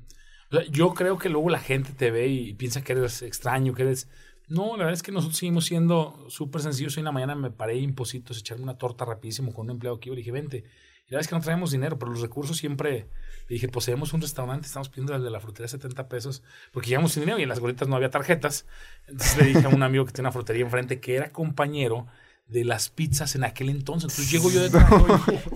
[0.51, 3.73] o sea, yo creo que luego la gente te ve y piensa que eres extraño,
[3.73, 4.09] que eres.
[4.49, 6.95] No, la verdad es que nosotros seguimos siendo súper sencillos.
[6.95, 10.09] Hoy en la mañana me paré impositos, echarme una torta rapidísimo con un empleado que
[10.09, 10.15] iba.
[10.15, 10.63] Le dije, vente.
[11.09, 13.07] La es que no traemos dinero, pero los recursos siempre.
[13.47, 16.43] Le dije, poseemos un restaurante, estamos pidiendo al de la frutería 70 pesos,
[16.73, 18.65] porque llegamos sin dinero y en las gorditas no había tarjetas.
[19.07, 22.07] Entonces le dije a un amigo que tiene una frutería enfrente que era compañero
[22.47, 24.11] de las pizzas en aquel entonces.
[24.11, 24.91] Entonces llego yo detrás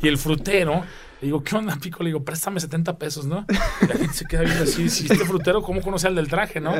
[0.01, 0.85] y, y el frutero,
[1.21, 2.01] le digo, ¿qué onda, Pico?
[2.01, 3.45] Le digo, préstame 70 pesos, ¿no?
[3.81, 6.59] Y la gente se queda viendo así, si este frutero, ¿cómo conoce al del traje,
[6.59, 6.73] no?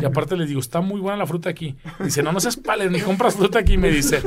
[0.00, 1.74] Y aparte le digo, está muy buena la fruta aquí.
[2.00, 4.20] Dice, no, no seas pales, ni compras fruta aquí, me dice.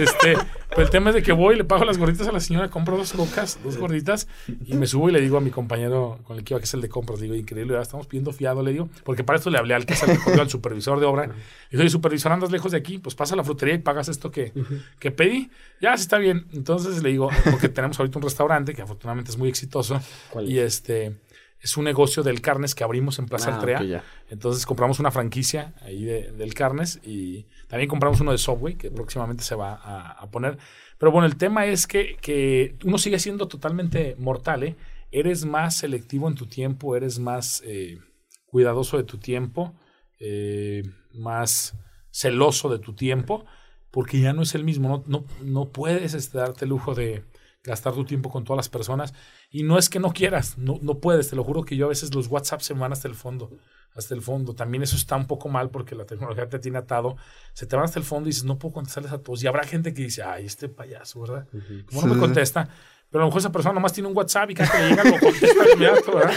[0.00, 0.36] Este,
[0.70, 2.96] pero el tema es de que voy, le pago las gorditas a la señora, compro
[2.96, 4.26] dos cocas, dos gorditas,
[4.64, 6.72] y me subo y le digo a mi compañero con el que iba, que es
[6.72, 9.50] el de compras, le digo, increíble, ya estamos pidiendo fiado, le digo, porque para esto
[9.50, 11.30] le hablé al que es el recorrido, al supervisor de obra.
[11.70, 14.30] Y oye, supervisor, andas lejos de aquí, pues pasa a la frutería y pagas esto
[14.30, 14.54] que,
[14.98, 15.50] que pedí.
[15.80, 16.46] Ya, sí está bien.
[16.52, 20.00] Entonces le digo, porque tenemos ahorita un restaurante que afortunadamente es muy exitoso.
[20.30, 21.20] ¿Cuál Y este
[21.60, 24.02] es un negocio del Carnes que abrimos en Plaza Ah, Altrea.
[24.30, 28.90] Entonces compramos una franquicia ahí de- del Carnes y también compramos uno de Subway que
[28.90, 30.56] próximamente se va a, a poner.
[30.98, 34.76] Pero bueno, el tema es que, que uno sigue siendo totalmente mortal, ¿eh?
[35.12, 37.98] Eres más selectivo en tu tiempo, eres más eh,
[38.46, 39.74] cuidadoso de tu tiempo,
[40.18, 40.82] eh,
[41.12, 41.74] más
[42.10, 43.44] celoso de tu tiempo,
[43.90, 44.88] porque ya no es el mismo.
[44.88, 47.24] No, no, no puedes este, darte el lujo de
[47.62, 49.14] gastar tu tiempo con todas las personas.
[49.50, 51.28] Y no es que no quieras, no, no puedes.
[51.28, 53.50] Te lo juro que yo a veces los WhatsApp se me van hasta el fondo.
[53.94, 54.54] Hasta el fondo.
[54.54, 57.16] También eso está un poco mal porque la tecnología te tiene atado.
[57.52, 59.42] Se te van hasta el fondo y dices, no puedo contestarles a todos.
[59.42, 61.46] Y habrá gente que dice, ay, este payaso, ¿verdad?
[61.86, 62.68] ¿Cómo no me contesta?
[63.10, 65.02] Pero a lo mejor esa persona nomás tiene un WhatsApp y cada que le llega
[65.04, 66.32] lo contesta inmediato, ¿verdad?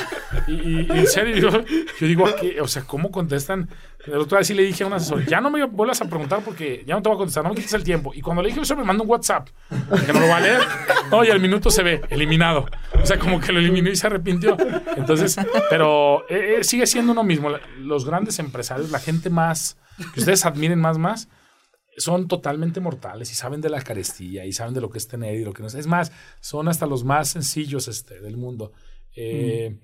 [0.48, 1.50] Y, y- y en serio, yo,
[2.00, 2.60] yo digo, ¿qué?
[2.62, 3.70] o sea, ¿cómo contestan?
[4.08, 6.42] El otro día sí le dije a un asesor, ya no me vuelvas a preguntar
[6.44, 8.12] porque ya no te voy a contestar, no me quites el tiempo.
[8.16, 9.50] Y cuando le dije eso, me manda un WhatsApp,
[10.06, 10.62] que no lo va a leer.
[11.12, 12.66] No, y al minuto se ve, eliminado.
[13.02, 14.58] O sea, como que lo eliminó y se arrepintió.
[14.98, 15.38] Entonces,
[15.70, 17.52] pero eh, eh, sigue siendo uno mismo.
[17.80, 19.78] Los grandes empresarios, la gente más,
[20.14, 21.30] que ustedes admiren más, más,
[21.98, 25.36] son totalmente mortales y saben de la carestía y saben de lo que es tener
[25.36, 25.76] y lo que no es.
[25.76, 28.72] Es más, son hasta los más sencillos este, del mundo.
[29.16, 29.80] Eh,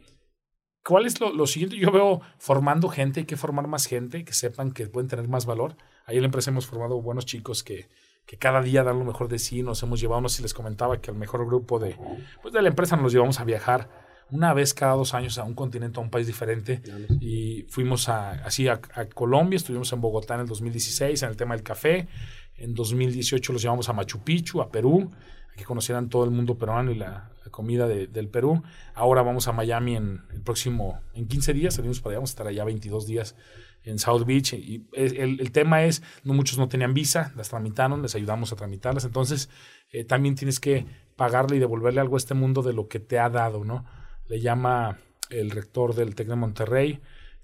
[0.83, 1.77] ¿Cuál es lo, lo siguiente?
[1.77, 5.45] Yo veo formando gente, hay que formar más gente, que sepan que pueden tener más
[5.45, 5.75] valor.
[6.05, 7.89] Ahí en la empresa hemos formado buenos chicos que,
[8.25, 9.61] que cada día dan lo mejor de sí.
[9.61, 11.95] Nos hemos llevado, no sé si les comentaba, que el mejor grupo de,
[12.41, 13.98] pues de la empresa nos los llevamos a viajar
[14.31, 16.81] una vez cada dos años a un continente, a un país diferente.
[17.19, 21.35] Y fuimos a, así a, a Colombia, estuvimos en Bogotá en el 2016 en el
[21.37, 22.07] tema del café.
[22.55, 25.09] En 2018 los llevamos a Machu Picchu, a Perú,
[25.53, 28.61] a que conocieran todo el mundo peruano y la, la comida de- del Perú.
[28.93, 32.33] Ahora vamos a Miami en el próximo, en 15 días, salimos para allá, vamos a
[32.33, 33.35] estar allá 22 días
[33.83, 34.53] en South Beach.
[34.53, 38.57] Y el, el tema es, no muchos no tenían visa, las tramitaron, les ayudamos a
[38.57, 39.05] tramitarlas.
[39.05, 39.49] Entonces,
[39.91, 43.19] eh, también tienes que pagarle y devolverle algo a este mundo de lo que te
[43.19, 43.85] ha dado, ¿no?
[44.29, 44.97] Le llama
[45.29, 47.01] el rector del TEC de Monterrey,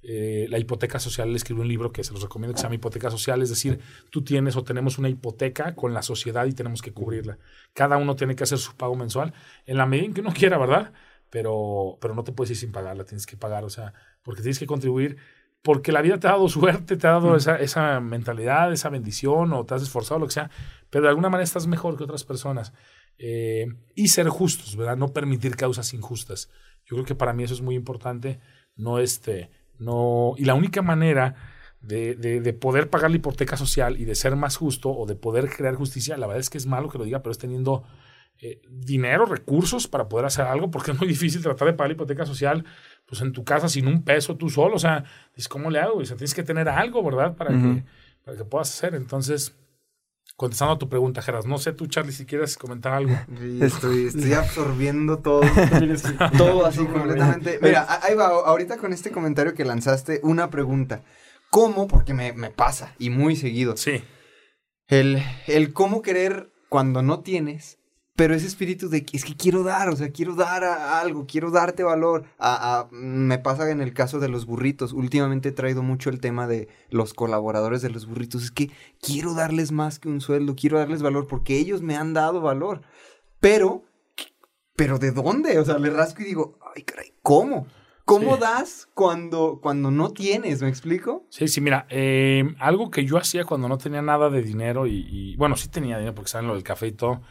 [0.08, 2.76] eh, la hipoteca social, él escribió un libro que se los recomiendo que se llama
[2.76, 3.80] Hipoteca Social, es decir,
[4.12, 7.40] tú tienes o tenemos una hipoteca con la sociedad y tenemos que cubrirla.
[7.74, 9.34] Cada uno tiene que hacer su pago mensual
[9.66, 10.94] en la medida en que uno quiera, ¿verdad?
[11.32, 14.60] Pero, pero no te puedes ir sin pagarla, tienes que pagar, o sea, porque tienes
[14.60, 15.18] que contribuir,
[15.64, 19.54] porque la vida te ha dado suerte, te ha dado esa, esa mentalidad, esa bendición,
[19.54, 20.52] o te has esforzado, lo que sea,
[20.92, 22.74] pero de alguna manera estás mejor que otras personas.
[23.18, 23.66] Eh,
[23.96, 24.98] y ser justos, ¿verdad?
[24.98, 26.52] No permitir causas injustas.
[26.86, 28.40] Yo creo que para mí eso es muy importante.
[28.76, 31.36] No este, no, y la única manera
[31.82, 35.16] de, de, de poder pagar la hipoteca social y de ser más justo o de
[35.16, 37.84] poder crear justicia, la verdad es que es malo que lo diga, pero es teniendo
[38.42, 41.94] eh, dinero, recursos para poder hacer algo, porque es muy difícil tratar de pagar la
[41.94, 42.66] hipoteca social
[43.06, 44.76] pues en tu casa sin un peso tú solo.
[44.76, 45.06] O sea,
[45.36, 46.00] dices, ¿cómo le hago?
[46.00, 47.36] O sea, tienes que tener algo, ¿verdad?
[47.36, 47.86] Para, que,
[48.26, 48.94] para que puedas hacer.
[48.96, 49.56] Entonces,
[50.36, 53.16] contestando a tu pregunta, Geras, no sé tú, Charlie, si quieres comentar algo.
[53.40, 55.42] Sí, estoy, estoy absorbiendo todo.
[56.38, 57.60] todo así completamente.
[57.62, 61.04] Mira, ahí va, ahorita con este comentario que lanzaste, una pregunta.
[61.50, 61.88] ¿Cómo?
[61.88, 63.78] Porque me, me pasa, y muy seguido.
[63.78, 64.04] Sí.
[64.88, 67.80] El, el cómo querer cuando no tienes,
[68.16, 71.26] pero ese espíritu de que es que quiero dar, o sea, quiero dar a- algo,
[71.28, 72.24] quiero darte valor.
[72.40, 74.94] A- me pasa en el caso de los burritos.
[74.94, 78.44] Últimamente he traído mucho el tema de los colaboradores de los burritos.
[78.44, 78.72] Es que
[79.02, 82.82] quiero darles más que un sueldo, quiero darles valor porque ellos me han dado valor.
[83.42, 83.84] Pero,
[84.76, 85.60] ¿pero de dónde?
[85.60, 87.68] O sea, le rasco y digo, ay, caray, ¿cómo?
[88.06, 88.42] ¿Cómo Sí.
[88.42, 90.62] das cuando, cuando no tienes?
[90.62, 91.26] ¿Me explico?
[91.30, 95.06] Sí, sí, mira, eh, algo que yo hacía cuando no tenía nada de dinero y,
[95.10, 97.22] y, bueno, sí tenía dinero porque saben lo del café y todo,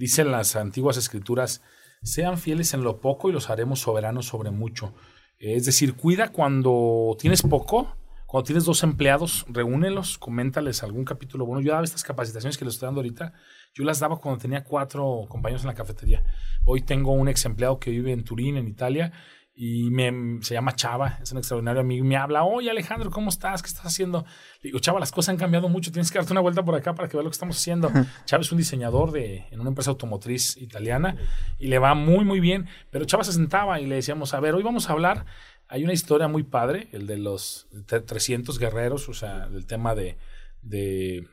[0.00, 1.60] dicen las antiguas escrituras,
[2.02, 4.94] sean fieles en lo poco y los haremos soberanos sobre mucho.
[5.38, 7.94] Es decir, cuida cuando tienes poco,
[8.24, 11.60] cuando tienes dos empleados, reúnelos, coméntales algún capítulo bueno.
[11.60, 13.34] Yo daba estas capacitaciones que les estoy dando ahorita,
[13.74, 16.24] yo las daba cuando tenía cuatro compañeros en la cafetería.
[16.64, 19.12] Hoy tengo un ex empleado que vive en Turín, en Italia,
[19.62, 23.28] y me, se llama Chava, es un extraordinario amigo, y me habla, oye Alejandro, ¿cómo
[23.28, 23.60] estás?
[23.60, 24.24] ¿Qué estás haciendo?
[24.62, 26.94] Le digo, Chava, las cosas han cambiado mucho, tienes que darte una vuelta por acá
[26.94, 27.90] para que veas lo que estamos haciendo.
[28.24, 31.16] Chava es un diseñador de, en una empresa automotriz italiana
[31.58, 34.54] y le va muy, muy bien, pero Chava se sentaba y le decíamos, a ver,
[34.54, 35.26] hoy vamos a hablar,
[35.68, 39.94] hay una historia muy padre, el de los tre- 300 guerreros, o sea, del tema
[39.94, 40.16] de,
[40.62, 41.28] de,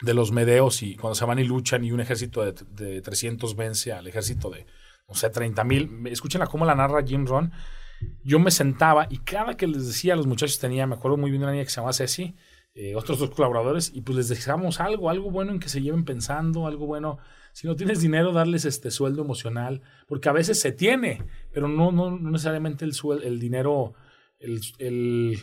[0.00, 3.54] de los medeos y cuando se van y luchan y un ejército de, de 300
[3.56, 4.64] vence al ejército de,
[5.12, 6.06] o sea, 30 mil.
[6.06, 7.52] Escúchenla cómo la narra Jim Ron.
[8.24, 11.30] Yo me sentaba y cada que les decía a los muchachos tenía, me acuerdo muy
[11.30, 12.34] bien de una niña que se llama Ceci,
[12.74, 16.04] eh, otros dos colaboradores, y pues les dejábamos algo, algo bueno en que se lleven
[16.04, 17.18] pensando, algo bueno.
[17.52, 21.22] Si no tienes dinero, darles este sueldo emocional, porque a veces se tiene,
[21.52, 23.92] pero no, no, no necesariamente el, suel- el dinero,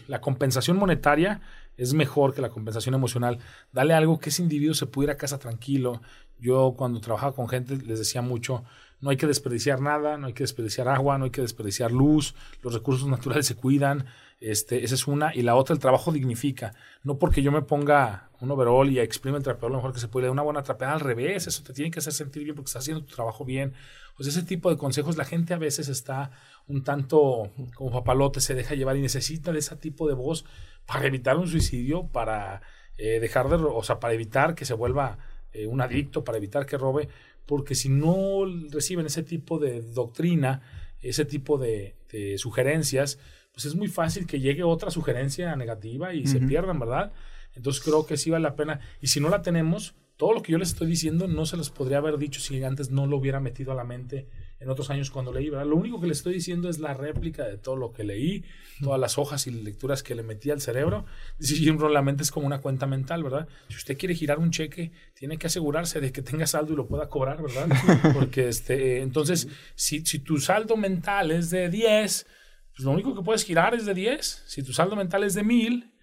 [0.08, 1.42] la compensación monetaria
[1.78, 3.40] es mejor que la compensación emocional.
[3.72, 6.02] Dale algo que ese individuo se pudiera a casa tranquilo.
[6.40, 8.64] Yo cuando trabajaba con gente les decía mucho,
[9.02, 12.36] no hay que desperdiciar nada, no hay que desperdiciar agua, no hay que desperdiciar luz,
[12.62, 14.06] los recursos naturales se cuidan,
[14.40, 16.74] este, esa es una, y la otra, el trabajo dignifica.
[17.04, 20.08] No porque yo me ponga un overall y exprime el trapeador lo mejor que se
[20.08, 22.84] puede, una buena trapeada al revés, eso te tiene que hacer sentir bien porque estás
[22.84, 23.74] haciendo tu trabajo bien.
[24.16, 26.32] Pues ese tipo de consejos, la gente a veces está
[26.68, 30.46] un tanto como papalote, se deja llevar y necesita de ese tipo de voz
[30.86, 32.62] para evitar un suicidio, para
[32.98, 35.18] eh, dejar de, o sea, para evitar que se vuelva
[35.54, 37.10] eh, un adicto, para evitar que robe,
[37.50, 40.62] porque si no reciben ese tipo de doctrina,
[41.02, 43.18] ese tipo de, de sugerencias,
[43.52, 47.12] pues es muy fácil que llegue otra sugerencia negativa y se pierdan, ¿verdad?
[47.56, 48.82] Entonces creo que sí vale la pena.
[49.02, 51.72] Y si no la tenemos, todo lo que yo les estoy diciendo no se les
[51.72, 54.28] podría haber dicho si antes no lo hubiera metido a la mente
[54.60, 55.66] en otros años cuando leí, ¿verdad?
[55.66, 58.44] Lo único que les estoy diciendo es la réplica de todo lo que leí,
[58.82, 61.06] todas las hojas y lecturas que le metí al cerebro.
[61.38, 63.48] Dice Jim Rohn, la mente es como una cuenta mental, ¿verdad?
[63.70, 66.88] Si usted quiere girar un cheque, tiene que asegurarse de que tenga saldo y lo
[66.88, 67.68] pueda cobrar, ¿verdad?
[68.14, 72.28] Porque este, entonces, si, si tu saldo mental es de 10,
[72.76, 74.44] pues lo único que puedes girar es de 10.
[74.46, 75.94] Si tu saldo mental es de 1000,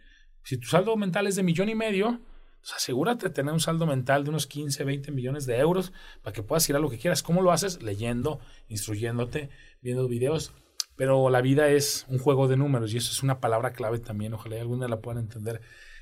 [0.44, 2.20] si tu saldo mental es de millón y medio,
[2.66, 6.34] pues asegúrate de tener un saldo mental de unos 15, 20 millones de euros para
[6.34, 7.22] que puedas girar lo que quieras.
[7.22, 7.80] ¿Cómo lo haces?
[7.80, 9.50] Leyendo, instruyéndote,
[9.82, 10.52] viendo videos.
[10.96, 14.34] Pero la vida es un juego de números y eso es una palabra clave también.
[14.34, 15.60] Ojalá alguna la puedan entender.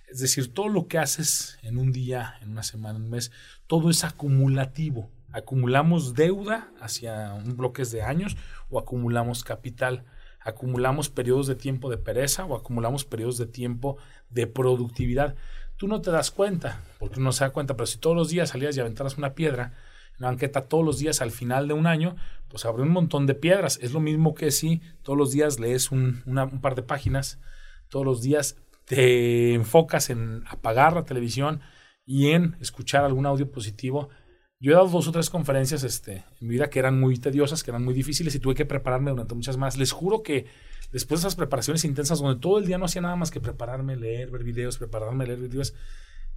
[0.08, 3.30] Es decir, todo lo que haces en un día, en una semana, en un mes,
[3.66, 5.10] todo es acumulativo.
[5.32, 8.38] Acumulamos deuda hacia bloques de años
[8.70, 10.06] o acumulamos capital.
[10.40, 13.98] Acumulamos periodos de tiempo de pereza o acumulamos periodos de tiempo
[14.30, 15.36] de productividad.
[15.76, 18.28] Tú no te das cuenta, porque uno no se da cuenta, pero si todos los
[18.28, 19.74] días salías y aventaras una piedra,
[20.18, 22.16] una banqueta todos los días al final de un año,
[22.48, 23.78] pues habrá un montón de piedras.
[23.82, 27.40] Es lo mismo que si todos los días lees un, un par de páginas,
[27.88, 31.60] todos los días te enfocas en apagar la televisión
[32.06, 34.10] y en escuchar algún audio positivo.
[34.60, 37.62] Yo he dado dos o tres conferencias este, en mi vida que eran muy tediosas,
[37.62, 39.76] que eran muy difíciles y tuve que prepararme durante muchas más.
[39.76, 40.46] Les juro que
[40.94, 43.96] después de esas preparaciones intensas, donde todo el día no hacía nada más que prepararme,
[43.96, 45.74] leer, ver videos, prepararme, leer videos,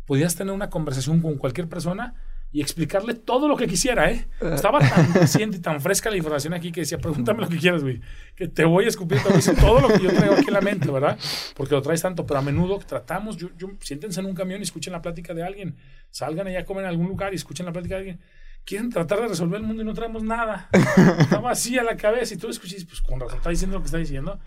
[0.07, 2.15] podías tener una conversación con cualquier persona
[2.51, 4.27] y explicarle todo lo que quisiera, ¿eh?
[4.41, 7.83] Estaba tan reciente y tan fresca la información aquí que decía, pregúntame lo que quieras,
[7.83, 8.01] güey,
[8.35, 9.19] que te voy a escupir,
[9.59, 11.19] todo lo que yo traigo aquí en la mente, ¿verdad?
[11.55, 14.63] Porque lo traes tanto, pero a menudo tratamos, yo, yo, siéntense en un camión y
[14.63, 15.75] escuchen la plática de alguien,
[16.09, 18.19] salgan allá a comer en algún lugar y escuchen la plática de alguien.
[18.67, 20.69] Quieren tratar de resolver el mundo y no traemos nada.
[20.73, 23.97] Está vacía la cabeza y tú escuchas, pues con razón está diciendo lo que está
[23.97, 24.39] diciendo.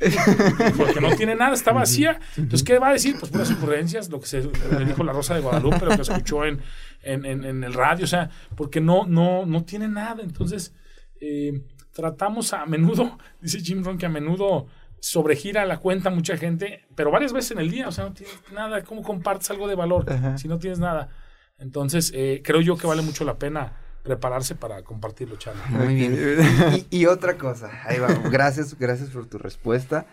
[0.76, 2.20] Porque no tiene nada, está vacía.
[2.36, 3.16] Entonces, ¿qué va a decir?
[3.18, 6.44] Pues puras ocurrencias, lo que se le dijo la Rosa de Guadalupe, lo que escuchó
[6.44, 6.60] en,
[7.02, 10.22] en, en, en el radio, o sea, porque no, no, no tiene nada.
[10.22, 10.74] Entonces,
[11.18, 11.62] eh,
[11.94, 14.66] tratamos a menudo, dice Jim Rohn, que a menudo
[15.00, 18.36] sobregira la cuenta mucha gente, pero varias veces en el día, o sea, no tienes
[18.52, 20.36] nada, ¿cómo compartes algo de valor Ajá.
[20.36, 21.08] si no tienes nada?
[21.56, 25.62] Entonces, eh, creo yo que vale mucho la pena prepararse para compartirlo, Charlie.
[25.68, 26.86] Muy bien.
[26.90, 28.08] Y, y otra cosa, ahí va.
[28.30, 30.06] Gracias, gracias por tu respuesta.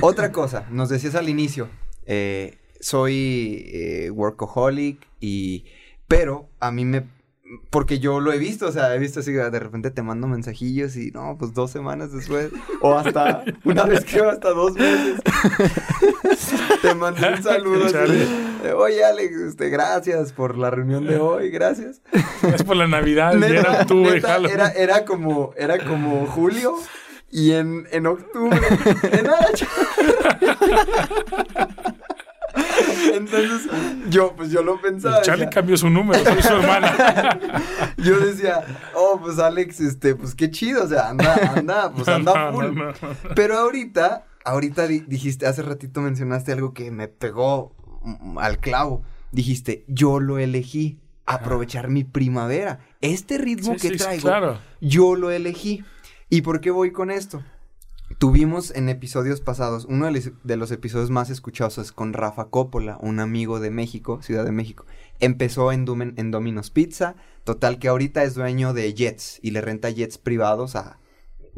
[0.00, 1.68] Otra cosa, nos decías al inicio,
[2.06, 5.64] eh, soy eh, workaholic y,
[6.08, 7.06] pero a mí me,
[7.70, 10.96] porque yo lo he visto, o sea, he visto así, de repente te mando mensajillos
[10.96, 12.48] y no, pues dos semanas después,
[12.80, 15.20] o hasta, una vez creo, hasta dos meses,
[16.82, 18.28] te mandé un saludo así,
[18.76, 22.00] Oye, Alex, este, gracias por la reunión de hoy, gracias.
[22.54, 26.74] Es por la Navidad, Neta, era octubre, neta, era, era como, era como julio
[27.30, 28.58] y en, en octubre.
[29.22, 29.68] nada, ch-
[34.14, 35.20] yo, pues yo lo pensaba.
[35.22, 37.38] Charlie decía- cambió su número, soy su hermana.
[37.98, 38.64] yo decía,
[38.94, 42.64] oh, pues Alex, este, pues qué chido, o sea, anda, anda, pues anda full.
[42.66, 42.92] no, no, no.
[43.34, 49.02] Pero ahorita, ahorita di- dijiste, hace ratito mencionaste algo que me pegó mm, al clavo.
[49.32, 52.78] Dijiste, yo lo elegí, aprovechar mi primavera.
[53.00, 54.58] Este ritmo Sí, que sí, traigo, claro.
[54.80, 55.84] yo lo elegí.
[56.30, 57.42] ¿Y por qué voy con esto?
[58.18, 63.18] Tuvimos en episodios pasados, uno de los, episodios más escuchados es con Rafa Coppola, un
[63.20, 64.86] amigo de México, Ciudad de México.
[65.20, 69.60] Empezó en, Dumen- en Domino's Pizza, total que ahorita es dueño de jets y le
[69.60, 70.98] renta jets privados a,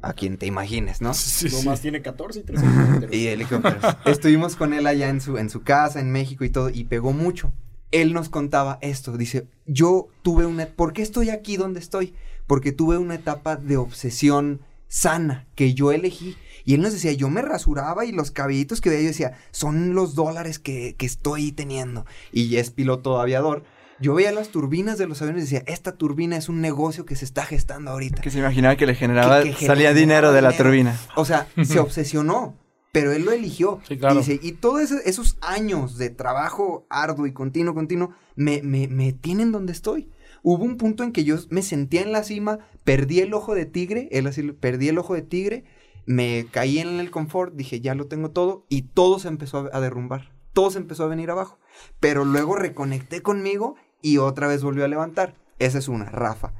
[0.02, 1.14] a quien te imagines, ¿no?
[1.14, 1.56] Sí, sí.
[1.56, 3.14] Nomás tiene 14 y 3 helicópteros.
[3.14, 3.96] Y helicópteros.
[4.04, 7.12] Estuvimos con él allá en su, en su casa, en México y todo, y pegó
[7.12, 7.52] mucho.
[7.92, 10.66] Él nos contaba esto, dice, yo tuve una...
[10.66, 12.14] ¿Por qué estoy aquí donde estoy?
[12.46, 16.36] Porque tuve una etapa de obsesión sana que yo elegí.
[16.66, 19.94] Y él nos decía, yo me rasuraba y los cabellitos que veía, yo decía, son
[19.94, 22.04] los dólares que, que estoy teniendo.
[22.32, 23.64] Y es piloto aviador.
[23.98, 27.16] Yo veía las turbinas de los aviones y decía, esta turbina es un negocio que
[27.16, 28.20] se está gestando ahorita.
[28.20, 30.68] Que se imaginaba que le generaba, Que- que salía generaba dinero de la dinero.
[30.68, 31.00] turbina.
[31.14, 32.58] O sea, se obsesionó,
[32.92, 33.80] pero él lo eligió.
[33.88, 34.16] Sí, claro.
[34.16, 38.86] Y, dice, y todos ese- esos años de trabajo arduo y continuo, continuo, me, me,
[38.88, 40.10] me tienen donde estoy.
[40.42, 43.64] Hubo un punto en que yo me sentía en la cima, perdí el ojo de
[43.66, 45.64] tigre, él así, perdí el ojo de tigre,
[46.06, 49.80] me caí en el confort, dije, ya lo tengo todo, y todo se empezó a,
[49.80, 50.32] derrumbar.
[50.52, 51.58] Todo se empezó a venir abajo.
[52.00, 55.34] Pero luego reconecté conmigo y otra vez volvió a levantar.
[55.58, 56.54] Esa es una, Rafa.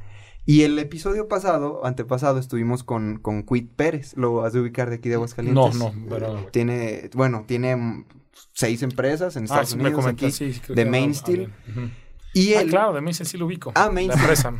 [0.44, 4.16] Y el episodio pasado, antepasado, estuvimos con, con Quit Pérez.
[4.16, 5.74] Lo has de ubicar de aquí de No, Aguascalientes.
[5.78, 6.46] no, pero...
[6.52, 8.04] Tiene, bueno, tiene
[8.52, 10.00] seis empresas en Ah, Estados me Unidos.
[10.00, 11.38] comenté, aquí, sí, sí, creo de que Main ah, Steel.
[11.38, 11.54] bien.
[11.70, 11.90] Ujú.
[12.34, 13.72] Y Ah, él, claro, de Main Steel sí lo ubico.
[13.74, 13.90] Ah,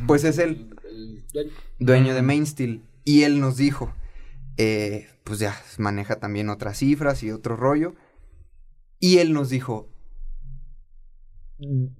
[0.07, 0.75] pues es el
[1.79, 2.83] dueño de Main Steel.
[3.05, 3.93] Y él nos dijo,
[4.57, 7.95] eh, pues ya maneja también otras cifras y otro rollo.
[8.99, 9.89] Y él nos dijo,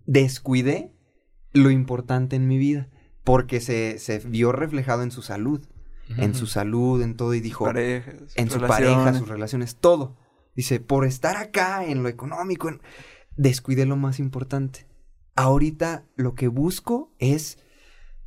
[0.06, 0.94] descuidé
[1.54, 2.90] lo importante en mi vida.
[3.24, 5.66] Porque se, se vio reflejado en su salud.
[6.18, 7.34] En su salud, en todo.
[7.34, 8.96] Y dijo, Parejas, en su relaciones.
[8.96, 10.16] pareja, sus relaciones, todo.
[10.56, 12.82] Dice, por estar acá en lo económico, en-
[13.36, 14.88] descuidé lo más importante.
[15.36, 17.60] Ahorita lo que busco es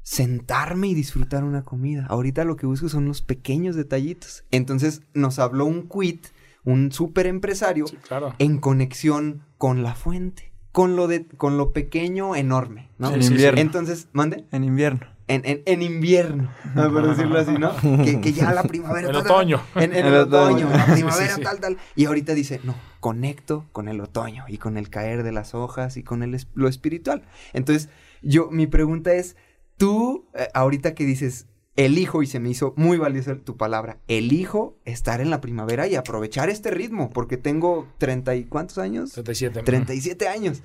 [0.03, 2.07] sentarme y disfrutar una comida.
[2.09, 4.45] Ahorita lo que busco son los pequeños detallitos.
[4.51, 6.27] Entonces nos habló un quit,
[6.65, 8.35] un super empresario, Sí, claro.
[8.39, 13.13] en conexión con la fuente, con lo de, con lo pequeño enorme, ¿no?
[13.15, 13.61] En invierno.
[13.61, 14.45] Entonces, mande.
[14.53, 15.07] En invierno.
[15.29, 17.71] En, en, en invierno, por decirlo así, ¿no?
[18.05, 19.07] Que, que ya la primavera.
[19.09, 19.63] El tal, otoño.
[19.77, 20.77] En, en El el otoño, otoño.
[20.77, 21.43] la primavera, sí, sí.
[21.43, 21.77] tal, tal.
[21.95, 25.97] Y ahorita dice, no, conecto con el otoño y con el caer de las hojas
[25.97, 27.23] y con el, lo espiritual.
[27.53, 27.91] Entonces,
[28.23, 29.37] yo, mi pregunta es,
[29.81, 34.79] tú, eh, ahorita que dices, elijo, y se me hizo muy valiosa tu palabra, elijo
[34.85, 39.13] estar en la primavera y aprovechar este ritmo, porque tengo treinta y cuántos años?
[39.13, 39.63] 37.
[39.63, 40.63] 37 años.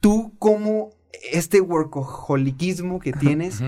[0.00, 0.92] Tú, como
[1.30, 3.60] este workaholicismo que tienes.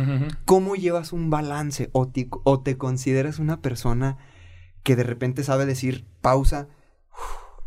[0.46, 1.90] ¿cómo llevas un balance?
[1.92, 4.16] ¿O te, o te consideras una persona
[4.82, 6.68] que de repente sabe decir, pausa,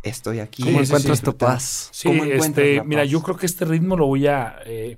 [0.02, 0.64] estoy aquí?
[0.64, 1.26] ¿Cómo sí, encuentras sí.
[1.26, 1.90] tu paz?
[1.92, 4.56] Sí, ¿Cómo encuentras este, la mira, yo creo que este ritmo lo voy a...
[4.66, 4.98] eh,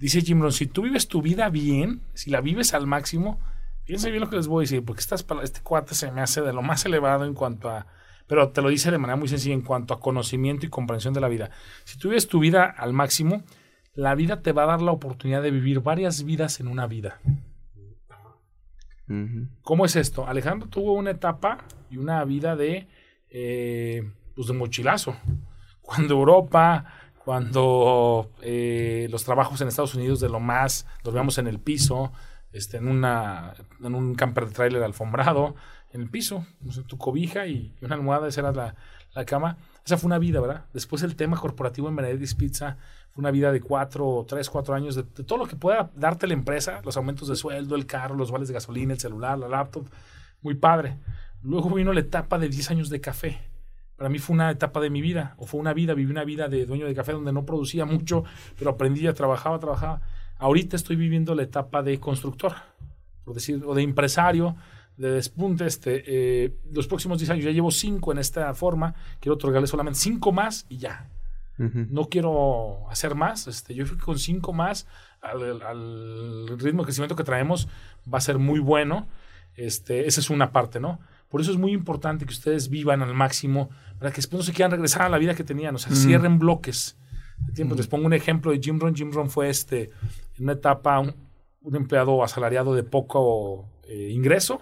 [0.00, 3.38] dice Jim Rohn, si tú vives tu vida bien, si la vives al máximo,
[3.84, 6.40] fíjense bien lo que les voy a decir, porque estas, este cuate se me hace
[6.40, 7.86] de lo más elevado en cuanto a...
[8.26, 11.20] Pero te lo dice de manera muy sencilla en cuanto a conocimiento y comprensión de
[11.20, 11.50] la vida.
[11.84, 13.42] Si tú vives tu vida al máximo,
[13.92, 17.20] la vida te va a dar la oportunidad de vivir varias vidas en una vida.
[19.62, 20.28] ¿Cómo es esto?
[20.28, 22.86] Alejandro tuvo una etapa y una vida de,
[23.28, 25.16] eh, pues de mochilazo.
[25.82, 26.99] Cuando Europa,
[27.30, 32.10] cuando eh, los trabajos en Estados Unidos de lo más, dormíamos en el piso,
[32.50, 35.54] este, en, un camper de trailer alfombrado,
[35.92, 36.44] en el piso,
[36.88, 38.74] tu cobija y una almohada, esa era la,
[39.14, 39.58] la cama.
[39.86, 40.64] Esa fue una vida, ¿verdad?
[40.72, 42.78] Después el tema corporativo en Benedict's Pizza
[43.12, 46.26] fue una vida de cuatro, tres, cuatro años, de, de todo lo que pueda darte
[46.26, 49.46] la empresa, los aumentos de sueldo, el carro, los vales de gasolina, el celular, la
[49.46, 49.86] laptop,
[50.42, 50.98] muy padre.
[51.44, 53.49] Luego vino la etapa de 10 años de café.
[54.00, 56.48] Para mí fue una etapa de mi vida, o fue una vida, viví una vida
[56.48, 58.24] de dueño de café donde no producía mucho,
[58.58, 60.00] pero aprendía, trabajaba, trabajaba.
[60.38, 62.54] Ahorita estoy viviendo la etapa de constructor,
[63.26, 64.56] por decir, o de empresario,
[64.96, 65.66] de despunte.
[65.66, 69.98] Este, eh, los próximos 10 años, ya llevo 5 en esta forma, quiero otorgarle solamente
[69.98, 71.10] 5 más y ya.
[71.58, 73.48] No quiero hacer más.
[73.48, 74.86] Este, yo creo que con 5 más,
[75.20, 77.68] al, al ritmo de crecimiento que traemos,
[78.10, 79.08] va a ser muy bueno.
[79.56, 81.00] Este, esa es una parte, ¿no?
[81.30, 84.52] Por eso es muy importante que ustedes vivan al máximo para que después no se
[84.52, 86.98] quieran regresar a la vida que tenían, o sea, cierren bloques
[87.38, 87.74] de tiempo.
[87.76, 88.94] Les pongo un ejemplo de Jim Ron.
[88.94, 89.90] Jim Ron fue este,
[90.36, 91.14] en una etapa un,
[91.62, 94.60] un empleado asalariado de poco eh, ingreso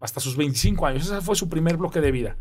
[0.00, 1.06] hasta sus 25 años.
[1.06, 2.36] Ese fue su primer bloque de vida.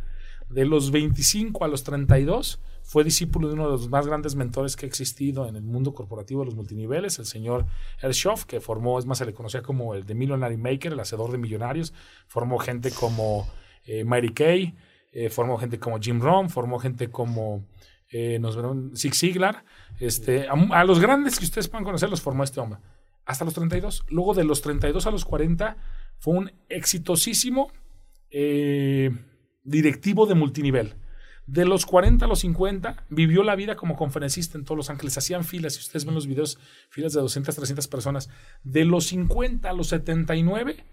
[0.50, 4.76] De los 25 a los 32 fue discípulo de uno de los más grandes mentores
[4.76, 7.66] que ha existido en el mundo corporativo de los multiniveles, el señor
[7.99, 11.32] Ershoff, que formó, es más, se le conocía como el The Millionary Maker, el hacedor
[11.32, 11.94] de millonarios.
[12.28, 13.49] Formó gente como
[13.86, 14.76] eh, Mary Kay,
[15.12, 17.66] eh, formó gente como Jim Rohn, formó gente como
[18.12, 19.66] eh, nos verán, Zig Ziglar.
[19.99, 22.80] Este, a, a, los grandes que ustedes puedan conocer los formó este hombre.
[23.26, 24.06] Hasta los 32.
[24.10, 25.76] Luego de los 32 a los 40
[26.20, 27.72] fue un exitosísimo
[29.64, 30.95] directivo de multinivel.
[31.47, 35.17] De los 40 a los 50, vivió la vida como conferencista en todos Los Ángeles.
[35.17, 36.57] Hacían filas, si ustedes ven los videos,
[36.89, 38.30] filas de 200, 300 personas.
[38.63, 40.84] De los 50 a los 79,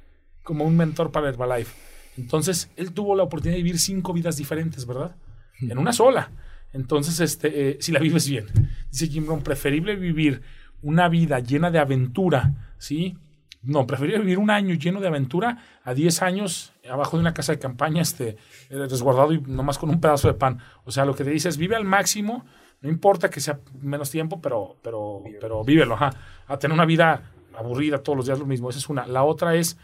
[0.42, 1.72] como un mentor para Herbalife.
[2.18, 5.16] Entonces, él tuvo la oportunidad de vivir cinco vidas diferentes, ¿verdad?
[5.60, 6.30] En una sola.
[6.72, 8.46] Entonces, este, eh, si la vives bien.
[8.90, 10.42] Dice Jim Rohn, preferible vivir
[10.82, 13.16] una vida llena de aventura, ¿sí?
[13.62, 17.52] No, preferible vivir un año lleno de aventura a 10 años abajo de una casa
[17.52, 18.36] de campaña, este,
[18.68, 20.58] resguardado y nomás con un pedazo de pan.
[20.84, 22.44] O sea, lo que te dice es vive al máximo,
[22.80, 26.10] no importa que sea menos tiempo, pero, pero, pero vívelo, ajá.
[26.48, 28.68] A tener una vida aburrida todos los días lo mismo.
[28.68, 29.06] Esa es una.
[29.06, 29.78] La otra es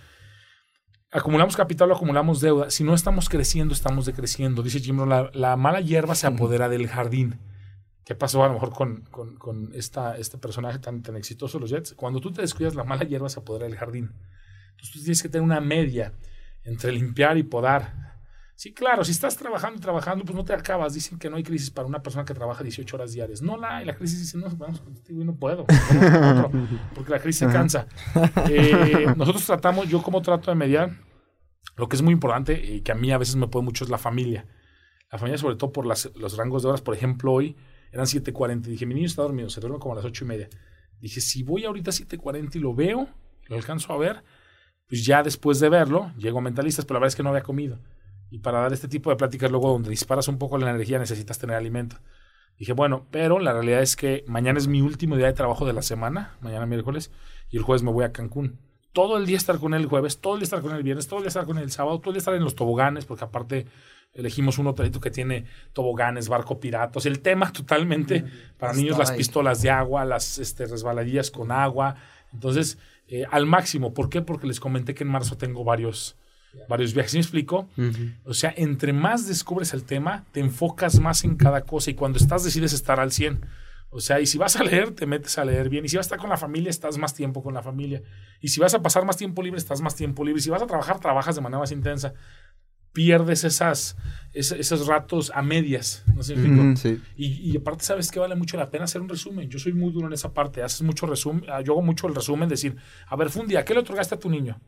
[1.12, 2.70] acumulamos capital o acumulamos deuda.
[2.70, 4.62] Si no estamos creciendo, estamos decreciendo.
[4.62, 7.38] Dice Jim Rohn, la, la, mala hierba se apodera del jardín.
[8.09, 11.68] ¿Qué pasó a lo mejor con, con, con esta, este personaje tan, tan exitoso, los
[11.68, 11.93] Jets?
[11.93, 14.14] Cuando tú te descuidas, la mala hierba se apodera del jardín.
[14.70, 16.14] Entonces tú tienes que tener una media
[16.64, 18.16] entre limpiar y podar.
[18.55, 20.94] Sí, claro, si estás trabajando y trabajando, pues no te acabas.
[20.94, 23.43] Dicen que no hay crisis para una persona que trabaja 18 horas diarias.
[23.43, 23.85] No la hay.
[23.85, 25.64] La crisis dice, no, vamos, no puedo.
[25.64, 26.51] Otro,
[26.94, 27.89] porque la crisis se cansa.
[28.48, 30.97] Eh, nosotros tratamos, yo como trato de mediar,
[31.76, 33.90] lo que es muy importante y que a mí a veces me puede mucho es
[33.90, 34.47] la familia.
[35.12, 36.80] La familia, sobre todo por las, los rangos de horas.
[36.80, 37.55] Por ejemplo, hoy
[37.93, 38.62] eran 7.40.
[38.62, 40.48] Dije, mi niño está dormido, se duerme como a las 8 y media.
[41.01, 43.09] Dije, si voy ahorita a 7.40 y lo veo,
[43.47, 44.23] lo alcanzo a ver,
[44.89, 47.43] pues ya después de verlo, llego a mentalistas, pero la verdad es que no había
[47.43, 47.78] comido.
[48.31, 51.39] Y para dar este tipo de pláticas luego donde disparas un poco la energía necesitas
[51.39, 51.97] tener alimento.
[52.59, 55.73] Dije, bueno, pero la realidad es que mañana es mi último día de trabajo de
[55.73, 57.12] la semana, mañana miércoles,
[57.51, 58.59] y el jueves me voy a Cancún.
[58.93, 60.82] Todo el día estar con él el jueves, todo el día estar con él el
[60.82, 62.56] viernes, todo el día estar con él el sábado, todo el día estar en los
[62.56, 63.66] toboganes, porque aparte
[64.18, 68.24] elegimos un hotelito que tiene toboganes, barco piratos, el tema totalmente
[68.58, 71.96] para niños, las pistolas de agua, las este, resbaladillas con agua.
[72.32, 72.78] Entonces,
[73.08, 73.94] eh, al máximo.
[73.94, 74.20] ¿Por qué?
[74.20, 76.16] Porque les comenté que en marzo tengo varios,
[76.68, 77.14] varios viajes.
[77.14, 77.68] ¿Me explico?
[77.76, 78.14] Uh -huh.
[78.24, 82.18] O sea, entre más descubres el tema, te enfocas más en cada cosa y cuando
[82.18, 83.46] estás decides estar al 100.
[83.90, 85.84] O sea, y si vas a leer, te metes a leer bien.
[85.84, 88.02] Y si vas a estar con la familia, estás más tiempo con la familia.
[88.40, 90.40] Y si vas a pasar más tiempo libre, estás más tiempo libre.
[90.40, 92.12] Y si vas a trabajar, trabajas de manera más intensa.
[92.98, 93.96] Pierdes esas,
[94.32, 96.02] esos, esos ratos a medias.
[96.16, 97.00] ¿no sé Mm, sí.
[97.16, 99.48] y, y, aparte, sabes que vale mucho la pena hacer un resumen.
[99.48, 100.64] Yo soy muy duro en esa parte.
[100.64, 101.44] Haces mucho resumen.
[101.64, 102.74] Yo hago mucho el resumen, decir,
[103.06, 104.60] a ver, fue un día, ¿qué le otorgaste a tu niño?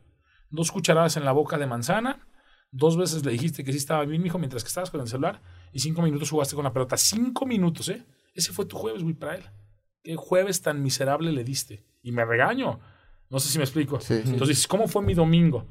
[0.49, 2.25] Dos cucharadas en la boca de manzana.
[2.71, 5.41] Dos veces le dijiste que sí estaba bien, hijo, mientras que estabas con el celular.
[5.73, 6.95] Y cinco minutos jugaste con la pelota.
[6.95, 8.05] Cinco minutos, ¿eh?
[8.33, 9.43] Ese fue tu jueves, güey, para él.
[10.03, 11.83] ¿Qué jueves tan miserable le diste?
[12.01, 12.79] Y me regaño.
[13.29, 13.99] No sé si me explico.
[13.99, 14.21] Sí.
[14.25, 15.67] Entonces, ¿cómo fue mi domingo?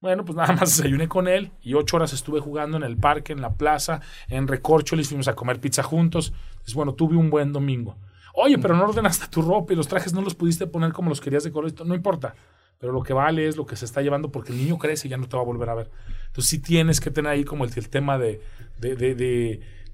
[0.00, 3.32] Bueno, pues nada más desayuné con él y ocho horas estuve jugando en el parque,
[3.32, 6.32] en la plaza, en Recorcholis, fuimos a comer pizza juntos.
[6.50, 7.96] Entonces, bueno, tuve un buen domingo.
[8.34, 11.20] Oye, pero no ordenaste tu ropa y los trajes no los pudiste poner como los
[11.20, 11.72] querías de color.
[11.84, 12.34] No importa.
[12.78, 15.10] Pero lo que vale es lo que se está llevando porque el niño crece y
[15.10, 15.90] ya no te va a volver a ver.
[16.28, 18.40] Entonces sí tienes que tener ahí como el, tema de,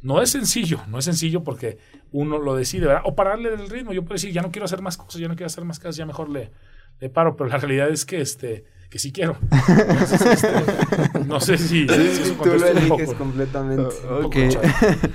[0.03, 1.79] No es sencillo, no es sencillo porque
[2.13, 3.03] uno lo decide, ¿verdad?
[3.07, 3.95] O pararle del ritmo.
[3.95, 5.97] Yo puedo decir, ya no quiero hacer más cosas, ya no quiero hacer más cosas,
[5.97, 6.51] ya mejor le
[7.15, 7.37] paro.
[7.37, 9.35] Pero la realidad es que este que sí quiero.
[9.51, 13.19] Entonces, este, no sé si, si eso Tú lo eliges poco.
[13.19, 13.83] completamente.
[13.83, 14.37] Un poco, Ok.
[14.51, 14.69] chato.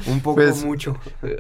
[0.08, 0.98] Un poco Pues, mucho.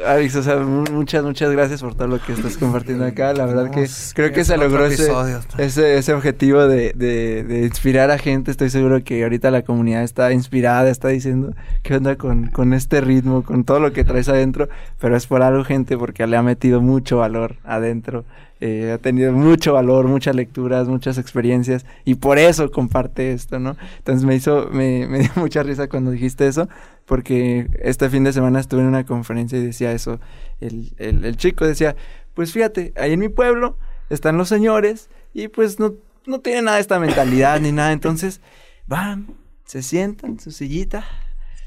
[0.07, 3.33] Alex, o sea, mu- muchas, muchas gracias por todo lo que estás compartiendo acá.
[3.33, 8.17] La verdad que creo que se logró ese, ese objetivo de, de, de inspirar a
[8.17, 8.51] gente.
[8.51, 11.53] Estoy seguro que ahorita la comunidad está inspirada, está diciendo
[11.83, 14.69] qué onda con, con este ritmo, con todo lo que traes adentro.
[14.97, 18.23] Pero es por algo, gente, porque le ha metido mucho valor adentro.
[18.61, 23.77] Eh, ha tenido mucho valor, muchas lecturas, muchas experiencias y por eso comparte esto, ¿no?
[23.99, 26.67] Entonces me hizo, me, me dio mucha risa cuando dijiste eso,
[27.05, 30.19] porque este fin de semana estuve en una conferencia y decía eso,
[30.59, 31.95] el, el, el chico decía,
[32.33, 33.77] pues fíjate, ahí en mi pueblo
[34.09, 35.93] están los señores y pues no,
[36.25, 38.41] no tienen nada de esta mentalidad ni nada, entonces
[38.87, 41.05] van, se sientan en su sillita,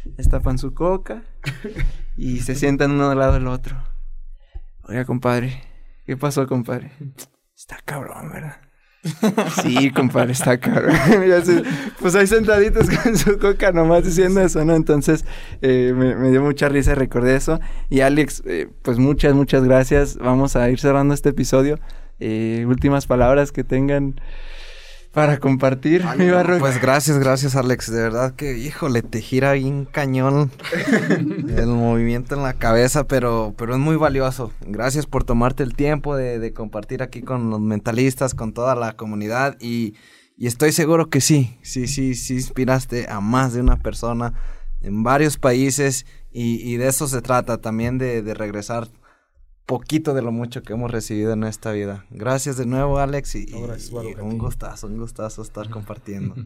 [0.04, 1.22] destapan su coca
[2.18, 3.82] y se sientan uno al lado del otro.
[4.84, 5.71] Oiga, compadre,
[6.04, 6.92] ¿qué pasó, compadre?
[7.56, 8.56] Está cabrón, ¿verdad?
[9.62, 10.94] Sí, compadre, está cabrón.
[12.00, 14.74] Pues ahí sentaditos con su coca nomás diciendo eso, ¿no?
[14.74, 15.24] Entonces
[15.60, 17.60] eh, me, me dio mucha risa recordé eso.
[17.90, 20.16] Y Alex, eh, pues muchas, muchas gracias.
[20.18, 21.78] Vamos a ir cerrando este episodio.
[22.20, 24.20] Eh, últimas palabras que tengan
[25.12, 26.58] para compartir, mi barro.
[26.58, 27.90] Pues gracias, gracias Alex.
[27.90, 30.50] De verdad que, híjole, te gira bien cañón
[31.56, 34.52] el movimiento en la cabeza, pero, pero es muy valioso.
[34.66, 38.94] Gracias por tomarte el tiempo de, de compartir aquí con los mentalistas, con toda la
[38.94, 39.94] comunidad y,
[40.36, 44.32] y estoy seguro que sí, sí, sí, sí inspiraste a más de una persona
[44.80, 48.88] en varios países y, y de eso se trata también de, de regresar
[49.66, 52.06] poquito de lo mucho que hemos recibido en esta vida.
[52.10, 56.34] Gracias de nuevo, Alex, y, No, gracias, y un gustazo, un gustazo estar compartiendo.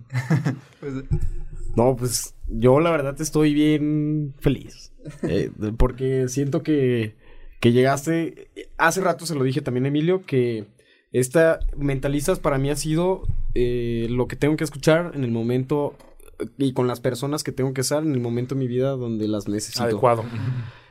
[1.76, 4.92] No, pues yo la verdad estoy bien feliz.
[5.22, 7.16] Eh, porque siento que,
[7.60, 8.48] que llegaste.
[8.78, 10.64] Hace rato se lo dije también a Emilio que
[11.12, 13.22] esta Mentalistas para mí ha sido
[13.54, 15.94] eh, lo que tengo que escuchar en el momento
[16.38, 18.90] eh, y con las personas que tengo que estar en el momento de mi vida
[18.92, 19.84] donde las necesito.
[19.84, 20.24] Adecuado.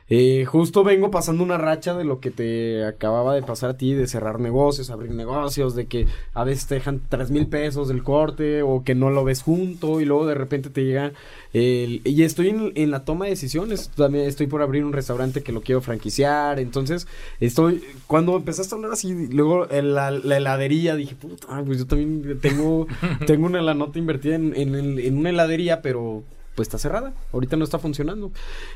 [0.08, 3.94] Eh, justo vengo pasando una racha de lo que te acababa de pasar a ti,
[3.96, 6.06] de cerrar negocios, abrir negocios, de que
[6.36, 10.02] a veces te dejan tres mil pesos del corte o que no lo ves junto
[10.02, 11.14] y luego de repente te llega
[11.54, 12.02] el...
[12.04, 15.52] Y estoy en, en la toma de decisiones, también estoy por abrir un restaurante que
[15.52, 17.08] lo quiero franquiciar, entonces
[17.40, 17.84] estoy...
[18.06, 22.40] Cuando empezaste a hablar así, luego en la, la heladería, dije, puta, pues yo también
[22.42, 22.86] tengo,
[23.26, 26.24] tengo una la nota invertida en, en una heladería, pero
[26.56, 28.32] pues está cerrada, ahorita no está funcionando.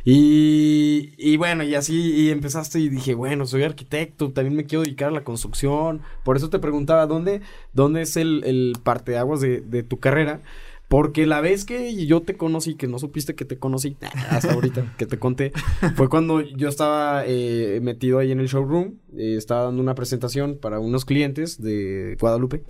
[0.05, 4.83] Y, y bueno, y así y empezaste y dije, bueno, soy arquitecto, también me quiero
[4.83, 6.01] dedicar a la construcción.
[6.23, 7.41] Por eso te preguntaba, ¿dónde,
[7.73, 10.41] dónde es el, el parteaguas de, de tu carrera?
[10.89, 13.95] Porque la vez que yo te conocí, que no supiste que te conocí,
[14.29, 15.53] hasta ahorita que te conté,
[15.95, 20.57] fue cuando yo estaba eh, metido ahí en el showroom, eh, estaba dando una presentación
[20.57, 22.63] para unos clientes de Guadalupe,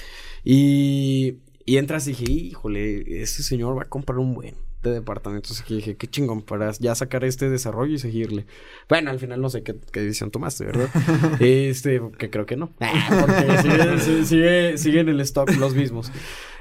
[0.44, 5.64] y, y entras y dije, híjole, ese señor va a comprar un buen de departamentos.
[5.68, 8.45] Y dije, qué chingón, para ya sacar este desarrollo y seguirle.
[8.88, 10.89] Bueno, al final no sé qué, qué decisión tomaste, ¿verdad?
[11.39, 12.72] este, que creo que no.
[13.19, 16.11] Porque sigue, sigue, sigue, sigue en el stock los mismos.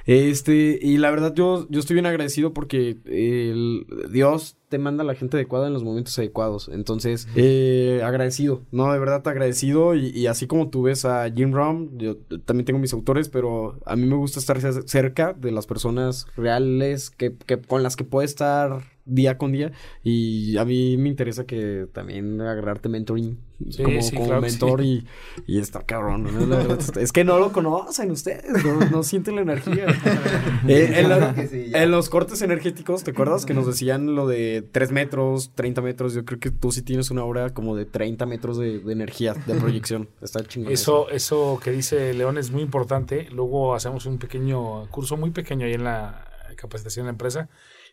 [0.09, 5.06] Este, y la verdad yo, yo estoy bien agradecido porque el, Dios te manda a
[5.06, 6.70] la gente adecuada en los momentos adecuados.
[6.72, 9.94] Entonces, eh, agradecido, no, de verdad agradecido.
[9.94, 12.16] Y, así como tú ves a Jim Rom, yo
[12.47, 16.26] también tengo mis autores, pero a mí me gusta estar cer- cerca de las personas
[16.39, 19.72] reales que, que, con las que puedo estar día con día.
[20.05, 23.39] Y a mí me interesa que también agarrarte mentoring
[23.70, 25.05] Sí, como, sí, como claro mentor sí.
[25.47, 26.22] y, y está cabrón.
[26.22, 26.47] ¿no?
[26.47, 29.86] La verdad, está- es que no lo conocen ustedes, no, no sienten la energía.
[30.68, 35.52] Eh, en, la- los cortes energéticos, ¿te acuerdas que nos decían lo de 3 metros,
[35.55, 36.14] 30 metros?
[36.14, 39.35] Yo creo que tú sí tienes una hora como de 30 metros de, de energía,
[39.35, 40.09] de proyección.
[40.20, 40.72] Está chingón.
[40.72, 43.28] Eso, eso que dice León es muy importante.
[43.32, 46.24] Luego hacemos un pequeño curso muy pequeño ahí en la
[46.56, 47.48] capacitación de la empresa.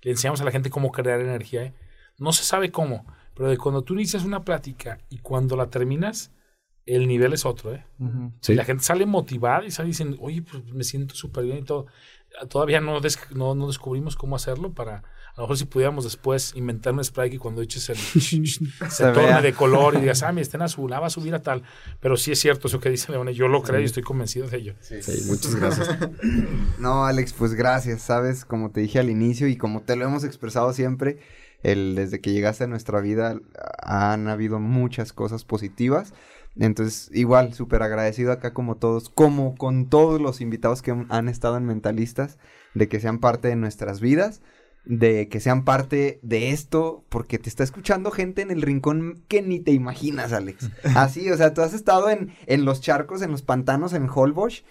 [0.06, 1.64] Le enseñamos a la gente cómo crear energía.
[1.64, 1.74] ¿eh?
[2.20, 6.32] No se sabe cómo, pero de cuando tú inicias una plática y cuando la terminas,
[6.86, 7.74] el nivel es otro.
[7.74, 7.84] ¿eh?
[8.40, 8.54] Sí.
[8.54, 11.64] Y la gente sale motivada y sale diciendo, oye, pues me siento súper bien y
[11.64, 11.88] todo.
[12.50, 15.04] Todavía no, des- no, no descubrimos cómo hacerlo para,
[15.36, 17.98] a lo mejor si pudiéramos después inventar un spray que cuando eches el
[18.90, 19.42] se, torne vea.
[19.42, 21.64] de color y digas, ah, mi está en azul, ah, va a subir a tal.
[22.00, 24.58] Pero sí es cierto eso que dice Leone, yo lo creo y estoy convencido de
[24.58, 24.76] ello.
[24.80, 24.96] Sí,
[25.28, 25.90] muchas gracias.
[26.80, 30.24] No, Alex, pues gracias, sabes, como te dije al inicio y como te lo hemos
[30.24, 31.20] expresado siempre,
[31.64, 33.40] el, desde que llegaste a nuestra vida
[33.82, 36.14] han habido muchas cosas positivas.
[36.58, 41.28] Entonces, igual, súper agradecido acá como todos, como con todos los invitados que han- han
[41.28, 42.38] estado en Mentalistas,
[42.74, 44.42] de que sean parte de nuestras vidas.
[44.86, 49.42] De que sean parte de esto, porque te está escuchando gente en el rincón que
[49.42, 50.70] ni te imaginas, Alex.
[50.96, 54.64] Así, o sea, tú has estado en, en los charcos, en los pantanos, en Holbox,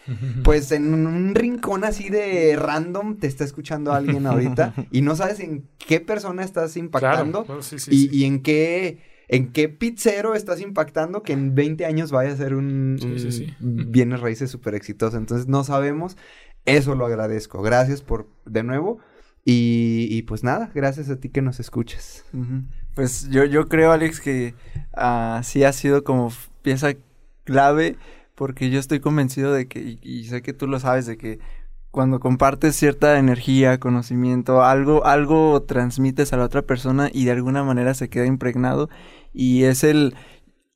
[0.44, 5.40] pues en un rincón así de random te está escuchando alguien ahorita y no sabes
[5.40, 8.16] en qué persona estás impactando Claro, sí, sí, y, sí.
[8.16, 9.14] y en qué...
[9.26, 13.26] ¿En qué pizzero estás impactando que en 20 años vaya a ser un, Sí, sí,
[13.26, 13.54] un sí.
[13.88, 15.16] bienes raíces súper exitoso?
[15.16, 16.18] Entonces no sabemos.
[16.66, 17.62] Eso lo agradezco.
[17.62, 18.98] Gracias por, de nuevo.
[19.44, 22.24] Y, y pues nada, gracias a ti que nos escuchas.
[22.94, 24.54] Pues yo, yo creo, Alex, que
[24.94, 26.94] ah, sí ha sido como pieza
[27.44, 27.96] clave
[28.34, 31.38] porque yo estoy convencido de que, y, y sé que tú lo sabes, de que
[31.90, 37.62] cuando compartes cierta energía, conocimiento, algo, algo transmites a la otra persona y de alguna
[37.62, 38.90] manera se queda impregnado
[39.32, 40.14] y es el...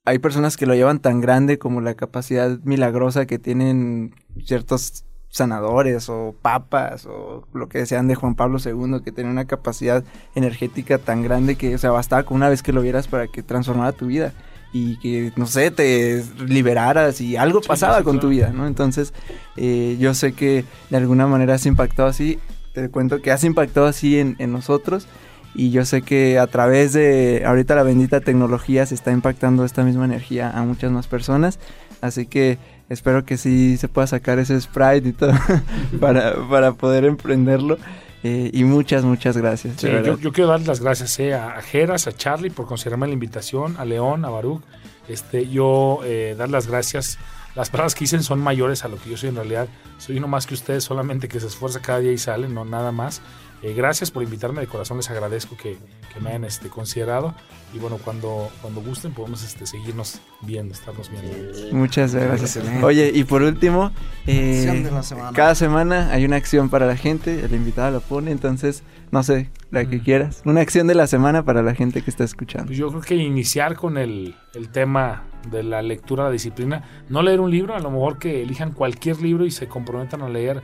[0.04, 6.08] Hay personas que lo llevan tan grande como la capacidad milagrosa que tienen ciertos sanadores
[6.08, 10.98] o papas o lo que sean de Juan Pablo II, que tienen una capacidad energética
[10.98, 13.92] tan grande que, o sea, bastaba con una vez que lo vieras para que transformara
[13.92, 14.32] tu vida
[14.72, 18.66] y que, no sé, te liberaras y algo Sí, pasaba sí, con tu vida, ¿no?
[18.66, 19.12] Entonces,
[19.56, 22.38] eh, yo sé que de alguna manera has impactado así,
[22.72, 25.08] te cuento que has impactado así en, en nosotros
[25.54, 29.84] y yo sé que a través de ahorita la bendita tecnología se está impactando esta
[29.84, 31.58] misma energía a muchas más personas,
[32.00, 32.58] así que
[32.88, 35.32] espero que sí se pueda sacar ese sprite y todo
[36.00, 37.78] para, para poder emprenderlo.
[38.22, 39.74] eh, y muchas, muchas gracias.
[39.78, 39.88] Sí,
[40.20, 43.84] yo quiero dar las gracias eh, a Jeras, a Charlie por considerarme la invitación, a
[43.84, 44.62] León, a Baruch.
[45.08, 47.18] Este, yo eh, dar las gracias.
[47.54, 49.68] Las palabras que dicen son mayores a lo que yo soy en realidad.
[49.98, 52.92] Soy uno más que ustedes, solamente que se esfuerza cada día y sale, no nada
[52.92, 53.20] más.
[53.62, 55.76] Eh, gracias por invitarme de corazón, les agradezco que,
[56.14, 57.34] que me hayan este, considerado.
[57.74, 61.76] Y bueno, cuando, cuando gusten podemos este, seguirnos viendo, estarnos viendo.
[61.76, 62.56] Muchas gracias.
[62.56, 62.84] Excelente.
[62.84, 63.90] Oye, y por último,
[64.26, 65.32] eh, semana.
[65.34, 69.50] cada semana hay una acción para la gente, el invitado la pone, entonces, no sé,
[69.70, 70.04] la que Mm.
[70.04, 70.42] quieras.
[70.44, 72.66] Una acción de la semana para la gente que está escuchando.
[72.68, 76.84] Pues yo creo que iniciar con el, el tema de la lectura, la disciplina.
[77.08, 80.28] No leer un libro, a lo mejor que elijan cualquier libro y se comprometan a
[80.28, 80.62] leer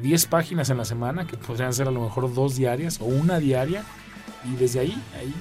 [0.00, 3.38] 10 páginas en la semana, que podrían ser a lo mejor dos diarias o una
[3.38, 3.82] diaria.
[4.50, 5.32] Y desde ahí, ahí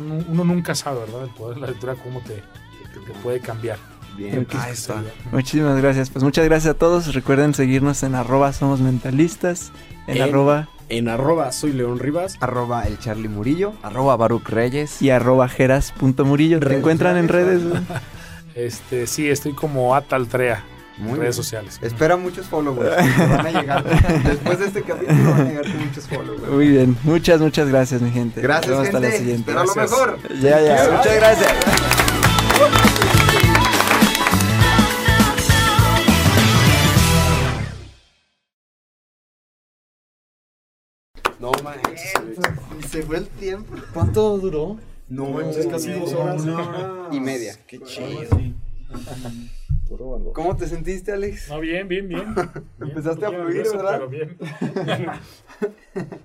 [0.00, 1.24] uno, uno nunca sabe, ¿verdad?
[1.24, 3.78] El poder de la lectura, cómo te, te- te puede cambiar.
[4.16, 4.46] Bien.
[4.58, 5.02] Ahí está.
[5.30, 6.10] Muchísimas gracias.
[6.10, 7.14] Pues muchas gracias a todos.
[7.14, 9.70] Recuerden seguirnos en arroba somos mentalistas,
[10.08, 12.36] en En- arroba En arroba soy León Rivas.
[12.40, 13.74] Arroba el Charlie Murillo.
[13.82, 15.00] Arroba Baruch Reyes.
[15.02, 16.58] y arroba jeras.murillo.
[16.60, 17.62] ¿Te encuentran en redes?
[18.54, 20.64] Este, sí, estoy como Ataltrea
[20.98, 21.32] Muy redes bien.
[21.32, 21.78] sociales.
[21.82, 22.96] Espera muchos followers.
[23.18, 23.84] van a llegar.
[24.24, 26.48] Después de este capítulo van a llegar con muchos followers.
[26.50, 26.96] Muy bien.
[27.04, 28.40] Muchas, muchas gracias, mi gente.
[28.40, 29.50] Gracias, Nos vemos hasta la siguiente.
[29.50, 29.90] Espero lo Gracias.
[29.90, 30.18] mejor.
[30.40, 30.90] Ya, ya.
[30.96, 31.54] Muchas gracias.
[41.38, 42.12] No manches.
[42.90, 43.74] Se fue el tiempo.
[43.94, 44.78] ¿Cuánto duró?
[45.08, 46.42] No manches, casi dos horas.
[47.12, 47.56] Y media.
[47.66, 48.28] Qué chido.
[50.34, 51.48] ¿Cómo te sentiste, Alex?
[51.48, 52.34] No, bien, bien, bien.
[52.34, 53.92] Bien, Empezaste a fluir, nervioso, ¿verdad?
[53.98, 54.36] pero bien.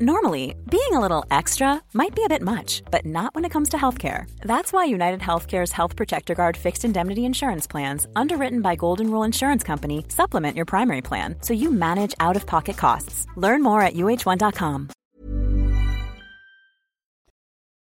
[0.00, 3.68] Normally, being a little extra might be a bit much, but not when it comes
[3.68, 4.26] to healthcare.
[4.42, 9.22] That's why United Healthcare's Health Protector Guard fixed indemnity insurance plans, underwritten by Golden Rule
[9.22, 13.26] Insurance Company, supplement your primary plan so you manage out of pocket costs.
[13.36, 14.88] Learn more at uh1.com.